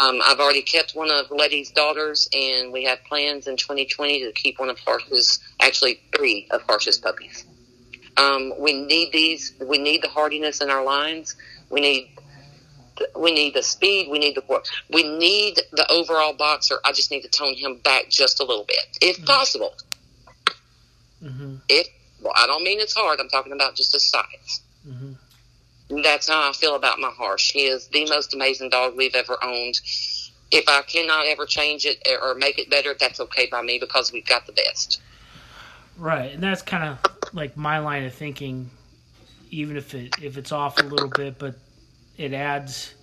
Um, 0.00 0.20
I've 0.24 0.40
already 0.40 0.62
kept 0.62 0.94
one 0.94 1.10
of 1.10 1.30
Letty's 1.30 1.70
daughters, 1.70 2.28
and 2.32 2.72
we 2.72 2.84
have 2.84 3.04
plans 3.04 3.46
in 3.46 3.56
2020 3.56 4.24
to 4.24 4.32
keep 4.32 4.58
one 4.58 4.70
of 4.70 4.78
Harsh's, 4.78 5.40
actually 5.60 6.00
three 6.16 6.48
of 6.50 6.62
Harsh's 6.62 6.96
puppies. 6.96 7.44
Um, 8.16 8.54
we 8.58 8.72
need 8.72 9.12
these. 9.12 9.52
We 9.60 9.78
need 9.78 10.02
the 10.02 10.08
hardiness 10.08 10.60
in 10.60 10.70
our 10.70 10.84
lines. 10.84 11.34
We 11.70 11.80
need. 11.80 12.08
We 13.16 13.32
need 13.32 13.54
the 13.54 13.62
speed. 13.62 14.08
We 14.10 14.18
need 14.18 14.36
the 14.36 14.44
work. 14.48 14.66
We 14.90 15.02
need 15.02 15.60
the 15.72 15.90
overall 15.90 16.34
boxer. 16.34 16.78
I 16.84 16.92
just 16.92 17.10
need 17.10 17.22
to 17.22 17.28
tone 17.28 17.54
him 17.54 17.78
back 17.78 18.10
just 18.10 18.40
a 18.40 18.44
little 18.44 18.64
bit, 18.64 18.98
if 19.00 19.16
mm-hmm. 19.16 19.24
possible. 19.24 19.74
Mm-hmm. 21.22 21.56
If 21.68 21.88
well, 22.20 22.32
I 22.36 22.46
don't 22.46 22.62
mean 22.62 22.80
it's 22.80 22.94
hard. 22.94 23.20
I'm 23.20 23.28
talking 23.28 23.52
about 23.52 23.74
just 23.74 23.92
the 23.92 24.00
size. 24.00 24.62
Mm-hmm. 24.86 26.02
That's 26.02 26.28
how 26.28 26.48
I 26.48 26.52
feel 26.52 26.76
about 26.76 26.98
my 26.98 27.10
Harsh. 27.10 27.52
He 27.52 27.66
is 27.66 27.88
the 27.88 28.06
most 28.08 28.32
amazing 28.32 28.70
dog 28.70 28.96
we've 28.96 29.14
ever 29.14 29.36
owned. 29.42 29.80
If 30.50 30.68
I 30.68 30.82
cannot 30.82 31.26
ever 31.26 31.46
change 31.46 31.84
it 31.84 32.06
or 32.22 32.34
make 32.34 32.58
it 32.58 32.70
better, 32.70 32.94
that's 32.98 33.20
okay 33.20 33.46
by 33.50 33.62
me 33.62 33.78
because 33.78 34.12
we've 34.12 34.26
got 34.26 34.46
the 34.46 34.52
best. 34.52 35.00
Right, 35.98 36.32
and 36.32 36.42
that's 36.42 36.62
kind 36.62 36.84
of 36.84 37.34
like 37.34 37.56
my 37.56 37.78
line 37.78 38.04
of 38.04 38.14
thinking, 38.14 38.70
even 39.50 39.76
if 39.76 39.94
it 39.94 40.14
if 40.22 40.38
it's 40.38 40.52
off 40.52 40.78
a 40.78 40.84
little 40.84 41.08
bit, 41.08 41.38
but 41.38 41.56
it 42.16 42.32
adds 42.32 42.94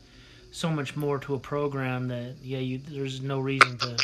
so 0.52 0.70
much 0.70 0.96
more 0.96 1.20
to 1.20 1.36
a 1.36 1.40
program 1.40 2.08
that 2.08 2.36
yeah, 2.42 2.60
you, 2.60 2.80
there's 2.88 3.22
no 3.22 3.40
reason 3.40 3.78
to 3.78 3.98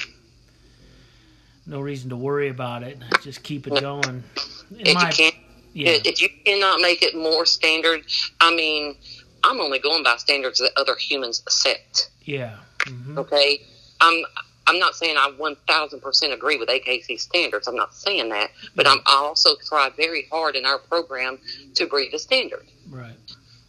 no 1.66 1.80
reason 1.82 2.10
to 2.10 2.16
worry 2.16 2.50
about 2.50 2.84
it. 2.84 2.98
Just 3.22 3.44
keep 3.44 3.68
it 3.68 3.82
going. 3.82 4.04
In 4.04 4.24
if 4.72 4.94
my, 4.96 5.10
you 5.10 5.14
can't, 5.14 5.36
yeah. 5.74 5.98
if 6.06 6.22
you 6.22 6.30
cannot 6.46 6.82
make 6.82 7.04
it 7.04 7.16
more 7.16 7.46
standard, 7.46 8.04
I 8.40 8.54
mean, 8.54 8.96
I'm 9.44 9.60
only 9.60 9.80
going 9.80 10.04
by 10.04 10.18
standards 10.18 10.60
that 10.60 10.72
other 10.78 10.96
humans 10.96 11.44
set. 11.50 12.10
Yeah. 12.24 12.58
Mm-hmm. 12.80 13.18
Okay. 13.20 13.62
I'm 14.02 14.24
I'm 14.68 14.80
not 14.80 14.96
saying 14.96 15.16
I 15.18 15.32
1000% 15.40 16.34
agree 16.34 16.58
with 16.58 16.70
AKC 16.70 17.20
standards. 17.20 17.68
I'm 17.68 17.76
not 17.76 17.94
saying 17.94 18.30
that. 18.30 18.50
But 18.76 18.88
I'm, 18.88 19.00
I 19.06 19.18
also 19.18 19.52
try 19.68 19.92
very 19.96 20.28
hard 20.32 20.56
in 20.56 20.66
our 20.66 20.80
program 20.80 21.38
to 21.76 21.86
breed 21.86 22.14
a 22.14 22.20
standard. 22.20 22.66
Right. 22.90 23.14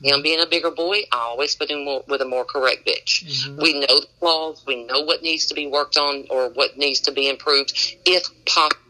Him 0.06 0.22
being 0.22 0.40
a 0.40 0.46
bigger 0.46 0.70
boy, 0.70 1.02
I 1.12 1.18
always 1.18 1.56
put 1.56 1.68
him 1.70 1.84
more, 1.84 2.04
with 2.06 2.20
a 2.20 2.24
more 2.24 2.44
correct 2.44 2.86
bitch. 2.86 3.24
Mm-hmm. 3.24 3.60
We 3.60 3.80
know 3.80 4.00
the 4.00 4.06
flaws. 4.20 4.62
We 4.64 4.84
know 4.84 5.00
what 5.00 5.22
needs 5.22 5.46
to 5.46 5.54
be 5.54 5.66
worked 5.66 5.96
on 5.96 6.26
or 6.30 6.48
what 6.50 6.78
needs 6.78 7.00
to 7.00 7.12
be 7.12 7.28
improved. 7.28 7.96
If 8.04 8.22
possible, 8.44 8.80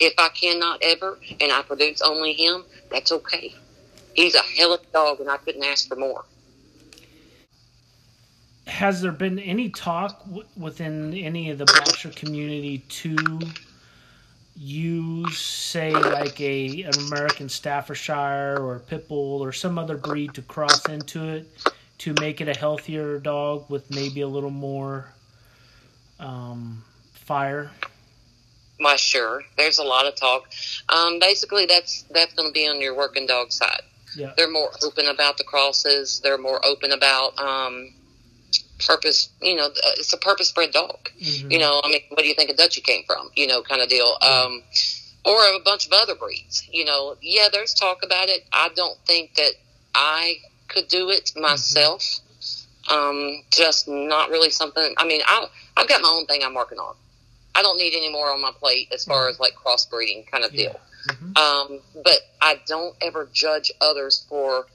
if 0.00 0.12
I 0.18 0.28
cannot 0.28 0.80
ever 0.82 1.18
and 1.40 1.50
I 1.50 1.62
produce 1.62 2.02
only 2.02 2.34
him, 2.34 2.64
that's 2.90 3.10
okay. 3.10 3.54
He's 4.12 4.34
a 4.34 4.42
hell 4.42 4.74
of 4.74 4.82
a 4.82 4.92
dog 4.92 5.20
and 5.20 5.30
I 5.30 5.38
couldn't 5.38 5.64
ask 5.64 5.88
for 5.88 5.96
more. 5.96 6.24
has 8.66 9.00
there 9.00 9.12
been 9.12 9.38
any 9.38 9.70
talk 9.70 10.24
w- 10.24 10.44
within 10.56 11.14
any 11.14 11.50
of 11.50 11.58
the 11.58 11.64
boxer 11.64 12.10
community 12.10 12.78
to 12.88 13.16
use, 14.56 15.38
say, 15.38 15.92
like 15.92 16.40
a 16.40 16.82
an 16.82 16.94
American 17.06 17.48
Staffordshire 17.48 18.58
or 18.58 18.76
a 18.76 18.80
pit 18.80 19.08
bull 19.08 19.42
or 19.42 19.52
some 19.52 19.78
other 19.78 19.96
breed 19.96 20.34
to 20.34 20.42
cross 20.42 20.86
into 20.88 21.28
it 21.28 21.46
to 21.98 22.14
make 22.20 22.40
it 22.40 22.48
a 22.48 22.58
healthier 22.58 23.18
dog 23.18 23.64
with 23.68 23.90
maybe 23.90 24.20
a 24.20 24.28
little 24.28 24.50
more 24.50 25.12
um, 26.20 26.82
fire? 27.12 27.70
Why, 28.78 28.96
sure. 28.96 29.42
There's 29.56 29.78
a 29.78 29.84
lot 29.84 30.06
of 30.06 30.16
talk. 30.16 30.50
Um, 30.88 31.18
basically, 31.18 31.66
that's 31.66 32.02
that's 32.10 32.34
going 32.34 32.50
to 32.50 32.52
be 32.52 32.68
on 32.68 32.80
your 32.80 32.94
working 32.94 33.26
dog 33.26 33.52
side. 33.52 33.82
Yeah. 34.14 34.32
They're 34.36 34.50
more 34.50 34.70
open 34.82 35.08
about 35.08 35.38
the 35.38 35.44
crosses. 35.44 36.20
They're 36.20 36.38
more 36.38 36.64
open 36.64 36.92
about 36.92 37.38
um, 37.38 37.92
purpose. 38.84 39.28
You 39.40 39.56
know, 39.56 39.70
it's 39.98 40.12
a 40.12 40.16
purpose-bred 40.18 40.72
dog. 40.72 41.10
Mhm. 41.20 41.50
You 41.52 41.58
know, 41.58 41.80
I 41.82 41.88
mean, 41.88 42.02
what 42.10 42.22
do 42.22 42.28
you 42.28 42.34
think 42.34 42.50
of 42.50 42.56
Dutchie 42.56 42.82
came 42.84 43.04
from? 43.06 43.30
You 43.34 43.46
know, 43.46 43.62
kind 43.62 43.80
of 43.82 43.88
deal. 43.88 44.16
Um, 44.20 44.62
or 45.24 45.42
a 45.54 45.60
bunch 45.60 45.86
of 45.86 45.92
other 45.92 46.14
breeds. 46.14 46.62
You 46.70 46.84
know, 46.84 47.16
yeah, 47.20 47.48
there's 47.52 47.74
talk 47.74 48.02
about 48.02 48.28
it. 48.28 48.46
I 48.52 48.68
don't 48.76 48.98
think 49.06 49.34
that 49.36 49.52
I 49.94 50.36
could 50.68 50.88
do 50.88 51.10
it 51.10 51.32
myself. 51.36 52.20
Um, 52.88 53.42
just 53.50 53.88
not 53.88 54.30
really 54.30 54.50
something. 54.50 54.94
I 54.96 55.04
mean, 55.04 55.20
I 55.26 55.48
I've 55.76 55.88
got 55.88 56.00
my 56.02 56.08
own 56.08 56.26
thing 56.26 56.42
I'm 56.44 56.54
working 56.54 56.78
on. 56.78 56.94
I 57.54 57.62
don't 57.62 57.78
need 57.78 57.94
any 57.96 58.10
more 58.12 58.30
on 58.30 58.40
my 58.40 58.52
plate 58.52 58.88
as 58.92 59.04
far 59.04 59.28
as 59.28 59.40
like 59.40 59.54
crossbreeding 59.54 60.30
kind 60.30 60.44
of 60.44 60.54
Yeah. 60.54 60.68
deal. 60.68 60.80
Mhm. 61.08 61.38
Um, 61.38 61.80
but 62.04 62.18
I 62.40 62.60
don't 62.66 62.94
ever 63.00 63.28
judge 63.32 63.72
others 63.80 64.24
for 64.28 64.66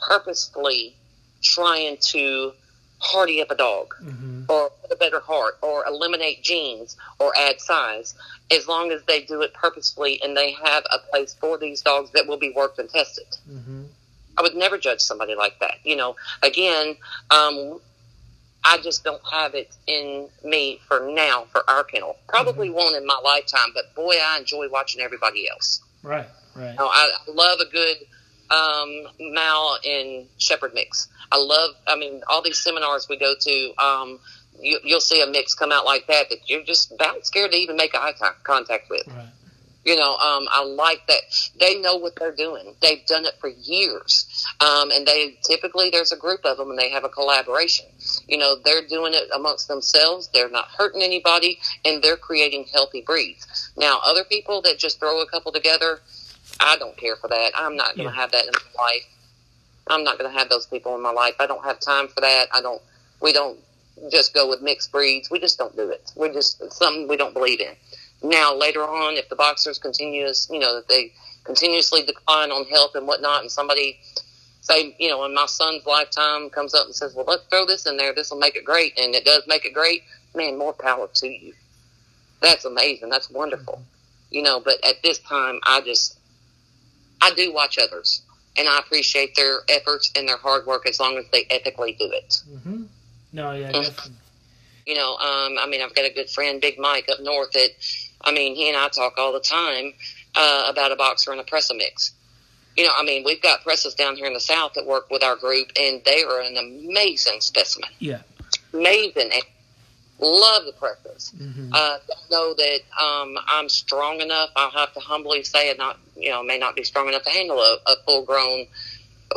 purposefully 0.00 0.96
trying 1.42 1.96
to 1.98 2.52
hardy 3.00 3.40
up 3.40 3.50
a 3.50 3.54
dog 3.54 3.94
Mhm. 4.02 4.46
or 4.48 4.72
a 4.90 4.96
better 4.96 5.20
heart 5.20 5.58
or 5.62 5.86
eliminate 5.86 6.42
genes 6.42 6.96
or 7.18 7.36
add 7.36 7.60
size 7.60 8.14
as 8.50 8.66
long 8.66 8.90
as 8.90 9.02
they 9.06 9.20
do 9.22 9.42
it 9.42 9.52
purposefully 9.54 10.20
and 10.22 10.36
they 10.36 10.52
have 10.52 10.84
a 10.90 10.98
place 11.10 11.34
for 11.40 11.56
these 11.58 11.80
dogs 11.82 12.10
that 12.12 12.26
will 12.26 12.36
be 12.38 12.50
worked 12.50 12.78
and 12.78 12.90
tested. 12.90 13.26
Mhm. 13.48 13.88
I 14.36 14.42
would 14.42 14.54
never 14.54 14.78
judge 14.78 15.00
somebody 15.00 15.34
like 15.34 15.58
that. 15.60 15.78
You 15.84 15.96
know, 15.96 16.16
again, 16.42 16.96
um, 17.30 17.80
I 18.64 18.78
just 18.78 19.04
don't 19.04 19.22
have 19.30 19.54
it 19.54 19.70
in 19.86 20.28
me 20.42 20.80
for 20.88 21.00
now 21.00 21.46
for 21.52 21.68
our 21.70 21.84
kennel. 21.84 22.16
Probably 22.28 22.70
won't 22.70 22.96
in 22.96 23.06
my 23.06 23.18
lifetime, 23.22 23.70
but 23.74 23.94
boy, 23.94 24.14
I 24.20 24.38
enjoy 24.38 24.68
watching 24.68 25.00
everybody 25.00 25.48
else. 25.48 25.80
Right. 26.02 26.26
Right. 26.54 26.70
You 26.72 26.76
know, 26.78 26.88
I 26.92 27.10
love 27.28 27.60
a 27.60 27.66
good 27.66 27.98
um, 28.50 29.08
Mal 29.20 29.78
and 29.84 30.26
Shepherd 30.38 30.72
mix. 30.74 31.08
I 31.30 31.38
love, 31.38 31.74
I 31.86 31.96
mean, 31.96 32.22
all 32.28 32.42
these 32.42 32.58
seminars 32.58 33.06
we 33.08 33.18
go 33.18 33.34
to, 33.38 33.72
um, 33.78 34.20
you, 34.60 34.78
you'll 34.84 35.00
see 35.00 35.22
a 35.22 35.26
mix 35.26 35.54
come 35.54 35.72
out 35.72 35.84
like 35.84 36.06
that 36.06 36.30
that 36.30 36.38
you're 36.48 36.64
just 36.64 36.92
about 36.92 37.24
scared 37.26 37.52
to 37.52 37.56
even 37.56 37.76
make 37.76 37.94
eye 37.94 38.12
con- 38.18 38.34
contact 38.42 38.90
with. 38.90 39.06
Right. 39.06 39.28
You 39.84 39.96
know, 39.96 40.16
um, 40.16 40.46
I 40.50 40.64
like 40.64 41.06
that 41.06 41.22
they 41.58 41.80
know 41.80 41.96
what 41.96 42.14
they're 42.16 42.34
doing. 42.34 42.74
They've 42.82 43.06
done 43.06 43.24
it 43.24 43.34
for 43.40 43.48
years, 43.48 44.44
um, 44.60 44.90
and 44.90 45.06
they 45.06 45.38
typically 45.46 45.88
there's 45.88 46.12
a 46.12 46.16
group 46.16 46.44
of 46.44 46.58
them 46.58 46.68
and 46.68 46.78
they 46.78 46.90
have 46.90 47.04
a 47.04 47.08
collaboration. 47.08 47.86
You 48.26 48.36
know, 48.36 48.56
they're 48.62 48.86
doing 48.86 49.14
it 49.14 49.30
amongst 49.34 49.66
themselves. 49.66 50.28
They're 50.28 50.50
not 50.50 50.68
hurting 50.76 51.00
anybody, 51.00 51.58
and 51.86 52.02
they're 52.02 52.18
creating 52.18 52.66
healthy 52.70 53.00
breeds. 53.00 53.72
Now, 53.78 54.00
other 54.04 54.24
people 54.24 54.60
that 54.62 54.78
just 54.78 54.98
throw 54.98 55.22
a 55.22 55.26
couple 55.26 55.52
together, 55.52 56.00
I 56.60 56.76
don't 56.76 56.96
care 56.96 57.16
for 57.16 57.28
that. 57.28 57.52
I'm 57.54 57.76
not 57.76 57.96
going 57.96 58.08
to 58.08 58.14
Yeah. 58.14 58.20
have 58.20 58.32
that 58.32 58.44
in 58.46 58.52
my 58.52 58.82
life. 58.82 59.04
I'm 59.86 60.04
not 60.04 60.18
going 60.18 60.30
to 60.30 60.38
have 60.38 60.48
those 60.48 60.66
people 60.66 60.94
in 60.94 61.02
my 61.02 61.12
life. 61.12 61.34
I 61.40 61.46
don't 61.46 61.64
have 61.64 61.80
time 61.80 62.08
for 62.08 62.20
that. 62.20 62.48
I 62.52 62.60
don't. 62.60 62.82
We 63.20 63.32
don't 63.32 63.58
just 64.10 64.34
go 64.34 64.48
with 64.48 64.60
mixed 64.62 64.92
breeds. 64.92 65.30
We 65.30 65.40
just 65.40 65.58
don't 65.58 65.74
do 65.74 65.90
it. 65.90 66.12
We're 66.14 66.32
just 66.32 66.60
it's 66.60 66.76
something 66.76 67.08
we 67.08 67.16
don't 67.16 67.34
believe 67.34 67.60
in. 67.60 67.74
Now 68.22 68.54
later 68.54 68.82
on, 68.82 69.16
if 69.16 69.28
the 69.28 69.36
boxers 69.36 69.78
continues, 69.78 70.48
you 70.50 70.58
know, 70.58 70.74
that 70.76 70.88
they 70.88 71.12
continuously 71.44 72.02
decline 72.02 72.50
on 72.50 72.64
health 72.66 72.94
and 72.94 73.06
whatnot, 73.06 73.42
and 73.42 73.50
somebody 73.50 73.98
say, 74.60 74.94
you 74.98 75.08
know, 75.08 75.24
in 75.24 75.34
my 75.34 75.46
son's 75.46 75.86
lifetime 75.86 76.50
comes 76.50 76.74
up 76.74 76.84
and 76.86 76.94
says, 76.94 77.14
"Well, 77.14 77.24
let's 77.26 77.44
throw 77.44 77.64
this 77.64 77.86
in 77.86 77.96
there. 77.96 78.12
This 78.12 78.30
will 78.30 78.38
make 78.38 78.56
it 78.56 78.64
great," 78.64 78.98
and 78.98 79.14
it 79.14 79.24
does 79.24 79.44
make 79.46 79.64
it 79.64 79.72
great. 79.72 80.02
Man, 80.34 80.58
more 80.58 80.74
power 80.74 81.08
to 81.14 81.26
you. 81.28 81.54
That's 82.40 82.64
amazing. 82.66 83.08
That's 83.08 83.30
wonderful. 83.30 83.82
You 84.30 84.42
know, 84.42 84.60
but 84.60 84.84
at 84.84 85.02
this 85.02 85.18
time, 85.18 85.58
I 85.64 85.80
just 85.80 86.17
I 87.20 87.32
do 87.34 87.52
watch 87.52 87.78
others, 87.78 88.22
and 88.56 88.68
I 88.68 88.78
appreciate 88.78 89.34
their 89.34 89.60
efforts 89.68 90.10
and 90.16 90.28
their 90.28 90.36
hard 90.36 90.66
work 90.66 90.86
as 90.88 91.00
long 91.00 91.16
as 91.18 91.24
they 91.32 91.46
ethically 91.50 91.92
do 91.98 92.10
it. 92.12 92.40
hmm 92.64 92.84
No, 93.32 93.52
yeah, 93.52 93.70
Mhm. 93.72 93.84
definitely. 93.84 94.12
You 94.86 94.94
know, 94.94 95.16
um, 95.18 95.58
I 95.58 95.66
mean, 95.66 95.82
I've 95.82 95.94
got 95.94 96.06
a 96.06 96.10
good 96.10 96.30
friend, 96.30 96.60
Big 96.60 96.78
Mike, 96.78 97.08
up 97.10 97.20
north. 97.20 97.52
That, 97.52 97.70
I 98.22 98.32
mean, 98.32 98.54
he 98.54 98.68
and 98.68 98.76
I 98.76 98.88
talk 98.88 99.18
all 99.18 99.32
the 99.32 99.40
time 99.40 99.92
uh, 100.34 100.64
about 100.68 100.92
a 100.92 100.96
boxer 100.96 101.30
and 101.32 101.40
a 101.40 101.44
Presa 101.44 101.76
mix. 101.76 102.12
You 102.76 102.84
know, 102.84 102.92
I 102.96 103.02
mean, 103.02 103.24
we've 103.24 103.42
got 103.42 103.64
Presas 103.64 103.94
down 103.96 104.16
here 104.16 104.26
in 104.26 104.32
the 104.34 104.40
south 104.40 104.74
that 104.74 104.86
work 104.86 105.10
with 105.10 105.22
our 105.22 105.34
group, 105.36 105.72
and 105.78 106.00
they 106.04 106.22
are 106.22 106.40
an 106.40 106.56
amazing 106.56 107.40
specimen. 107.40 107.90
Yeah. 107.98 108.22
Amazing. 108.72 109.32
Love 110.20 110.64
the 110.64 110.72
Presas. 110.72 111.32
hmm 111.36 111.70
Uh, 111.72 111.98
don't 112.08 112.30
know 112.30 112.54
that 112.54 112.80
um, 113.00 113.38
I'm 113.46 113.68
strong 113.68 114.20
enough. 114.20 114.50
I'll 114.56 114.70
have 114.70 114.92
to 114.94 115.00
humbly 115.00 115.44
say, 115.44 115.70
it 115.70 115.78
not 115.78 115.98
you 116.16 116.30
know, 116.30 116.42
may 116.42 116.58
not 116.58 116.74
be 116.74 116.82
strong 116.84 117.08
enough 117.08 117.22
to 117.24 117.30
handle 117.30 117.58
a, 117.60 117.78
a 117.86 117.96
full 118.04 118.24
grown, 118.24 118.66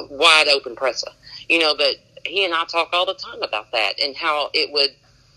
wide 0.09 0.47
open 0.47 0.75
Presa. 0.75 1.09
You 1.49 1.59
know, 1.59 1.75
but 1.75 1.95
he 2.25 2.45
and 2.45 2.53
I 2.53 2.65
talk 2.65 2.89
all 2.93 3.05
the 3.05 3.13
time 3.13 3.41
about 3.41 3.71
that 3.71 3.99
and 4.01 4.15
how 4.15 4.49
it 4.53 4.71
would 4.71 4.91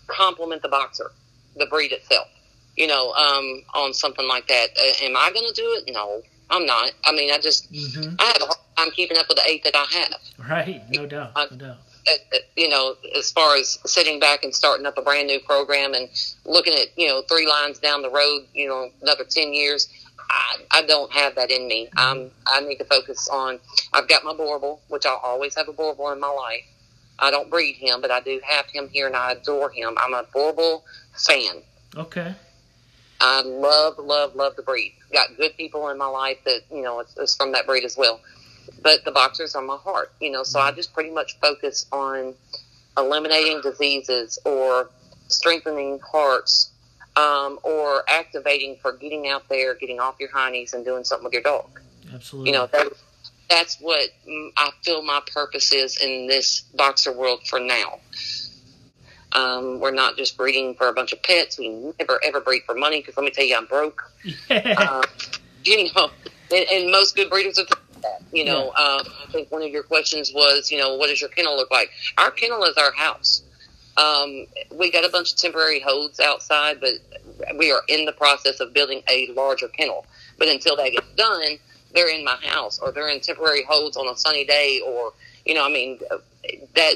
complement 0.07 0.61
the 0.61 0.69
boxer, 0.69 1.11
the 1.55 1.65
breed 1.65 1.91
itself. 1.91 2.27
You 2.75 2.87
know, 2.87 3.13
um, 3.13 3.63
on 3.73 3.93
something 3.93 4.27
like 4.27 4.47
that. 4.47 4.67
Uh, 4.77 5.05
am 5.05 5.15
I 5.15 5.31
going 5.33 5.47
to 5.47 5.53
do 5.53 5.81
it? 5.85 5.93
No, 5.93 6.21
I'm 6.49 6.65
not. 6.65 6.91
I 7.05 7.11
mean, 7.11 7.31
I 7.31 7.37
just 7.37 7.67
hmm 7.67 8.15
I 8.19 8.25
have 8.25 8.41
a 8.41 8.45
hard 8.45 8.57
time 8.77 8.91
keeping 8.91 9.17
up 9.17 9.27
with 9.29 9.37
the 9.37 9.47
eight 9.47 9.63
that 9.63 9.75
I 9.75 9.85
have 9.99 10.49
Right. 10.49 10.81
No 10.89 11.05
doubt. 11.05 11.31
No 11.35 11.57
doubt. 11.57 11.77
Uh, 12.07 12.37
you 12.55 12.69
know, 12.69 12.95
as 13.17 13.31
far 13.31 13.55
as 13.55 13.79
sitting 13.85 14.19
back 14.19 14.43
and 14.43 14.53
starting 14.53 14.85
up 14.85 14.97
a 14.97 15.01
brand 15.01 15.27
new 15.27 15.39
program 15.39 15.93
and 15.93 16.07
looking 16.45 16.73
at, 16.73 16.87
you 16.95 17.07
know, 17.07 17.23
three 17.23 17.47
lines 17.47 17.79
down 17.79 18.01
the 18.01 18.09
road, 18.09 18.45
you 18.53 18.67
know, 18.67 18.89
another 19.01 19.23
10 19.23 19.53
years, 19.53 19.89
I, 20.29 20.57
I 20.71 20.81
don't 20.83 21.11
have 21.11 21.35
that 21.35 21.51
in 21.51 21.67
me. 21.67 21.89
Um, 21.97 22.29
I 22.47 22.61
need 22.61 22.77
to 22.77 22.85
focus 22.85 23.27
on, 23.31 23.59
I've 23.93 24.07
got 24.07 24.23
my 24.23 24.33
Boerboel, 24.33 24.79
which 24.89 25.05
I'll 25.05 25.21
always 25.23 25.55
have 25.55 25.67
a 25.67 25.73
Boerboel 25.73 26.13
in 26.13 26.19
my 26.19 26.29
life. 26.29 26.63
I 27.17 27.31
don't 27.31 27.49
breed 27.49 27.75
him, 27.75 28.01
but 28.01 28.11
I 28.11 28.19
do 28.19 28.39
have 28.43 28.65
him 28.67 28.89
here 28.89 29.07
and 29.07 29.15
I 29.15 29.31
adore 29.31 29.69
him. 29.71 29.95
I'm 29.97 30.13
a 30.13 30.23
Boerboel 30.23 30.83
fan. 31.13 31.63
Okay. 31.95 32.35
I 33.21 33.41
love, 33.41 33.97
love, 33.97 34.35
love 34.35 34.55
the 34.55 34.61
breed. 34.61 34.93
Got 35.13 35.37
good 35.37 35.55
people 35.55 35.87
in 35.89 35.97
my 35.97 36.07
life 36.07 36.37
that, 36.45 36.61
you 36.69 36.81
know, 36.81 36.99
it's, 36.99 37.15
it's 37.17 37.35
from 37.35 37.53
that 37.53 37.65
breed 37.65 37.85
as 37.85 37.97
well. 37.97 38.19
But 38.81 39.03
the 39.05 39.11
boxers 39.11 39.55
are 39.55 39.61
my 39.61 39.77
heart, 39.77 40.11
you 40.19 40.31
know, 40.31 40.43
so 40.43 40.59
I 40.59 40.71
just 40.71 40.93
pretty 40.93 41.09
much 41.09 41.39
focus 41.39 41.85
on 41.91 42.33
eliminating 42.97 43.61
diseases 43.61 44.39
or 44.45 44.89
strengthening 45.27 45.99
hearts 45.99 46.71
um, 47.15 47.59
or 47.63 48.03
activating 48.09 48.77
for 48.81 48.93
getting 48.93 49.27
out 49.27 49.47
there, 49.49 49.75
getting 49.75 49.99
off 49.99 50.15
your 50.19 50.29
hindies 50.29 50.73
and 50.73 50.85
doing 50.85 51.03
something 51.03 51.23
with 51.23 51.33
your 51.33 51.41
dog. 51.41 51.79
Absolutely. 52.13 52.51
You 52.51 52.57
know, 52.57 52.67
that, 52.67 52.87
that's 53.49 53.77
what 53.79 54.09
I 54.57 54.69
feel 54.83 55.01
my 55.01 55.21
purpose 55.33 55.73
is 55.73 56.01
in 56.01 56.27
this 56.27 56.61
boxer 56.61 57.11
world 57.11 57.41
for 57.47 57.59
now. 57.59 57.99
Um, 59.33 59.79
we're 59.79 59.91
not 59.91 60.15
just 60.15 60.37
breeding 60.37 60.75
for 60.75 60.87
a 60.87 60.93
bunch 60.93 61.11
of 61.11 61.21
pets. 61.21 61.59
We 61.59 61.69
never 61.99 62.21
ever 62.23 62.39
breed 62.39 62.63
for 62.65 62.73
money 62.73 63.01
because 63.01 63.17
let 63.17 63.25
me 63.25 63.31
tell 63.31 63.43
you, 63.43 63.57
I'm 63.57 63.65
broke. 63.65 64.11
Uh, 64.49 65.03
you 65.63 65.89
know, 65.95 66.09
and, 66.53 66.65
and 66.71 66.91
most 66.91 67.15
good 67.15 67.29
breeders 67.29 67.57
are 67.57 67.65
that. 68.05 68.21
You 68.31 68.45
know, 68.45 68.67
um, 68.69 69.01
I 69.23 69.25
think 69.31 69.51
one 69.51 69.61
of 69.61 69.69
your 69.69 69.83
questions 69.83 70.31
was, 70.33 70.71
you 70.71 70.77
know, 70.77 70.95
what 70.95 71.07
does 71.07 71.21
your 71.21 71.29
kennel 71.29 71.55
look 71.55 71.71
like? 71.71 71.89
Our 72.17 72.31
kennel 72.31 72.63
is 72.63 72.77
our 72.77 72.93
house. 72.93 73.43
Um, 73.97 74.45
we 74.71 74.91
got 74.91 75.05
a 75.05 75.09
bunch 75.09 75.31
of 75.31 75.37
temporary 75.37 75.79
holds 75.79 76.19
outside, 76.19 76.81
but 76.81 76.93
we 77.57 77.71
are 77.71 77.81
in 77.87 78.05
the 78.05 78.11
process 78.11 78.59
of 78.59 78.73
building 78.73 79.01
a 79.09 79.27
larger 79.33 79.67
kennel. 79.69 80.05
But 80.37 80.49
until 80.49 80.75
that 80.77 80.91
gets 80.91 81.07
done, 81.15 81.57
they're 81.93 82.13
in 82.13 82.25
my 82.25 82.35
house 82.43 82.79
or 82.79 82.91
they're 82.91 83.07
in 83.07 83.21
temporary 83.21 83.63
holds 83.63 83.95
on 83.95 84.07
a 84.07 84.17
sunny 84.17 84.45
day 84.45 84.81
or, 84.85 85.13
you 85.45 85.53
know, 85.53 85.65
I 85.65 85.69
mean, 85.69 85.99
that 86.75 86.95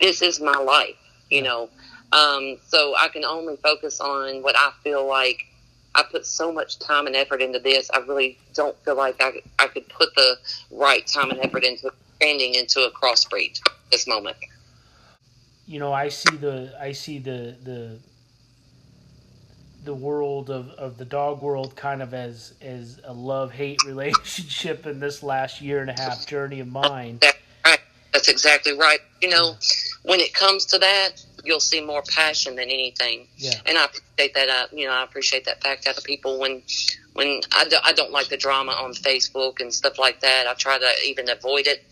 this 0.00 0.20
is 0.20 0.40
my 0.40 0.56
life, 0.56 0.96
you 1.30 1.42
know. 1.42 1.68
Um, 2.12 2.58
so 2.66 2.94
I 2.96 3.08
can 3.08 3.24
only 3.24 3.56
focus 3.56 4.00
on 4.00 4.42
what 4.42 4.56
I 4.56 4.72
feel 4.82 5.06
like 5.06 5.46
I 5.94 6.02
put 6.10 6.26
so 6.26 6.52
much 6.52 6.78
time 6.78 7.06
and 7.06 7.16
effort 7.16 7.40
into 7.42 7.58
this. 7.58 7.90
I 7.92 7.98
really 7.98 8.38
don't 8.54 8.76
feel 8.84 8.96
like 8.96 9.16
I, 9.20 9.42
I 9.58 9.68
could 9.68 9.88
put 9.88 10.14
the 10.14 10.36
right 10.70 11.06
time 11.06 11.30
and 11.30 11.40
effort 11.40 11.64
into 11.64 11.88
expanding 11.88 12.54
into 12.54 12.80
a 12.80 12.90
crossbreed 12.90 13.58
this 13.90 14.06
moment. 14.06 14.36
you 15.66 15.78
know, 15.78 15.92
I 15.92 16.08
see 16.08 16.36
the 16.36 16.74
I 16.80 16.92
see 16.92 17.18
the 17.18 17.56
the 17.62 17.98
the 19.84 19.94
world 19.94 20.50
of, 20.50 20.70
of 20.70 20.96
the 20.96 21.04
dog 21.04 21.42
world 21.42 21.76
kind 21.76 22.02
of 22.02 22.14
as 22.14 22.54
as 22.62 23.00
a 23.04 23.12
love 23.12 23.52
hate 23.52 23.82
relationship 23.86 24.86
in 24.86 25.00
this 25.00 25.22
last 25.22 25.60
year 25.60 25.80
and 25.80 25.90
a 25.90 25.94
half 26.00 26.26
journey 26.26 26.60
of 26.60 26.68
mine. 26.68 27.20
Right. 27.64 27.80
That's 28.12 28.28
exactly 28.28 28.76
right. 28.78 29.00
You 29.20 29.28
know, 29.28 29.56
when 30.02 30.20
it 30.20 30.32
comes 30.32 30.66
to 30.66 30.78
that, 30.78 31.24
you'll 31.44 31.60
see 31.60 31.80
more 31.80 32.02
passion 32.02 32.56
than 32.56 32.68
anything. 32.68 33.28
Yeah. 33.36 33.52
And 33.66 33.76
I 33.78 33.84
appreciate 33.84 34.34
that. 34.34 34.48
Uh, 34.48 34.66
you 34.72 34.86
know, 34.86 34.92
I 34.92 35.04
appreciate 35.04 35.44
that 35.44 35.62
fact 35.62 35.86
out 35.86 35.96
of 35.98 36.04
people 36.04 36.38
when 36.38 36.62
when 37.12 37.40
I, 37.52 37.64
do, 37.66 37.76
I 37.84 37.92
don't 37.92 38.10
like 38.10 38.28
the 38.28 38.36
drama 38.36 38.72
on 38.72 38.92
Facebook 38.94 39.60
and 39.60 39.72
stuff 39.72 39.98
like 39.98 40.20
that. 40.20 40.46
I 40.48 40.54
try 40.54 40.78
to 40.78 40.90
even 41.06 41.28
avoid 41.28 41.66
it. 41.68 41.84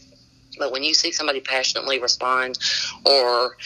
But 0.59 0.73
when 0.73 0.83
you 0.83 0.95
see 0.95 1.13
somebody 1.13 1.41
passionately 1.41 2.01
respond 2.01 2.59
or 3.07 3.57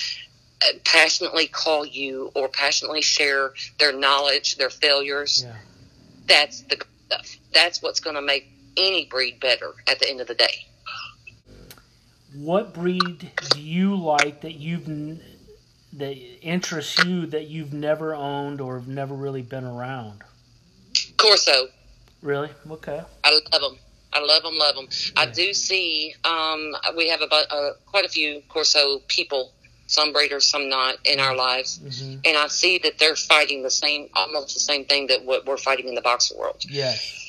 uh, 0.63 0.67
passionately 0.85 1.47
call 1.47 1.85
you 1.87 2.31
or 2.35 2.49
passionately 2.49 3.01
share 3.03 3.55
their 3.79 3.93
knowledge, 3.93 4.57
their 4.57 4.71
failures, 4.71 5.45
Yeah. 5.47 5.57
that's 6.27 6.61
the 6.63 6.85
stuff. 7.07 7.37
That's 7.53 7.83
what's 7.83 8.01
going 8.01 8.17
to 8.17 8.23
make 8.23 8.49
any 8.77 9.07
breed 9.07 9.41
better 9.41 9.73
at 9.89 9.99
the 9.99 10.09
end 10.11 10.21
of 10.21 10.27
the 10.27 10.35
day. 10.35 10.67
What 12.35 12.75
breed 12.75 13.31
do 13.55 13.61
you 13.61 13.97
like 13.97 14.43
that 14.43 14.57
you've 14.57 14.87
that 15.97 16.17
interests 16.43 17.03
you 17.05 17.27
that 17.27 17.49
you've 17.49 17.73
never 17.73 18.15
owned 18.15 18.61
or 18.61 18.79
have 18.79 18.89
never 18.89 19.15
really 19.15 19.43
been 19.43 19.65
around? 19.65 20.23
Corso, 21.17 21.69
Really? 22.23 22.51
Okay. 22.71 23.01
I 23.25 23.31
love 23.53 23.61
them. 23.61 23.79
I 24.13 24.21
love 24.21 24.43
them, 24.43 24.57
love 24.59 24.75
them. 24.75 24.89
I 25.17 25.27
do 25.27 25.53
see 25.53 26.15
um, 26.25 26.75
we 26.97 27.09
have 27.11 27.21
about 27.21 27.47
uh, 27.51 27.71
quite 27.85 28.05
a 28.05 28.09
few 28.09 28.43
Corso 28.49 29.01
people, 29.09 29.53
some 29.87 30.13
breeders, 30.13 30.47
some 30.47 30.69
not, 30.69 30.97
in 31.05 31.21
our 31.21 31.37
lives, 31.37 31.79
hmm 31.79 32.17
and 32.25 32.37
I 32.37 32.49
see 32.49 32.79
that 32.79 32.99
they're 32.99 33.15
fighting 33.15 33.63
the 33.63 33.71
same, 33.71 34.09
almost 34.15 34.55
the 34.55 34.61
same 34.61 34.85
thing 34.87 35.07
that 35.09 35.25
what 35.25 35.47
we're 35.47 35.57
fighting 35.59 35.87
in 35.89 35.95
the 35.95 36.01
boxer 36.01 36.37
world. 36.37 36.57
Yes. 36.69 37.29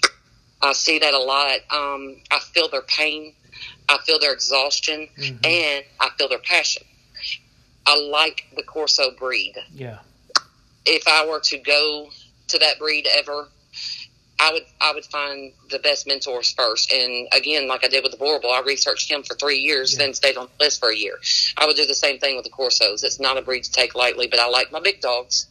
I 0.62 0.74
see 0.74 0.98
that 1.00 1.14
a 1.14 1.20
lot. 1.20 1.60
Um, 1.70 2.18
I 2.32 2.40
feel 2.40 2.68
their 2.70 2.82
pain. 2.82 3.34
I 3.90 4.00
feel 4.06 4.18
their 4.20 4.34
exhaustion, 4.34 5.08
Mhm. 5.18 5.46
and 5.46 5.86
I 6.00 6.10
feel 6.18 6.30
their 6.30 6.40
passion. 6.40 6.84
I 7.88 7.98
like 8.12 8.46
the 8.56 8.64
Corso 8.64 9.12
breed. 9.12 9.56
Yeah. 9.74 10.00
If 10.86 11.08
I 11.08 11.26
were 11.26 11.40
to 11.40 11.58
go 11.58 12.10
to 12.50 12.60
that 12.60 12.78
breed 12.80 13.08
ever, 13.18 13.48
I 14.40 14.52
would 14.54 14.64
I 14.80 14.94
would 14.94 15.06
find 15.06 15.52
the 15.72 15.80
best 15.80 16.06
mentors 16.06 16.52
first. 16.52 16.92
And 16.94 17.28
again, 17.34 17.68
like 17.68 17.84
I 17.84 17.88
did 17.88 18.04
with 18.04 18.12
the 18.12 18.18
Boerboel, 18.18 18.52
I 18.52 18.62
researched 18.62 19.10
him 19.10 19.24
for 19.24 19.36
three 19.36 19.58
years, 19.60 19.94
Yeah. 19.94 20.00
then 20.06 20.14
stayed 20.14 20.38
on 20.38 20.48
the 20.58 20.64
list 20.66 20.80
for 20.80 20.90
a 20.92 20.96
year. 20.96 21.18
I 21.58 21.66
would 21.66 21.76
do 21.76 21.86
the 21.86 21.96
same 21.96 22.20
thing 22.20 22.36
with 22.36 22.46
the 22.46 22.52
Corsos. 22.52 23.04
It's 23.04 23.20
not 23.20 23.38
a 23.38 23.42
breed 23.42 23.64
to 23.64 23.72
take 23.72 23.96
lightly, 23.96 24.28
but 24.28 24.40
I 24.40 24.48
like 24.48 24.72
my 24.72 24.80
big 24.80 25.02
dogs. 25.02 25.48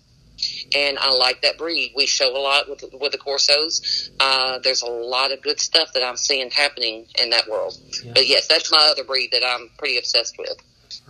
And 0.75 0.99
I 0.99 1.11
like 1.13 1.41
that 1.43 1.57
breed. 1.57 1.95
We 1.97 2.05
show 2.07 2.37
a 2.37 2.39
lot 2.39 2.69
with 2.69 2.85
with 2.93 3.13
the 3.13 3.19
Corsos. 3.19 4.11
Uh, 4.21 4.59
there's 4.59 4.83
a 4.83 4.87
lot 4.91 5.33
of 5.33 5.41
good 5.43 5.59
stuff 5.59 5.93
that 5.95 6.05
I'm 6.05 6.17
seeing 6.19 6.51
happening 6.51 7.07
in 7.19 7.31
that 7.31 7.49
world. 7.49 7.77
Yeah. 8.05 8.13
But 8.15 8.27
yes, 8.29 8.47
that's 8.47 8.71
my 8.71 8.89
other 8.93 9.03
breed 9.05 9.31
that 9.33 9.43
I'm 9.45 9.71
pretty 9.79 9.97
obsessed 9.99 10.37
with. 10.39 10.57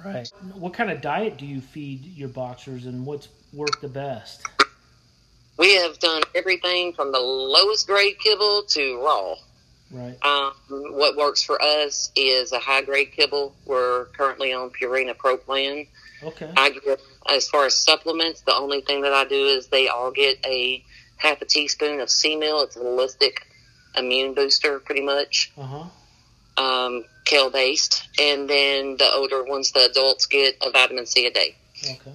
Right. 0.05 0.31
What 0.55 0.73
kind 0.75 0.91
of 0.91 1.01
diet 1.01 1.37
do 1.39 1.47
you 1.47 1.61
feed 1.61 2.05
your 2.17 2.29
boxers, 2.29 2.87
and 2.87 3.05
what's 3.07 3.29
worked 3.53 3.81
the 3.81 3.89
best? 3.89 4.47
We 5.59 5.75
have 5.77 5.99
done 5.99 6.23
everything 6.35 6.93
from 6.93 7.13
the 7.13 7.19
lowest 7.21 7.87
grade 7.87 8.19
kibble 8.19 8.65
to 8.69 9.01
raw. 9.03 9.35
Right. 9.91 10.19
Um, 10.25 10.53
what 10.69 11.17
works 11.17 11.43
for 11.43 11.61
us 11.63 12.11
is 12.17 12.53
a 12.53 12.59
high 12.59 12.83
grade 12.83 13.13
kibble. 13.13 13.55
We're 13.65 14.07
currently 14.07 14.53
on 14.53 14.71
Purina 14.71 15.17
Pro 15.17 15.37
Plan. 15.37 15.87
Okay. 16.23 16.51
I 16.57 16.71
get, 16.71 17.01
as 17.31 17.49
far 17.49 17.67
as 17.67 17.75
supplements, 17.75 18.41
the 18.43 18.55
only 18.55 18.81
thing 18.81 19.03
that 19.03 19.13
I 19.13 19.25
do 19.25 19.47
is 19.47 19.69
they 19.69 19.89
all 19.89 20.11
get 20.11 20.45
a 20.45 20.83
half 21.19 21.41
a 21.41 21.45
teaspoon 21.45 22.01
of 22.01 22.11
sea 22.11 22.37
meal. 22.37 22.61
It's 22.63 22.77
a 22.77 22.81
holistic 22.81 23.37
immune 23.97 24.35
booster, 24.35 24.79
pretty 24.81 25.03
much, 25.03 25.53
Uh 25.57 25.63
huh. 25.63 26.63
um, 26.63 27.05
kale 27.27 27.51
based. 27.51 28.09
And 28.19 28.49
then 28.49 28.97
the 28.97 29.11
older 29.15 29.45
ones, 29.45 29.73
the 29.73 29.91
adults, 29.91 30.25
get 30.25 30.57
a 30.63 30.71
vitamin 30.71 31.05
C 31.05 31.27
a 31.27 31.31
day. 31.31 31.55
Okay. 31.85 32.13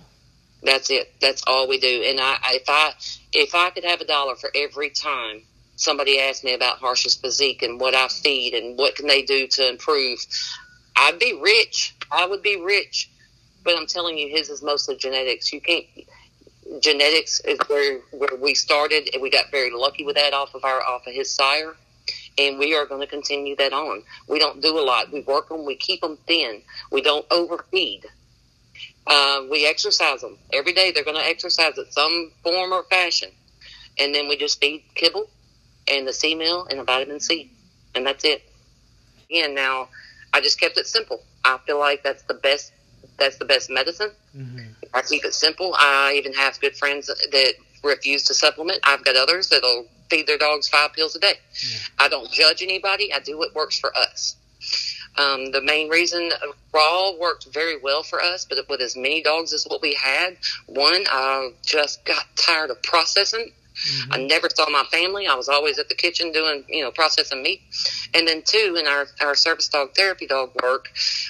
That's 0.63 0.89
it. 0.89 1.13
That's 1.21 1.43
all 1.45 1.67
we 1.67 1.79
do. 1.79 2.03
And 2.07 2.19
I, 2.19 2.37
if 2.51 2.63
I, 2.67 2.93
if 3.33 3.53
I 3.53 3.69
could 3.69 3.83
have 3.83 4.01
a 4.01 4.05
dollar 4.05 4.35
for 4.35 4.49
every 4.55 4.89
time 4.89 5.43
somebody 5.75 6.19
asked 6.19 6.43
me 6.43 6.53
about 6.53 6.77
Harsh's 6.77 7.15
physique 7.15 7.61
and 7.61 7.79
what 7.79 7.93
I 7.93 8.07
feed 8.07 8.53
and 8.53 8.77
what 8.77 8.95
can 8.95 9.07
they 9.07 9.21
do 9.21 9.47
to 9.47 9.69
improve, 9.69 10.19
I'd 10.95 11.19
be 11.19 11.39
rich. 11.41 11.95
I 12.11 12.25
would 12.27 12.41
be 12.41 12.61
rich. 12.61 13.09
But 13.63 13.77
I'm 13.77 13.87
telling 13.87 14.17
you, 14.17 14.35
his 14.35 14.49
is 14.49 14.63
mostly 14.63 14.95
genetics. 14.95 15.53
You 15.53 15.61
can't. 15.61 15.85
Genetics 16.79 17.41
is 17.41 17.59
where 17.67 17.99
where 18.11 18.35
we 18.39 18.55
started, 18.55 19.09
and 19.13 19.21
we 19.21 19.29
got 19.29 19.51
very 19.51 19.71
lucky 19.71 20.05
with 20.05 20.15
that 20.15 20.33
off 20.33 20.55
of 20.55 20.63
our 20.63 20.81
off 20.81 21.05
of 21.05 21.13
his 21.13 21.29
sire, 21.29 21.75
and 22.37 22.57
we 22.59 22.75
are 22.75 22.85
going 22.85 23.01
to 23.01 23.07
continue 23.07 23.55
that 23.57 23.73
on. 23.73 24.03
We 24.27 24.39
don't 24.39 24.61
do 24.61 24.77
a 24.79 24.83
lot. 24.83 25.11
We 25.11 25.21
work 25.21 25.49
them. 25.49 25.65
We 25.65 25.75
keep 25.75 26.01
them 26.01 26.17
thin. 26.27 26.61
We 26.91 27.01
don't 27.01 27.25
overfeed. 27.29 28.05
Uh, 29.07 29.41
we 29.49 29.65
exercise 29.67 30.21
them 30.21 30.37
every 30.53 30.73
day. 30.73 30.91
They're 30.91 31.03
going 31.03 31.17
to 31.17 31.25
exercise 31.27 31.77
at 31.77 31.91
some 31.91 32.31
form 32.43 32.71
or 32.71 32.83
fashion, 32.83 33.29
and 33.99 34.13
then 34.13 34.27
we 34.27 34.37
just 34.37 34.59
feed 34.61 34.83
kibble 34.95 35.29
and 35.87 36.07
the 36.07 36.13
sea 36.13 36.35
meal 36.35 36.67
and 36.69 36.79
a 36.79 36.83
vitamin 36.83 37.19
C, 37.19 37.51
and 37.95 38.05
that's 38.05 38.23
it. 38.23 38.43
Again, 39.29 39.55
now 39.55 39.89
I 40.33 40.41
just 40.41 40.59
kept 40.59 40.77
it 40.77 40.87
simple. 40.87 41.21
I 41.43 41.57
feel 41.65 41.79
like 41.79 42.03
that's 42.03 42.23
the 42.23 42.35
best. 42.35 42.71
That's 43.17 43.37
the 43.37 43.45
best 43.45 43.69
medicine. 43.69 44.11
hmm 44.33 44.59
I 44.93 45.01
keep 45.01 45.23
it 45.25 45.33
simple. 45.33 45.73
I 45.77 46.13
even 46.17 46.33
have 46.33 46.59
good 46.59 46.75
friends 46.75 47.07
that 47.07 47.53
refuse 47.83 48.23
to 48.25 48.33
supplement. 48.33 48.79
I've 48.83 49.03
got 49.03 49.15
others 49.15 49.49
that'll 49.49 49.87
feed 50.09 50.27
their 50.27 50.37
dogs 50.37 50.67
five 50.67 50.93
pills 50.93 51.15
a 51.15 51.19
day. 51.19 51.33
Yeah. 51.53 51.77
I 51.99 52.09
don't 52.09 52.29
judge 52.31 52.61
anybody. 52.61 53.13
I 53.13 53.19
do 53.19 53.37
what 53.37 53.55
works 53.55 53.79
for 53.79 53.95
us. 53.95 54.35
Um, 55.17 55.51
the 55.51 55.61
main 55.61 55.89
reason 55.89 56.31
raw 56.73 57.11
worked 57.19 57.47
very 57.51 57.77
well 57.81 58.03
for 58.03 58.21
us, 58.21 58.45
but 58.45 58.57
with 58.69 58.81
as 58.81 58.95
many 58.95 59.21
dogs 59.21 59.53
as 59.53 59.65
what 59.65 59.81
we 59.81 59.93
had, 59.93 60.37
one, 60.67 61.03
I 61.09 61.51
just 61.63 62.05
got 62.05 62.23
tired 62.35 62.69
of 62.69 62.81
processing. 62.81 63.51
hmm 63.75 64.13
I 64.13 64.17
never 64.19 64.47
saw 64.49 64.69
my 64.69 64.83
family. 64.91 65.27
I 65.27 65.35
was 65.35 65.49
always 65.49 65.79
at 65.79 65.89
the 65.89 65.95
kitchen 65.95 66.31
doing, 66.31 66.63
you 66.69 66.83
know, 66.83 66.91
processing 66.91 67.41
meat. 67.43 67.61
And 68.13 68.27
then 68.27 68.41
two, 68.45 68.77
in 68.79 68.87
our, 68.87 69.07
our 69.21 69.35
service 69.35 69.67
dog 69.67 69.95
therapy 69.95 70.27
dog 70.27 70.51
work, 70.61 70.89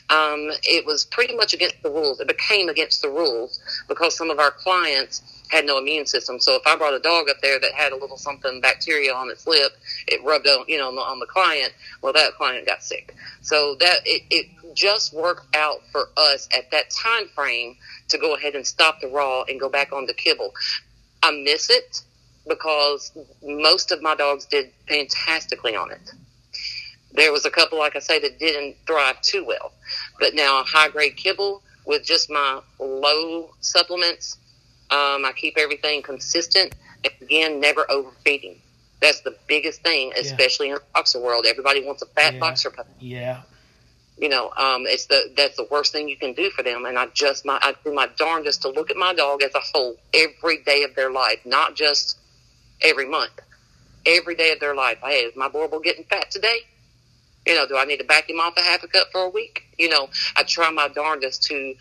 um, 0.10 0.50
it 0.64 0.86
was 0.86 1.06
pretty 1.06 1.36
much 1.36 1.54
against 1.54 1.82
the 1.82 1.90
rules. 1.90 2.20
It 2.20 2.28
became 2.28 2.70
against 2.70 3.02
the 3.02 3.10
rules 3.10 3.60
because 3.88 4.16
some 4.16 4.30
of 4.30 4.38
our 4.40 4.52
clients 4.52 5.24
had 5.52 5.66
no 5.66 5.78
immune 5.78 6.06
system. 6.06 6.40
So 6.40 6.56
if 6.56 6.66
I 6.66 6.78
brought 6.78 6.94
a 6.94 7.00
dog 7.00 7.30
up 7.30 7.42
there 7.42 7.60
that 7.60 7.74
had 7.74 7.92
a 7.92 7.96
little 7.96 8.18
something 8.18 8.62
bacteria 8.62 9.14
on 9.14 9.30
its 9.30 9.46
lip, 9.46 9.74
it 10.08 10.24
rubbed 10.24 10.48
on, 10.48 10.66
you 10.68 10.78
know, 10.78 10.88
on 10.88 10.96
the, 10.96 11.02
on 11.02 11.20
the 11.20 11.26
client. 11.26 11.74
Well, 12.02 12.14
that 12.14 12.34
client 12.36 12.66
got 12.66 12.82
sick. 12.82 13.14
So 13.42 13.76
that 13.80 14.00
it, 14.06 14.24
it 14.30 14.46
just 14.74 15.14
worked 15.14 15.54
out 15.56 15.82
for 15.92 16.08
us 16.16 16.48
at 16.58 16.72
that 16.72 16.90
time 16.90 17.28
frame 17.36 17.76
to 18.08 18.18
go 18.18 18.36
ahead 18.36 18.56
and 18.56 18.66
stop 18.66 19.02
the 19.02 19.08
raw 19.08 19.44
and 19.44 19.60
go 19.60 19.68
back 19.68 19.92
on 19.92 20.06
the 20.06 20.14
kibble. 20.14 20.54
I 21.22 21.32
miss 21.32 21.70
it 21.70 22.02
because 22.48 23.12
most 23.44 23.92
of 23.92 24.02
my 24.02 24.16
dogs 24.16 24.46
did 24.46 24.72
fantastically 24.88 25.76
on 25.76 25.92
it. 25.92 26.12
There 27.14 27.34
was 27.34 27.46
a 27.46 27.52
couple, 27.52 27.78
like 27.78 27.98
I 27.98 28.00
say, 28.00 28.20
that 28.20 28.40
didn't 28.40 28.78
thrive 28.88 29.22
too 29.22 29.46
well. 29.46 29.74
But 30.18 30.34
now 30.34 30.62
a 30.62 30.64
high 30.64 30.88
grade 30.88 31.18
kibble 31.18 31.62
with 31.86 32.06
just 32.06 32.30
my 32.30 32.62
low 32.80 33.54
supplements, 33.60 34.38
um, 34.92 35.26
I 35.26 35.32
keep 35.36 35.58
everything 35.58 36.02
consistent. 36.02 36.76
And 37.04 37.14
again, 37.22 37.60
never 37.60 37.90
overfeeding. 37.90 38.58
That's 39.02 39.22
the 39.22 39.36
biggest 39.48 39.82
thing, 39.82 40.12
especially 40.18 40.68
in 40.70 40.76
the 40.76 40.82
boxer 40.94 41.20
world. 41.20 41.46
Everybody 41.48 41.84
wants 41.84 42.02
a 42.04 42.06
fat 42.06 42.34
Yeah. 42.36 42.40
boxer 42.40 42.70
puppy 42.70 42.90
Yeah. 43.00 43.42
you 44.18 44.30
know, 44.30 44.52
um, 44.56 44.86
it's 44.86 45.06
the 45.08 45.32
that's 45.36 45.58
the 45.58 45.68
worst 45.72 45.92
thing 45.92 46.08
you 46.08 46.18
can 46.18 46.34
do 46.34 46.52
for 46.52 46.62
them. 46.62 46.86
And 46.86 47.00
I 47.00 47.08
just 47.08 47.44
my 47.46 47.58
I 47.62 47.74
do 47.84 47.92
my 47.94 48.08
darndest 48.20 48.62
to 48.62 48.70
look 48.70 48.92
at 48.92 48.98
my 48.98 49.14
dog 49.16 49.42
as 49.42 49.56
a 49.56 49.60
whole 49.60 49.96
every 50.14 50.62
day 50.64 50.84
of 50.84 50.94
their 50.96 51.10
life, 51.12 51.40
not 51.46 51.76
just 51.76 52.18
every 52.82 53.08
month, 53.08 53.32
every 54.06 54.36
day 54.36 54.52
of 54.52 54.60
their 54.60 54.76
life. 54.76 55.00
Hey, 55.04 55.22
is 55.22 55.36
my 55.36 55.50
Boerboel 55.50 55.84
getting 55.84 56.04
fat 56.04 56.30
today? 56.30 56.58
You 57.48 57.56
know, 57.56 57.68
do 57.68 57.76
I 57.78 57.86
need 57.86 57.98
to 57.98 58.04
back 58.04 58.30
him 58.30 58.40
off 58.40 58.56
a 58.58 58.62
half 58.62 58.84
a 58.84 58.88
cup 58.88 59.08
for 59.12 59.22
a 59.22 59.30
week? 59.30 59.64
You 59.80 59.90
know, 59.90 60.10
I 60.36 60.44
try 60.44 60.70
my 60.70 60.90
darndest 60.90 61.42
to. 61.46 61.74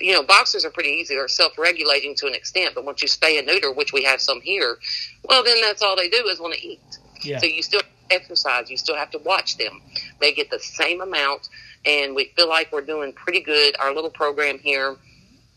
You 0.00 0.12
know, 0.12 0.22
boxers 0.22 0.64
are 0.64 0.70
pretty 0.70 0.90
easy 0.90 1.16
or 1.16 1.26
self-regulating 1.26 2.14
to 2.16 2.26
an 2.26 2.34
extent, 2.34 2.74
but 2.74 2.84
once 2.84 3.02
you 3.02 3.08
spay 3.08 3.38
and 3.38 3.46
neuter, 3.46 3.72
which 3.72 3.92
we 3.92 4.04
have 4.04 4.20
some 4.20 4.40
here, 4.40 4.78
well, 5.24 5.42
then 5.42 5.60
that's 5.60 5.82
all 5.82 5.96
they 5.96 6.08
do 6.08 6.26
is 6.26 6.38
want 6.38 6.54
to 6.54 6.64
eat. 6.64 6.80
Yeah. 7.22 7.38
So 7.38 7.46
you 7.46 7.62
still 7.62 7.80
exercise. 8.10 8.70
You 8.70 8.76
still 8.76 8.96
have 8.96 9.10
to 9.10 9.18
watch 9.18 9.56
them. 9.56 9.80
They 10.20 10.32
get 10.32 10.50
the 10.50 10.58
same 10.58 11.00
amount, 11.00 11.48
and 11.84 12.14
we 12.14 12.26
feel 12.36 12.48
like 12.48 12.72
we're 12.72 12.82
doing 12.82 13.12
pretty 13.12 13.40
good. 13.40 13.74
Our 13.80 13.94
little 13.94 14.10
program 14.10 14.58
here 14.58 14.96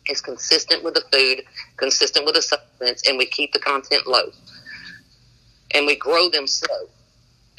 is 0.07 0.21
consistent 0.21 0.83
with 0.83 0.95
the 0.95 1.03
food, 1.11 1.43
consistent 1.77 2.25
with 2.25 2.35
the 2.35 2.41
supplements, 2.41 3.07
and 3.07 3.17
we 3.17 3.25
keep 3.25 3.53
the 3.53 3.59
content 3.59 4.07
low. 4.07 4.31
And 5.71 5.85
we 5.85 5.95
grow 5.95 6.29
them 6.29 6.47
slow 6.47 6.89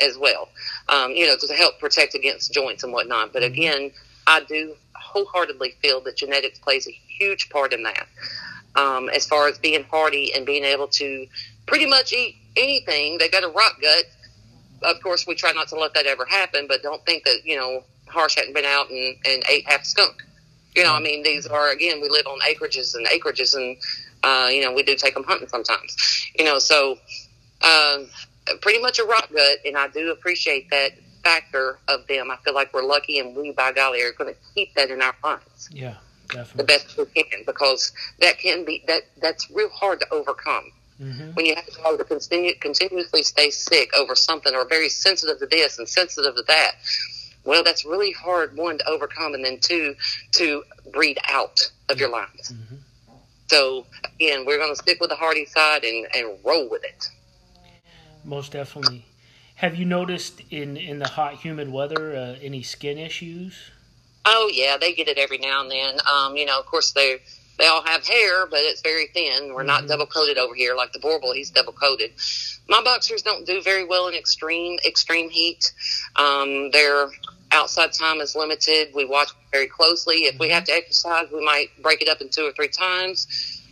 as 0.00 0.18
well, 0.18 0.48
um, 0.88 1.12
you 1.12 1.26
know, 1.26 1.36
to 1.36 1.54
help 1.54 1.78
protect 1.78 2.14
against 2.14 2.52
joints 2.52 2.84
and 2.84 2.92
whatnot. 2.92 3.32
But 3.32 3.42
again, 3.42 3.90
I 4.26 4.40
do 4.40 4.76
wholeheartedly 5.14 5.74
feel 5.80 6.00
that 6.02 6.16
genetics 6.16 6.58
plays 6.58 6.86
a 6.86 6.90
huge 6.90 7.48
part 7.48 7.72
in 7.72 7.84
that. 7.84 8.06
Um, 8.76 9.08
as 9.08 9.26
far 9.26 9.46
as 9.46 9.56
being 9.58 9.84
hardy 9.84 10.34
and 10.34 10.44
being 10.44 10.64
able 10.64 10.88
to 10.88 11.26
pretty 11.66 11.86
much 11.86 12.12
eat 12.12 12.36
anything, 12.56 13.18
they 13.18 13.28
got 13.28 13.44
a 13.44 13.48
rock 13.48 13.80
gut. 13.80 14.04
Of 14.82 15.00
course, 15.02 15.26
we 15.26 15.34
try 15.34 15.52
not 15.52 15.68
to 15.68 15.76
let 15.76 15.94
that 15.94 16.06
ever 16.06 16.24
happen, 16.24 16.66
but 16.66 16.82
don't 16.82 17.04
think 17.06 17.24
that, 17.24 17.42
you 17.44 17.56
know, 17.56 17.84
Harsh 18.06 18.36
hadn't 18.36 18.54
been 18.54 18.64
out 18.64 18.90
and, 18.90 19.16
and 19.24 19.42
ate 19.48 19.66
half 19.66 19.84
skunk. 19.84 20.22
You 20.74 20.82
know, 20.82 20.92
I 20.94 21.00
mean, 21.00 21.22
these 21.22 21.46
are 21.46 21.70
again, 21.70 22.00
we 22.00 22.08
live 22.08 22.26
on 22.26 22.38
acreages 22.40 22.94
and 22.94 23.06
acreages, 23.06 23.54
and 23.54 23.76
uh, 24.22 24.48
you 24.48 24.62
know, 24.62 24.72
we 24.72 24.82
do 24.82 24.96
take 24.96 25.14
them 25.14 25.24
hunting 25.24 25.48
sometimes. 25.48 25.96
You 26.36 26.44
know, 26.44 26.58
so 26.58 26.98
uh, 27.62 27.98
pretty 28.60 28.80
much 28.80 28.98
a 28.98 29.04
rock 29.04 29.28
gut, 29.32 29.58
and 29.64 29.76
I 29.76 29.88
do 29.88 30.10
appreciate 30.10 30.70
that 30.70 30.92
factor 31.24 31.78
of 31.88 32.06
them. 32.06 32.30
I 32.30 32.36
feel 32.44 32.54
like 32.54 32.72
we're 32.72 32.84
lucky, 32.84 33.18
and 33.18 33.34
we, 33.34 33.50
by 33.50 33.72
golly, 33.72 34.02
are 34.02 34.12
going 34.12 34.32
to 34.32 34.40
keep 34.54 34.74
that 34.74 34.90
in 34.90 35.02
our 35.02 35.14
lives 35.24 35.68
Yeah, 35.72 35.94
the 36.54 36.62
best 36.64 36.96
we 36.96 37.06
can 37.06 37.42
because 37.46 37.92
that 38.20 38.38
can 38.38 38.64
be 38.64 38.84
that 38.86 39.02
that's 39.20 39.50
real 39.50 39.70
hard 39.70 40.00
to 40.00 40.06
overcome 40.12 40.70
hmm 40.98 41.30
when 41.32 41.44
you 41.44 41.54
have 41.56 41.66
dog 41.82 41.98
to 41.98 42.04
continue 42.04 42.54
continuously 42.60 43.22
stay 43.24 43.50
sick 43.50 43.90
over 43.96 44.14
something 44.14 44.54
or 44.54 44.64
very 44.68 44.88
sensitive 44.88 45.40
to 45.40 45.46
this 45.46 45.78
and 45.78 45.88
sensitive 45.88 46.36
to 46.36 46.42
that. 46.46 46.72
Well, 47.44 47.64
that's 47.64 47.84
really 47.84 48.12
hard 48.12 48.56
one 48.56 48.78
to 48.78 48.88
overcome, 48.88 49.34
and 49.34 49.44
then 49.44 49.58
two 49.60 49.96
to 50.32 50.62
breed 50.92 51.18
out 51.28 51.60
of 51.88 51.98
your 51.98 52.10
lines. 52.10 52.52
Mhm. 52.52 52.78
So 53.48 53.86
again, 54.14 54.46
we're 54.46 54.58
going 54.58 54.70
to 54.70 54.76
stick 54.76 55.00
with 55.00 55.10
the 55.10 55.16
hardy 55.16 55.44
side 55.44 55.84
and, 55.84 56.06
and 56.14 56.38
roll 56.44 56.68
with 56.70 56.84
it. 56.84 57.08
Most 58.24 58.52
definitely. 58.52 59.04
Have 59.56 59.76
you 59.76 59.84
noticed 59.84 60.40
in 60.50 60.76
in 60.76 60.98
the 60.98 61.08
hot, 61.08 61.34
humid 61.34 61.70
weather 61.72 62.16
uh, 62.16 62.36
any 62.42 62.62
skin 62.62 62.98
issues? 62.98 63.54
Oh 64.24 64.50
yeah, 64.52 64.76
they 64.76 64.92
get 64.92 65.08
it 65.08 65.18
every 65.18 65.38
now 65.38 65.62
and 65.62 65.70
then. 65.70 65.98
Um, 66.12 66.36
you 66.36 66.44
know, 66.44 66.58
of 66.58 66.66
course 66.66 66.92
they 66.92 67.18
they 67.58 67.66
all 67.66 67.82
have 67.82 68.04
hair, 68.04 68.46
but 68.46 68.58
it's 68.60 68.80
very 68.82 69.06
thin. 69.14 69.54
We're 69.54 69.62
not 69.62 69.84
Mhm. 69.84 69.88
double 69.88 70.06
coated 70.06 70.38
over 70.38 70.54
here 70.56 70.74
like 70.74 70.92
the 70.92 70.98
Boerboel. 70.98 71.34
He's 71.36 71.50
double 71.50 71.72
coated. 71.72 72.12
My 72.68 72.82
boxers 72.82 73.22
don't 73.22 73.46
do 73.46 73.62
very 73.62 73.84
well 73.84 74.08
in 74.08 74.14
extreme 74.14 74.78
extreme 74.84 75.30
heat. 75.30 75.72
Um, 76.16 76.70
their 76.72 77.10
outside 77.52 77.92
time 77.92 78.20
is 78.20 78.34
limited. 78.34 78.92
We 78.92 79.04
watch 79.04 79.28
very 79.52 79.68
closely. 79.68 80.24
If 80.24 80.40
we 80.40 80.48
have 80.48 80.64
to 80.64 80.72
exercise, 80.72 81.28
we 81.32 81.44
might 81.44 81.70
break 81.80 82.02
it 82.02 82.08
up 82.08 82.20
in 82.20 82.28
two 82.28 82.44
or 82.44 82.52
three 82.52 82.68
times. 82.68 83.28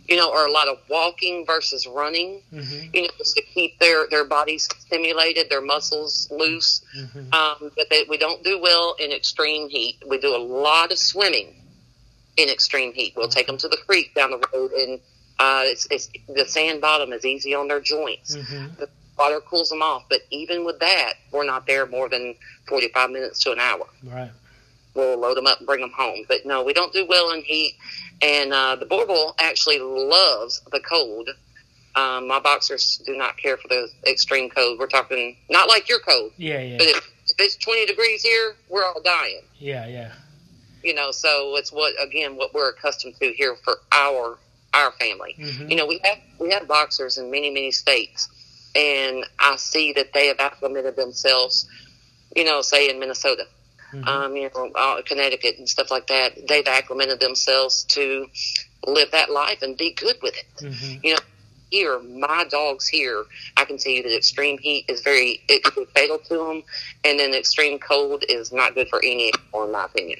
You 0.07 0.17
know, 0.17 0.29
or 0.31 0.45
a 0.45 0.51
lot 0.51 0.67
of 0.67 0.77
walking 0.89 1.45
versus 1.45 1.87
running. 1.87 2.41
hmm 2.51 2.61
You 2.93 3.03
know, 3.03 3.09
just 3.17 3.35
to 3.37 3.41
keep 3.53 3.79
their 3.79 4.07
their 4.09 4.25
bodies 4.25 4.67
stimulated, 4.79 5.49
their 5.49 5.61
muscles 5.61 6.27
loose 6.31 6.81
hmm 6.93 7.19
um, 7.33 7.71
but 7.77 7.89
that 7.89 8.05
we 8.09 8.17
don't 8.17 8.43
do 8.43 8.59
well 8.59 8.95
in 8.99 9.11
extreme 9.11 9.69
heat. 9.69 9.97
We 10.07 10.17
do 10.19 10.35
a 10.35 10.43
lot 10.43 10.91
of 10.91 10.97
swimming 10.97 11.55
in 12.37 12.49
extreme 12.49 12.93
heat. 12.93 13.13
We'll 13.15 13.27
take 13.29 13.47
them 13.47 13.57
to 13.59 13.67
the 13.67 13.77
creek 13.87 14.13
down 14.13 14.31
the 14.31 14.41
road, 14.53 14.71
and 14.73 14.99
uh, 15.39 15.61
it's, 15.65 15.87
it's 15.89 16.09
the 16.27 16.45
sand 16.45 16.81
bottom 16.81 17.11
is 17.13 17.25
easy 17.25 17.53
on 17.55 17.67
their 17.67 17.79
joints. 17.79 18.35
hmm 18.35 18.67
The 18.77 18.89
water 19.17 19.39
cools 19.41 19.69
them 19.69 19.81
off, 19.81 20.03
but 20.09 20.21
even 20.31 20.65
with 20.65 20.79
that, 20.79 21.13
we're 21.31 21.45
not 21.45 21.65
there 21.65 21.85
more 21.85 22.09
than 22.09 22.35
forty-five 22.67 23.09
minutes 23.11 23.39
to 23.43 23.51
an 23.51 23.59
hour. 23.59 23.85
Right. 24.03 24.31
We'll 24.95 25.19
load 25.19 25.35
them 25.37 25.47
up 25.47 25.57
and 25.59 25.67
bring 25.67 25.81
them 25.81 25.91
home. 25.95 26.25
But 26.27 26.45
no, 26.45 26.63
we 26.63 26.73
don't 26.73 26.93
do 26.93 27.05
well 27.07 27.31
in 27.31 27.41
heat. 27.41 27.75
And 28.21 28.53
uh, 28.53 28.75
the 28.75 28.85
Boerboel 28.85 29.33
actually 29.39 29.79
loves 29.79 30.61
the 30.71 30.79
cold. 30.79 31.29
Um, 31.95 32.27
my 32.27 32.39
boxers 32.39 33.01
do 33.05 33.15
not 33.15 33.37
care 33.37 33.57
for 33.57 33.67
the 33.67 33.87
extreme 34.07 34.49
cold. 34.49 34.79
We're 34.79 34.87
talking 34.87 35.35
not 35.49 35.67
like 35.67 35.87
your 35.89 35.99
cold. 35.99 36.31
Yeah, 36.37 36.59
yeah, 36.61 36.77
But 36.77 36.87
if, 36.87 36.97
if 37.27 37.35
it's 37.39 37.55
20 37.57 37.85
degrees 37.85 38.21
here, 38.23 38.55
we're 38.69 38.83
all 38.85 39.01
dying. 39.03 39.41
yeah, 39.57 39.87
yeah. 39.87 40.11
You 40.83 40.93
know, 40.93 41.11
so 41.11 41.55
it's 41.55 41.71
what 41.71 41.93
again 42.01 42.35
what 42.35 42.53
we're 42.53 42.69
accustomed 42.69 43.15
to 43.21 43.31
here 43.31 43.55
for 43.63 43.77
our 43.93 44.37
our 44.73 44.91
family. 44.93 45.33
hmm 45.39 45.69
You 45.69 45.77
know, 45.77 45.85
we 45.85 46.01
have 46.03 46.17
we 46.39 46.49
have 46.51 46.67
boxers 46.67 47.17
in 47.17 47.31
many 47.31 47.49
many 47.51 47.71
states, 47.71 48.27
and 48.75 49.23
I 49.39 49.55
see 49.55 49.93
that 49.93 50.11
they 50.13 50.27
have 50.27 50.39
acclimated 50.41 50.97
themselves. 50.97 51.69
You 52.35 52.43
know, 52.43 52.61
say 52.61 52.89
in 52.89 52.99
Minnesota, 52.99 53.45
hmm 53.93 54.07
um, 54.09 54.35
you 54.35 54.49
know, 54.55 54.71
uh, 54.75 55.01
Connecticut 55.03 55.57
and 55.57 55.67
stuff 55.69 55.91
like 55.91 56.07
that. 56.07 56.47
They've 56.47 56.67
acclimated 56.67 57.19
themselves 57.19 57.83
to 57.89 58.27
live 58.87 59.11
that 59.11 59.31
life 59.31 59.61
and 59.61 59.77
be 59.77 59.93
good 59.93 60.17
with 60.21 60.35
it 60.35 60.45
hmm 60.59 60.95
You 61.03 61.13
know, 61.13 61.19
here, 61.69 61.99
my 61.99 62.45
dogs 62.49 62.87
here, 62.87 63.23
I 63.57 63.65
can 63.65 63.77
tell 63.77 63.91
you 63.91 64.03
that 64.03 64.15
extreme 64.15 64.57
heat 64.59 64.85
is 64.87 65.01
very 65.01 65.41
it 65.47 65.63
can 65.63 65.83
be 65.83 65.89
fatal 65.95 66.19
to 66.29 66.37
them, 66.37 66.63
and 67.03 67.19
then 67.19 67.33
extreme 67.33 67.79
cold 67.79 68.23
is 68.29 68.51
not 68.51 68.75
good 68.75 68.87
for 68.89 68.99
any 69.03 69.31
animal, 69.53 69.65
in 69.67 69.71
my 69.71 69.85
opinion. 69.85 70.19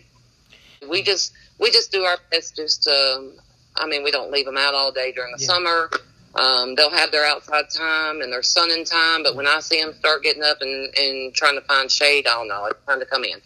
We 0.90 1.04
just 1.04 1.32
we 1.60 1.70
just 1.72 1.92
do 1.92 2.04
our 2.04 2.18
best. 2.32 2.56
Just 2.56 2.88
um, 2.88 3.34
I 3.76 3.86
mean, 3.88 4.04
we 4.04 4.12
don't 4.12 4.32
leave 4.32 4.46
them 4.46 4.58
out 4.58 4.74
all 4.74 4.92
day 4.92 5.12
during 5.12 5.32
the 5.32 5.42
Yeah. 5.42 5.48
summer. 5.48 5.90
Um, 6.36 6.74
they'll 6.74 6.90
have 6.90 7.12
their 7.12 7.26
outside 7.26 7.66
time 7.70 8.22
and 8.22 8.34
their 8.34 8.42
sunning 8.42 8.86
time, 8.86 9.22
but 9.22 9.36
when 9.36 9.46
I 9.46 9.60
see 9.60 9.80
them 9.80 9.94
start 9.94 10.24
getting 10.24 10.42
up 10.42 10.58
and, 10.62 10.92
and 10.98 11.34
trying 11.34 11.56
to 11.56 11.62
find 11.62 11.92
shade, 11.92 12.26
I 12.26 12.32
don't 12.32 12.48
know, 12.48 12.66
it's 12.66 12.84
time 12.88 13.00
to 13.00 13.06
come 13.06 13.24
in. 13.24 13.38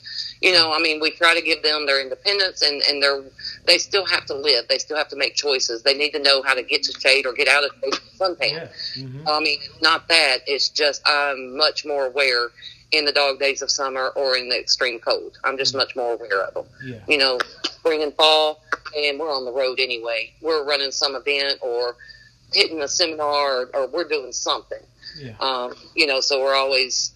You 0.41 0.53
know, 0.53 0.71
I 0.73 0.79
mean, 0.79 1.01
we 1.01 1.11
try 1.11 1.33
to 1.33 1.41
give 1.41 1.63
them 1.63 1.85
their 1.85 2.01
independence 2.01 2.61
and, 2.61 2.81
and 2.83 3.03
their, 3.03 3.23
they 3.65 3.77
still 3.77 4.05
have 4.05 4.25
to 4.27 4.35
live. 4.35 4.69
They 4.69 4.77
still 4.77 4.95
have 4.95 5.09
to 5.09 5.17
make 5.17 5.35
choices. 5.35 5.83
They 5.83 5.95
need 5.95 6.11
to 6.11 6.19
know 6.19 6.41
how 6.43 6.53
to 6.53 6.63
get 6.63 6.83
to 6.83 6.97
shade 6.97 7.25
or 7.25 7.33
get 7.33 7.49
out 7.49 7.65
of 7.65 7.71
shade 7.83 7.99
suntan. 8.17 8.69
Yeah. 8.95 9.03
hmm 9.03 9.27
I 9.27 9.39
mean, 9.41 9.57
not 9.81 10.07
that. 10.07 10.37
It's 10.47 10.69
just 10.69 11.01
I'm 11.05 11.57
much 11.57 11.85
more 11.85 12.05
aware 12.05 12.47
in 12.93 13.03
the 13.03 13.11
dog 13.11 13.39
days 13.39 13.61
of 13.61 13.69
summer 13.69 14.09
or 14.15 14.37
in 14.37 14.47
the 14.47 14.57
extreme 14.57 14.99
cold. 14.99 15.37
I'm 15.43 15.57
just 15.57 15.75
much 15.75 15.95
more 15.95 16.13
aware 16.13 16.43
of 16.43 16.53
them. 16.53 16.65
Yeah. 16.81 16.99
You 17.07 17.17
know, 17.17 17.39
spring 17.65 18.03
and 18.03 18.13
fall, 18.13 18.61
and 18.95 19.19
we're 19.19 19.35
on 19.35 19.43
the 19.43 19.51
road 19.51 19.79
anyway. 19.81 20.31
We're 20.41 20.63
running 20.63 20.91
some 20.91 21.15
event 21.15 21.59
or 21.61 21.97
hitting 22.53 22.81
a 22.81 22.87
seminar 22.87 23.61
or, 23.63 23.69
or 23.75 23.87
we're 23.87 24.07
doing 24.07 24.31
something. 24.31 24.81
Yeah. 25.17 25.33
Um, 25.39 25.73
you 25.95 26.05
know, 26.07 26.19
so 26.19 26.41
we're 26.41 26.55
always. 26.55 27.11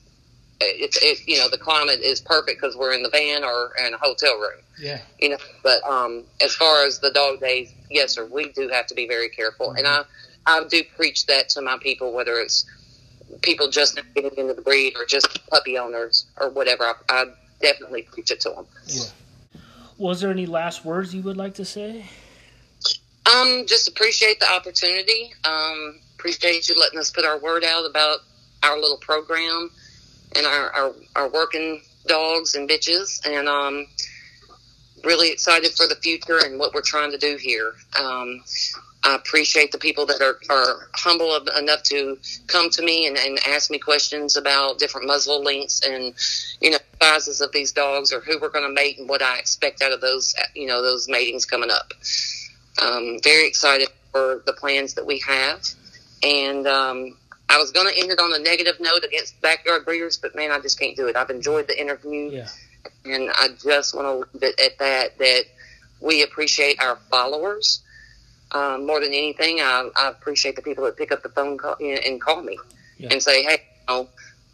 It's 0.64 0.98
it, 1.02 1.28
you 1.28 1.38
know 1.40 1.50
the 1.50 1.58
climate 1.58 2.02
is 2.02 2.22
perfect 2.22 2.62
because 2.62 2.76
we're 2.76 2.94
in 2.94 3.02
the 3.02 3.10
van 3.10 3.44
or 3.44 3.72
in 3.84 3.96
a 3.96 3.98
hotel 3.98 4.36
room 4.40 4.60
Yeah. 4.78 5.02
you 5.20 5.30
know. 5.30 5.38
But 5.64 5.84
um, 5.84 6.24
as 6.40 6.54
far 6.54 6.86
as 6.86 7.00
the 7.00 7.10
dog 7.10 7.40
days, 7.40 7.74
yes, 7.90 8.14
sir, 8.14 8.26
we 8.26 8.50
do 8.52 8.70
have 8.70 8.86
to 8.88 8.94
be 8.94 9.08
very 9.08 9.30
careful, 9.30 9.72
and 9.72 9.88
I 9.88 10.04
I 10.46 10.64
do 10.70 10.84
preach 10.96 11.26
that 11.26 11.50
to 11.50 11.62
my 11.64 11.78
people, 11.82 12.14
whether 12.14 12.34
it's 12.34 12.66
people 13.42 13.70
just 13.72 14.00
getting 14.14 14.30
into 14.38 14.54
the 14.54 14.62
breed 14.62 14.94
or 14.98 15.06
just 15.06 15.48
puppy 15.50 15.80
owners 15.80 16.28
or 16.40 16.50
whatever. 16.50 16.84
I, 16.84 16.94
I 17.10 17.26
definitely 17.60 18.04
preach 18.04 18.30
it 18.30 18.42
to 18.42 18.50
them. 18.52 18.66
Yeah. 18.86 19.60
Was 19.98 20.22
there 20.22 20.30
any 20.30 20.46
last 20.46 20.86
words 20.86 21.14
you 21.16 21.24
would 21.24 21.38
like 21.38 21.56
to 21.56 21.66
say? 21.66 22.06
Um, 23.26 23.66
just 23.68 23.88
appreciate 23.88 24.40
the 24.40 24.52
opportunity. 24.52 25.34
Um, 25.44 26.00
appreciate 26.16 26.68
you 26.70 26.76
letting 26.80 27.00
us 27.00 27.12
put 27.12 27.26
our 27.26 27.40
word 27.40 27.64
out 27.64 27.86
about 27.86 28.20
our 28.64 28.80
little 28.80 28.98
program 28.98 29.72
and 30.36 30.46
our, 30.46 30.70
our, 30.72 30.94
our 31.16 31.30
working 31.30 31.82
dogs 32.08 32.56
and 32.56 32.70
bitches. 32.70 33.26
And 33.26 33.48
um, 33.48 33.88
really 35.04 35.32
excited 35.32 35.72
for 35.72 35.88
the 35.88 35.96
future 35.96 36.40
and 36.44 36.60
what 36.60 36.74
we're 36.74 36.82
trying 36.82 37.12
to 37.12 37.18
do 37.18 37.38
here. 37.38 37.74
Um, 38.00 38.44
I 39.04 39.16
appreciate 39.16 39.72
the 39.72 39.80
people 39.80 40.06
that 40.06 40.22
are, 40.22 40.40
are 40.50 40.90
humble 40.94 41.36
enough 41.58 41.82
to 41.84 42.20
come 42.48 42.70
to 42.70 42.84
me 42.84 43.08
and, 43.08 43.18
and 43.18 43.40
ask 43.48 43.72
me 43.72 43.80
questions 43.80 44.38
about 44.38 44.78
different 44.78 45.08
muzzle 45.08 45.42
lengths 45.42 45.82
and, 45.86 46.14
you 46.62 46.70
know, 46.70 46.78
sizes 47.02 47.42
of 47.42 47.52
these 47.52 47.72
dogs 47.72 48.14
or 48.14 48.20
who 48.20 48.40
we're 48.40 48.50
going 48.50 48.68
to 48.68 48.74
mate 48.74 49.00
and 49.00 49.10
what 49.10 49.24
I 49.24 49.40
expect 49.40 49.82
out 49.82 49.92
of 49.92 50.02
those, 50.02 50.36
you 50.56 50.68
know, 50.68 50.84
those 50.84 51.08
matings 51.10 51.46
coming 51.46 51.72
up. 51.72 51.94
Um, 52.82 53.20
very 53.24 53.48
excited 53.48 53.90
for 54.12 54.42
the 54.46 54.54
plans 54.54 54.94
that 54.96 55.06
we 55.06 55.20
have. 55.28 55.62
And 56.24 56.68
um, 56.68 57.18
I 57.50 57.58
was 57.58 57.72
going 57.72 57.92
to 57.92 58.00
end 58.00 58.12
it 58.12 58.20
on 58.20 58.34
a 58.34 58.40
negative 58.40 58.76
note 58.80 59.04
against 59.04 59.40
backyard 59.42 59.86
breeders, 59.86 60.18
but 60.18 60.36
man, 60.36 60.52
I 60.52 60.60
just 60.60 60.80
can't 60.80 60.96
do 60.96 61.08
it. 61.08 61.16
I've 61.16 61.30
enjoyed 61.30 61.68
the 61.68 61.80
interview, 61.80 62.30
Yeah. 62.32 62.48
and 63.06 63.30
I 63.32 63.50
just 63.62 63.96
want 63.96 64.08
to 64.08 64.30
leave 64.34 64.44
it 64.44 64.60
at 64.60 64.78
that. 64.80 65.18
That 65.18 65.44
we 66.00 66.24
appreciate 66.24 66.80
our 66.82 66.98
followers 67.10 67.82
um, 68.52 68.86
more 68.86 69.00
than 69.00 69.10
anything. 69.10 69.60
I, 69.60 69.90
I 69.96 70.10
appreciate 70.10 70.56
the 70.56 70.62
people 70.62 70.84
that 70.86 70.98
pick 70.98 71.12
up 71.12 71.24
the 71.24 71.30
phone 71.30 71.58
call 71.58 71.76
and, 71.80 72.00
and 72.06 72.22
call 72.22 72.42
me 72.42 72.58
Yeah. 72.98 73.10
and 73.12 73.22
say, 73.22 73.44
"Hey, 73.44 73.64
you 73.90 73.96
know, 73.96 74.10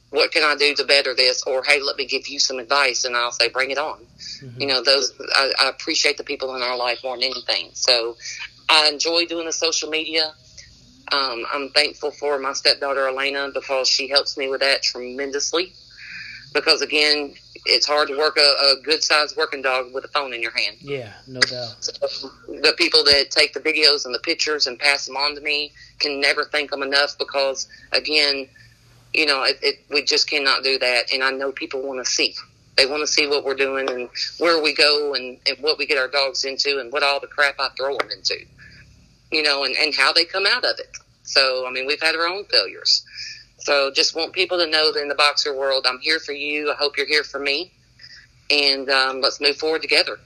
what 0.09 0.31
can 0.31 0.43
I 0.43 0.55
do 0.55 0.73
to 0.75 0.83
better 0.83 1.13
this?" 1.13 1.43
Or, 1.43 1.63
"Hey, 1.63 1.79
let 1.81 1.97
me 1.97 2.05
give 2.05 2.27
you 2.27 2.39
some 2.39 2.59
advice," 2.59 3.05
and 3.05 3.15
I'll 3.15 3.31
say, 3.31 3.49
"Bring 3.49 3.71
it 3.71 3.77
on." 3.77 4.05
Mhm. 4.41 4.61
You 4.61 4.67
know, 4.67 4.81
those 4.83 5.13
I, 5.35 5.53
I 5.59 5.69
appreciate 5.69 6.17
the 6.17 6.23
people 6.23 6.55
in 6.55 6.61
our 6.61 6.77
life 6.77 7.03
more 7.03 7.15
than 7.15 7.23
anything. 7.25 7.71
So 7.73 8.17
I 8.69 8.87
enjoy 8.89 9.25
doing 9.25 9.45
the 9.45 9.53
social 9.53 9.89
media. 9.89 10.33
Um, 11.11 11.45
I'm 11.53 11.69
thankful 11.69 12.11
for 12.11 12.37
my 12.37 12.53
stepdaughter 12.53 13.07
Elena 13.07 13.49
because 13.53 13.87
she 13.87 14.09
helps 14.09 14.37
me 14.37 14.49
with 14.49 14.59
that 14.59 14.83
tremendously. 14.83 15.73
Because 16.53 16.81
again, 16.81 17.33
it's 17.65 17.85
hard 17.85 18.07
to 18.09 18.17
work 18.17 18.37
a, 18.37 18.41
a 18.41 18.81
good 18.83 19.03
sized 19.03 19.37
working 19.37 19.61
dog 19.61 19.93
with 19.93 20.05
a 20.05 20.07
phone 20.09 20.33
in 20.33 20.41
your 20.41 20.51
hand. 20.51 20.77
Yeah. 20.81 21.13
No 21.27 21.39
doubt. 21.39 21.75
So 21.79 21.91
the 22.47 22.73
people 22.77 23.03
that 23.05 23.31
take 23.31 23.53
the 23.53 23.59
videos 23.59 24.05
and 24.05 24.13
the 24.13 24.19
pictures 24.19 24.67
and 24.67 24.77
pass 24.79 25.05
them 25.05 25.15
on 25.15 25.35
to 25.35 25.41
me 25.41 25.71
can 25.99 26.19
never 26.19 26.45
thank 26.45 26.71
them 26.71 26.83
enough 26.83 27.17
because 27.17 27.67
again, 27.91 28.47
you 29.17 29.25
know, 29.25 29.43
it, 29.43 29.57
it, 29.63 29.75
we 29.89 30.03
just 30.03 30.29
cannot 30.29 30.63
do 30.63 30.77
that. 30.77 31.11
And 31.11 31.23
I 31.23 31.31
know 31.31 31.51
people 31.51 31.81
want 31.81 32.05
to 32.05 32.09
see. 32.09 32.35
They 32.77 32.85
want 32.85 33.01
to 33.01 33.07
see 33.07 33.25
what 33.25 33.43
we're 33.43 33.55
doing 33.55 33.89
and 33.89 34.07
where 34.37 34.61
we 34.61 34.75
go 34.75 35.15
and, 35.15 35.39
and 35.47 35.57
what 35.59 35.79
we 35.79 35.87
get 35.87 35.97
our 35.97 36.07
dogs 36.07 36.45
into 36.45 36.79
and 36.79 36.93
what 36.93 37.01
all 37.01 37.19
the 37.19 37.25
crap 37.25 37.55
I 37.59 37.69
throw 37.75 37.97
them 37.97 38.09
into, 38.15 38.35
you 39.31 39.41
know, 39.41 39.63
and, 39.63 39.75
and 39.75 39.95
how 39.95 40.13
they 40.13 40.23
come 40.23 40.45
out 40.45 40.63
of 40.63 40.77
it. 40.77 40.95
So, 41.23 41.65
I 41.67 41.71
mean, 41.71 41.87
we've 41.87 41.99
had 41.99 42.15
our 42.15 42.27
own 42.27 42.45
failures. 42.45 43.03
So 43.57 43.91
just 43.91 44.15
want 44.15 44.33
people 44.33 44.59
to 44.59 44.67
know 44.67 44.93
that 44.93 45.01
in 45.01 45.07
the 45.07 45.15
boxer 45.15 45.57
world, 45.57 45.87
I'm 45.89 45.99
here 45.99 46.19
for 46.19 46.33
you. 46.33 46.71
I 46.71 46.75
hope 46.75 46.95
you're 46.95 47.07
here 47.07 47.23
for 47.23 47.39
me. 47.39 47.73
And 48.51 48.87
um, 48.91 49.21
let's 49.21 49.41
move 49.41 49.57
forward 49.57 49.81
together. 49.81 50.19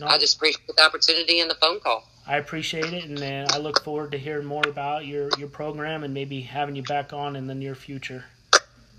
No, 0.00 0.08
I 0.08 0.18
just 0.18 0.36
appreciate 0.36 0.66
the 0.66 0.82
opportunity 0.82 1.40
and 1.40 1.48
the 1.48 1.54
phone 1.54 1.78
call. 1.78 2.09
I 2.26 2.36
appreciate 2.36 2.92
it, 2.92 3.04
and 3.04 3.20
uh, 3.22 3.52
I 3.54 3.58
look 3.58 3.82
forward 3.82 4.12
to 4.12 4.18
hearing 4.18 4.46
more 4.46 4.66
about 4.66 5.06
your 5.06 5.30
your 5.38 5.48
program 5.48 6.04
and 6.04 6.14
maybe 6.14 6.40
having 6.40 6.76
you 6.76 6.82
back 6.82 7.12
on 7.12 7.36
in 7.36 7.46
the 7.46 7.54
near 7.54 7.74
future. 7.74 8.24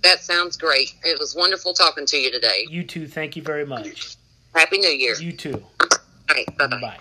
That 0.03 0.23
sounds 0.23 0.57
great. 0.57 0.95
It 1.03 1.19
was 1.19 1.35
wonderful 1.35 1.73
talking 1.73 2.05
to 2.07 2.17
you 2.17 2.31
today. 2.31 2.65
You 2.69 2.83
too. 2.83 3.07
Thank 3.07 3.35
you 3.35 3.43
very 3.43 3.65
much. 3.65 4.15
Happy 4.55 4.79
New 4.79 4.89
Year. 4.89 5.15
You 5.15 5.31
too. 5.31 5.63
All 5.79 5.87
right, 6.29 6.57
bye 6.57 6.67
bye. 6.67 6.81
Bye. 6.81 6.99